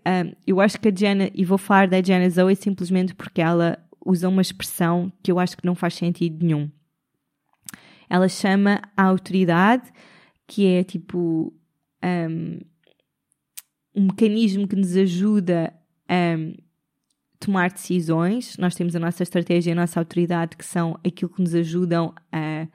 eu 0.44 0.61
acho 0.61 0.80
que 0.80 0.88
a 0.88 0.92
Jenna, 0.94 1.30
e 1.33 1.44
vou 1.44 1.56
falar 1.56 1.87
da 1.87 2.02
Jenna 2.02 2.28
Zoe 2.28 2.56
simplesmente 2.56 3.14
porque 3.14 3.40
ela 3.40 3.78
usa 4.04 4.28
uma 4.28 4.42
expressão 4.42 5.12
que 5.22 5.30
eu 5.30 5.38
acho 5.38 5.56
que 5.56 5.64
não 5.64 5.76
faz 5.76 5.94
sentido 5.94 6.44
nenhum. 6.44 6.68
Ela 8.09 8.28
chama 8.28 8.83
a 8.96 9.04
autoridade, 9.04 9.88
que 10.48 10.66
é 10.66 10.83
tipo 10.83 11.54
um, 12.02 12.59
um 13.94 14.05
mecanismo 14.05 14.68
que 14.68 14.76
nos 14.76 14.96
ajuda 14.96 15.72
a 16.09 16.37
tomar 17.38 17.70
decisões. 17.70 18.57
Nós 18.59 18.74
temos 18.74 18.94
a 18.94 19.00
nossa 19.00 19.22
estratégia 19.22 19.70
e 19.70 19.72
a 19.72 19.76
nossa 19.76 19.98
autoridade, 19.98 20.57
que 20.57 20.64
são 20.64 20.98
aquilo 21.05 21.31
que 21.31 21.40
nos 21.40 21.55
ajudam 21.55 22.14
a. 22.31 22.68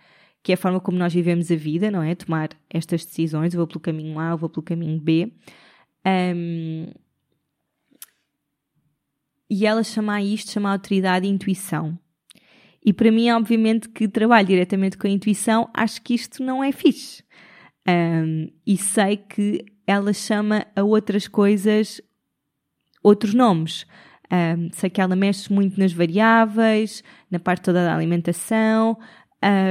que 0.44 0.52
é 0.52 0.56
a 0.56 0.58
forma 0.58 0.80
como 0.80 0.98
nós 0.98 1.14
vivemos 1.14 1.52
a 1.52 1.56
vida, 1.56 1.90
não 1.92 2.02
é? 2.02 2.16
Tomar 2.16 2.50
estas 2.70 3.06
decisões. 3.06 3.54
Eu 3.54 3.60
vou 3.60 3.68
pelo 3.68 3.80
caminho 3.80 4.20
A, 4.20 4.32
eu 4.32 4.38
vou 4.38 4.50
pelo 4.50 4.64
caminho 4.64 5.00
B. 5.00 5.32
Um, 6.06 6.88
e 9.50 9.66
ela 9.66 9.84
chama 9.84 10.22
isto, 10.22 10.52
chama 10.52 10.70
a 10.70 10.74
autoridade 10.74 11.28
intuição. 11.28 11.98
E 12.84 12.94
para 12.94 13.12
mim, 13.12 13.32
obviamente, 13.32 13.90
que 13.90 14.08
trabalho 14.08 14.48
diretamente 14.48 14.98
com 14.98 15.08
a 15.08 15.10
intuição, 15.10 15.70
acho 15.74 16.02
que 16.02 16.14
isto 16.14 16.44
não 16.44 16.64
é 16.64 16.72
fixe. 16.72 17.24
Um, 17.88 18.48
e 18.66 18.78
sei 18.78 19.18
que 19.18 19.66
ela 19.88 20.14
chama 20.14 20.66
a 20.76 20.84
outras 20.84 21.28
coisas 21.28 22.02
outros 23.04 23.34
nomes. 23.34 23.86
Um, 24.32 24.70
sei 24.72 24.90
que 24.90 25.00
ela 25.00 25.16
mexe 25.16 25.54
muito 25.54 25.80
nas 25.80 25.94
variáveis, 25.94 27.04
na 27.30 27.40
parte 27.40 27.66
toda 27.66 27.86
da 27.86 27.96
alimentação, 27.96 28.98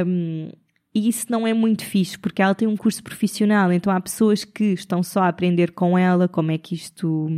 um, 0.07 0.48
e 0.94 1.09
isso 1.09 1.27
não 1.29 1.44
é 1.44 1.53
muito 1.53 1.85
fixe, 1.85 2.16
porque 2.16 2.40
ela 2.40 2.55
tem 2.55 2.68
um 2.68 2.77
curso 2.77 3.03
profissional, 3.03 3.72
então 3.72 3.92
há 3.92 4.00
pessoas 4.00 4.44
que 4.44 4.66
estão 4.66 5.03
só 5.03 5.24
a 5.24 5.29
aprender 5.29 5.72
com 5.72 5.98
ela 5.98 6.29
como 6.29 6.53
é 6.53 6.59
que 6.59 6.77
isto 6.77 7.29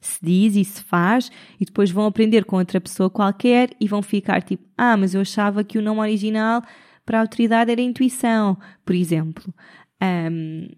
se 0.00 0.18
diz 0.22 0.56
e 0.56 0.64
se 0.64 0.82
faz, 0.82 1.30
e 1.60 1.66
depois 1.66 1.90
vão 1.90 2.06
aprender 2.06 2.46
com 2.46 2.56
outra 2.56 2.80
pessoa 2.80 3.10
qualquer 3.10 3.70
e 3.78 3.86
vão 3.86 4.00
ficar 4.02 4.40
tipo, 4.40 4.64
ah, 4.78 4.96
mas 4.96 5.14
eu 5.14 5.20
achava 5.20 5.62
que 5.62 5.78
o 5.78 5.82
nome 5.82 6.00
original 6.00 6.62
para 7.04 7.18
a 7.18 7.20
autoridade 7.20 7.70
era 7.70 7.80
intuição, 7.80 8.56
por 8.86 8.94
exemplo. 8.94 9.52
Um, 10.02 10.68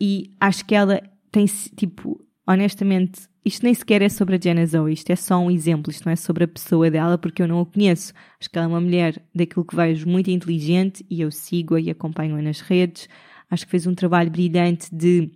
e 0.00 0.34
acho 0.40 0.64
que 0.64 0.74
ela 0.74 1.02
tem, 1.30 1.46
tipo, 1.46 2.24
honestamente, 2.46 3.28
isto 3.44 3.62
nem 3.62 3.74
sequer 3.74 4.02
é 4.02 4.08
sobre 4.08 4.36
a 4.36 4.40
Jenna 4.40 4.66
Zoe, 4.66 4.92
isto 4.92 5.10
é 5.10 5.16
só 5.16 5.38
um 5.38 5.50
exemplo, 5.50 5.90
isto 5.90 6.04
não 6.04 6.12
é 6.12 6.16
sobre 6.16 6.44
a 6.44 6.48
pessoa 6.48 6.90
dela, 6.90 7.16
porque 7.16 7.42
eu 7.42 7.48
não 7.48 7.60
a 7.60 7.66
conheço. 7.66 8.12
Acho 8.40 8.50
que 8.50 8.58
ela 8.58 8.66
é 8.66 8.68
uma 8.68 8.80
mulher 8.80 9.22
daquilo 9.34 9.64
que 9.64 9.76
vejo 9.76 10.08
muito 10.08 10.30
inteligente 10.30 11.04
e 11.08 11.20
eu 11.20 11.30
sigo-a 11.30 11.80
e 11.80 11.90
acompanho-a 11.90 12.42
nas 12.42 12.60
redes. 12.60 13.08
Acho 13.50 13.64
que 13.64 13.70
fez 13.70 13.86
um 13.86 13.94
trabalho 13.94 14.30
brilhante 14.30 14.92
de 14.92 15.30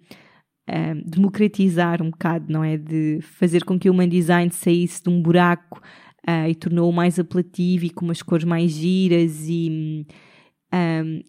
um, 0.68 1.02
democratizar 1.04 2.02
um 2.02 2.10
bocado, 2.10 2.46
não 2.48 2.64
é? 2.64 2.76
De 2.76 3.20
fazer 3.22 3.64
com 3.64 3.78
que 3.78 3.88
o 3.88 3.92
Human 3.92 4.08
Design 4.08 4.52
saísse 4.52 5.02
de 5.02 5.08
um 5.08 5.22
buraco 5.22 5.80
uh, 6.28 6.48
e 6.48 6.54
tornou-o 6.54 6.92
mais 6.92 7.18
apelativo 7.18 7.84
e 7.84 7.90
com 7.90 8.04
umas 8.04 8.22
cores 8.22 8.44
mais 8.44 8.72
giras 8.72 9.48
e 9.48 9.68
um, 9.70 10.04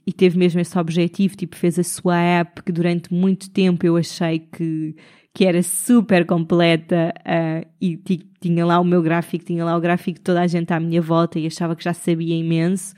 e 0.05 0.13
teve 0.13 0.37
mesmo 0.37 0.59
esse 0.59 0.77
objetivo, 0.77 1.35
tipo, 1.35 1.55
fez 1.55 1.79
a 1.79 1.83
sua 1.83 2.17
app 2.17 2.61
que 2.61 2.71
durante 2.71 3.11
muito 3.13 3.49
tempo 3.49 3.85
eu 3.85 3.97
achei 3.97 4.39
que, 4.39 4.95
que 5.33 5.45
era 5.45 5.63
super 5.63 6.25
completa 6.25 7.13
uh, 7.19 7.67
e 7.81 7.97
tinha 8.39 8.65
lá 8.65 8.79
o 8.79 8.83
meu 8.83 9.01
gráfico, 9.01 9.45
tinha 9.45 9.65
lá 9.65 9.75
o 9.75 9.81
gráfico 9.81 10.19
de 10.19 10.23
toda 10.23 10.41
a 10.41 10.47
gente 10.47 10.71
à 10.71 10.79
minha 10.79 11.01
volta 11.01 11.39
e 11.39 11.47
achava 11.47 11.75
que 11.75 11.83
já 11.83 11.93
sabia 11.93 12.35
imenso. 12.35 12.93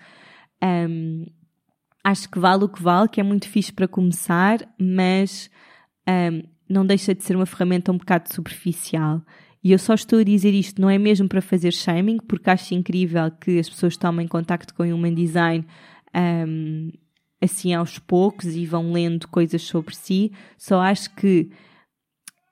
Um, 0.62 1.26
acho 2.04 2.30
que 2.30 2.40
vale 2.40 2.66
o 2.66 2.70
que 2.70 2.82
vale, 2.82 3.08
que 3.08 3.22
é 3.22 3.24
muito 3.24 3.48
fixe 3.48 3.72
para 3.72 3.88
começar, 3.88 4.60
mas 4.78 5.50
um, 6.08 6.44
não 6.68 6.86
deixa 6.86 7.16
de 7.16 7.24
ser 7.24 7.36
uma 7.36 7.46
ferramenta 7.46 7.92
um 7.92 7.98
bocado 7.98 8.34
superficial. 8.34 9.22
E 9.64 9.72
eu 9.72 9.80
só 9.80 9.94
estou 9.94 10.20
a 10.20 10.24
dizer 10.24 10.54
isto, 10.54 10.82
não 10.82 10.90
é 10.90 10.98
mesmo 10.98 11.30
para 11.30 11.42
fazer 11.42 11.72
shaming, 11.72 12.18
porque 12.28 12.50
acho 12.50 12.74
incrível 12.74 13.32
que 13.32 13.60
as 13.60 13.70
pessoas 13.70 13.96
tomem 13.96 14.28
contacto 14.28 14.74
com 14.74 14.84
o 14.84 14.94
Human 14.94 15.14
Design 15.14 15.66
um, 16.16 16.92
assim 17.42 17.74
aos 17.74 18.00
poucos 18.00 18.56
e 18.56 18.66
vão 18.66 18.92
lendo 18.92 19.28
coisas 19.28 19.62
sobre 19.62 19.96
si. 19.96 20.32
Só 20.58 20.80
acho 20.80 21.14
que 21.16 21.50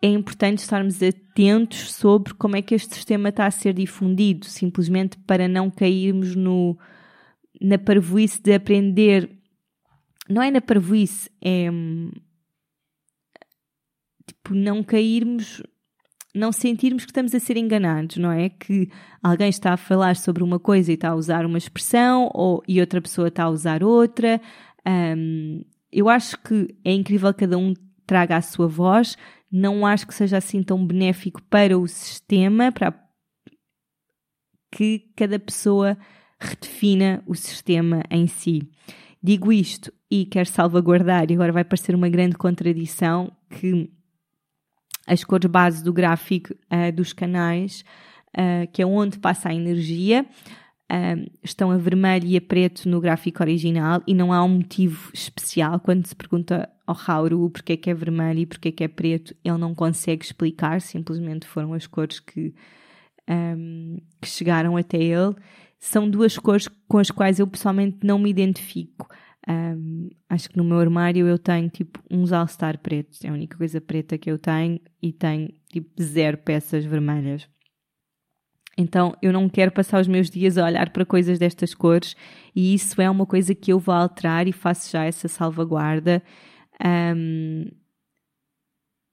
é 0.01 0.07
importante 0.07 0.59
estarmos 0.59 1.01
atentos 1.01 1.93
sobre 1.93 2.33
como 2.33 2.55
é 2.55 2.61
que 2.61 2.73
este 2.73 2.95
sistema 2.95 3.29
está 3.29 3.45
a 3.45 3.51
ser 3.51 3.73
difundido, 3.73 4.45
simplesmente 4.45 5.17
para 5.19 5.47
não 5.47 5.69
cairmos 5.69 6.35
no, 6.35 6.77
na 7.61 7.77
parvoíce 7.77 8.41
de 8.41 8.53
aprender. 8.53 9.29
Não 10.27 10.41
é 10.41 10.49
na 10.49 10.61
parvoíce, 10.61 11.29
é 11.41 11.69
tipo 14.25 14.55
não 14.55 14.83
cairmos, 14.83 15.61
não 16.33 16.51
sentirmos 16.51 17.03
que 17.03 17.11
estamos 17.11 17.35
a 17.35 17.39
ser 17.39 17.57
enganados, 17.57 18.17
não 18.17 18.31
é? 18.31 18.49
Que 18.49 18.89
alguém 19.21 19.49
está 19.49 19.73
a 19.73 19.77
falar 19.77 20.15
sobre 20.15 20.43
uma 20.43 20.59
coisa 20.59 20.91
e 20.91 20.95
está 20.95 21.09
a 21.09 21.15
usar 21.15 21.45
uma 21.45 21.57
expressão 21.57 22.29
ou, 22.33 22.63
e 22.67 22.79
outra 22.79 23.01
pessoa 23.01 23.27
está 23.27 23.43
a 23.43 23.49
usar 23.49 23.83
outra. 23.83 24.41
Um, 24.87 25.63
eu 25.91 26.07
acho 26.07 26.37
que 26.41 26.73
é 26.85 26.93
incrível 26.93 27.33
cada 27.33 27.57
um 27.57 27.73
traga 28.05 28.37
a 28.37 28.41
sua 28.41 28.67
voz, 28.67 29.17
não 29.51 29.85
acho 29.85 30.07
que 30.07 30.13
seja 30.13 30.37
assim 30.37 30.63
tão 30.63 30.85
benéfico 30.85 31.41
para 31.43 31.77
o 31.77 31.87
sistema, 31.87 32.71
para 32.71 32.93
que 34.71 35.11
cada 35.15 35.37
pessoa 35.37 35.97
redefina 36.39 37.21
o 37.27 37.35
sistema 37.35 38.03
em 38.09 38.25
si. 38.25 38.69
Digo 39.21 39.51
isto 39.51 39.93
e 40.09 40.25
quero 40.25 40.49
salvaguardar, 40.49 41.29
e 41.29 41.33
agora 41.33 41.51
vai 41.51 41.63
parecer 41.63 41.93
uma 41.93 42.09
grande 42.09 42.37
contradição, 42.37 43.31
que 43.49 43.91
as 45.07 45.23
cores 45.23 45.49
base 45.49 45.83
do 45.83 45.93
gráfico 45.93 46.53
uh, 46.53 46.91
dos 46.93 47.13
canais, 47.13 47.83
uh, 48.35 48.67
que 48.71 48.81
é 48.81 48.85
onde 48.85 49.19
passa 49.19 49.49
a 49.49 49.53
energia, 49.53 50.25
uh, 50.91 51.31
estão 51.43 51.71
a 51.71 51.77
vermelho 51.77 52.27
e 52.27 52.37
a 52.37 52.41
preto 52.41 52.87
no 52.87 52.99
gráfico 52.99 53.41
original 53.41 54.01
e 54.05 54.13
não 54.13 54.33
há 54.33 54.43
um 54.43 54.57
motivo 54.57 55.11
especial. 55.13 55.79
Quando 55.79 56.05
se 56.05 56.15
pergunta 56.15 56.69
ao 56.85 56.95
Rauro 56.95 57.49
porque 57.49 57.73
é 57.73 57.77
que 57.77 57.89
é 57.89 57.93
vermelho 57.93 58.39
e 58.39 58.45
porque 58.45 58.69
é 58.69 58.71
que 58.71 58.83
é 58.83 58.87
preto, 58.87 59.35
ele 59.43 59.57
não 59.57 59.73
consegue 59.73 60.23
explicar, 60.23 60.81
simplesmente 60.81 61.47
foram 61.47 61.73
as 61.73 61.87
cores 61.87 62.19
que, 62.19 62.53
um, 63.29 63.97
que 64.21 64.27
chegaram 64.27 64.77
até 64.77 64.97
ele. 64.97 65.35
São 65.79 66.07
duas 66.07 66.37
cores 66.37 66.67
com 66.87 66.99
as 66.99 67.09
quais 67.09 67.39
eu 67.39 67.47
pessoalmente 67.47 67.97
não 68.03 68.19
me 68.19 68.29
identifico. 68.29 69.07
Um, 69.49 70.09
acho 70.29 70.49
que 70.49 70.57
no 70.57 70.63
meu 70.63 70.79
armário 70.79 71.27
eu 71.27 71.37
tenho 71.37 71.67
tipo 71.69 71.99
uns 72.09 72.31
All-Star 72.31 72.77
pretos, 72.77 73.23
é 73.23 73.29
a 73.29 73.33
única 73.33 73.57
coisa 73.57 73.81
preta 73.81 74.17
que 74.17 74.29
eu 74.29 74.37
tenho 74.37 74.79
e 75.01 75.11
tenho 75.11 75.51
tipo 75.67 75.89
zero 76.01 76.37
peças 76.37 76.85
vermelhas. 76.85 77.49
Então 78.77 79.15
eu 79.21 79.33
não 79.33 79.49
quero 79.49 79.71
passar 79.71 79.99
os 79.99 80.07
meus 80.07 80.29
dias 80.29 80.57
a 80.57 80.65
olhar 80.65 80.89
para 80.91 81.05
coisas 81.05 81.39
destas 81.39 81.73
cores 81.73 82.15
e 82.55 82.73
isso 82.73 83.01
é 83.01 83.09
uma 83.09 83.25
coisa 83.25 83.53
que 83.53 83.73
eu 83.73 83.79
vou 83.79 83.93
alterar 83.93 84.47
e 84.47 84.51
faço 84.51 84.91
já 84.91 85.03
essa 85.03 85.27
salvaguarda. 85.27 86.21
Um, 86.83 87.65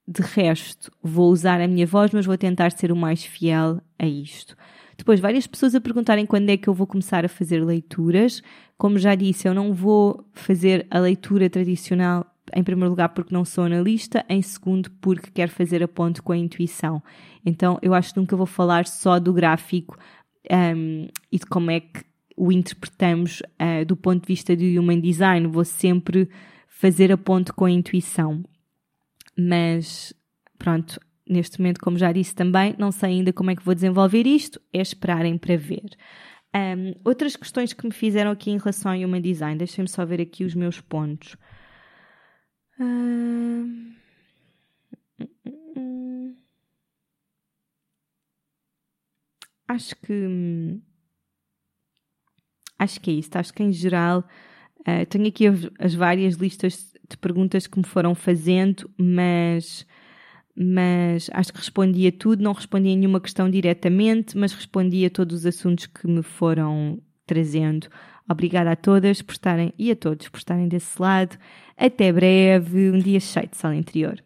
de 0.07 0.23
resto, 0.23 0.91
vou 1.03 1.31
usar 1.31 1.61
a 1.61 1.69
minha 1.69 1.87
voz, 1.87 2.13
mas 2.13 2.25
vou 2.25 2.39
tentar 2.39 2.73
ser 2.73 2.91
o 2.91 2.97
mais 2.97 3.25
fiel 3.25 3.81
a 3.99 4.07
isto. 4.07 4.57
Depois, 4.99 5.21
várias 5.21 5.47
pessoas 5.47 5.77
a 5.77 5.81
perguntarem 5.81 6.27
quando 6.27 6.51
é 6.51 6.57
que 6.57 6.69
eu 6.69 6.75
vou 6.75 6.87
começar 6.87 7.25
a 7.25 7.29
fazer 7.29 7.65
leituras. 7.65 8.43
Como 8.77 8.99
já 8.99 9.15
disse, 9.15 9.47
eu 9.47 9.55
não 9.55 9.73
vou 9.73 10.29
fazer 10.33 10.87
a 10.91 10.99
leitura 10.99 11.49
tradicional, 11.49 12.27
em 12.53 12.65
primeiro 12.65 12.91
lugar, 12.91 13.11
porque 13.11 13.33
não 13.33 13.45
sou 13.45 13.65
analista, 13.65 14.25
em 14.29 14.43
segundo, 14.43 14.91
porque 15.01 15.31
quero 15.31 15.53
fazer 15.53 15.85
a 15.85 15.89
ponte 15.89 16.21
com 16.21 16.33
a 16.33 16.37
intuição. 16.37 17.01
Então, 17.47 17.79
eu 17.81 17.95
acho 17.95 18.13
que 18.13 18.19
nunca 18.19 18.37
vou 18.37 18.45
falar 18.45 18.87
só 18.87 19.21
do 19.21 19.33
gráfico 19.33 19.97
um, 20.51 21.07
e 21.31 21.39
de 21.39 21.47
como 21.47 21.71
é 21.71 21.79
que 21.79 22.03
o 22.37 22.51
interpretamos 22.51 23.41
uh, 23.41 23.85
do 23.87 23.97
ponto 23.97 24.23
de 24.23 24.27
vista 24.27 24.57
do 24.57 24.65
human 24.65 25.01
design. 25.01 25.47
Vou 25.47 25.65
sempre 25.65 26.29
fazer 26.67 27.13
a 27.13 27.17
ponte 27.17 27.53
com 27.53 27.65
a 27.65 27.71
intuição. 27.71 28.45
Mas, 29.37 30.13
pronto, 30.59 31.01
neste 31.29 31.59
momento, 31.61 31.81
como 31.81 31.99
já 31.99 32.13
disse 32.13 32.35
também, 32.35 32.75
não 32.79 32.91
sei 32.91 33.11
ainda 33.11 33.33
como 33.33 33.51
é 33.51 33.57
que 33.57 33.65
vou 33.65 33.75
desenvolver 33.75 34.27
isto, 34.27 34.61
é 34.73 34.81
esperarem 34.81 35.37
para 35.37 35.57
ver. 35.57 35.97
Um, 36.55 36.95
outras 37.05 37.37
questões 37.37 37.73
que 37.73 37.87
me 37.87 37.93
fizeram 37.93 38.31
aqui 38.31 38.51
em 38.51 38.59
relação 38.59 38.93
ao 38.93 38.99
Human 38.99 39.21
Design, 39.21 39.59
deixem-me 39.59 39.89
só 39.89 40.05
ver 40.05 40.21
aqui 40.21 40.45
os 40.45 40.55
meus 40.55 40.81
pontos. 40.81 41.37
Um... 42.81 43.95
Acho 49.69 49.95
que. 49.97 50.81
Acho 52.79 53.01
que 53.01 53.11
é 53.11 53.15
isso. 53.15 53.31
Acho 53.35 53.53
que 53.53 53.63
em 53.63 53.73
geral. 53.73 54.25
Uh, 54.81 55.05
tenho 55.11 55.29
aqui 55.29 55.47
as, 55.47 55.69
as 55.79 55.95
várias 55.95 56.37
listas 56.37 56.95
de 57.09 57.17
perguntas 57.19 57.67
que 57.67 57.79
me 57.79 57.85
foram 57.85 58.15
fazendo, 58.15 58.91
mas 58.97 59.87
mas 60.59 61.31
acho 61.33 61.53
que 61.53 61.59
respondi 61.59 62.07
a 62.09 62.13
tudo, 62.13 62.43
não 62.43 62.53
respondi 62.53 62.93
a 62.93 62.97
nenhuma 62.97 63.21
questão 63.21 63.49
diretamente, 63.49 64.37
mas 64.37 64.53
respondi 64.53 65.07
a 65.07 65.11
todos 65.11 65.39
os 65.39 65.47
assuntos 65.47 65.87
que 65.87 66.07
me 66.09 66.23
foram 66.23 67.01
trazendo. 67.27 67.89
Obrigada 68.29 68.73
a 68.73 68.77
todas 68.77 69.23
por 69.23 69.33
estarem 69.33 69.73
e 69.79 69.91
a 69.91 69.97
todos 69.97 70.29
por 70.29 70.39
estarem 70.39 70.67
desse 70.67 71.01
lado. 71.01 71.39
Até 71.77 72.13
breve, 72.13 72.91
um 72.91 72.99
dia 72.99 73.21
cheio 73.21 73.49
de 73.49 73.57
sala 73.57 73.77
interior. 73.77 74.23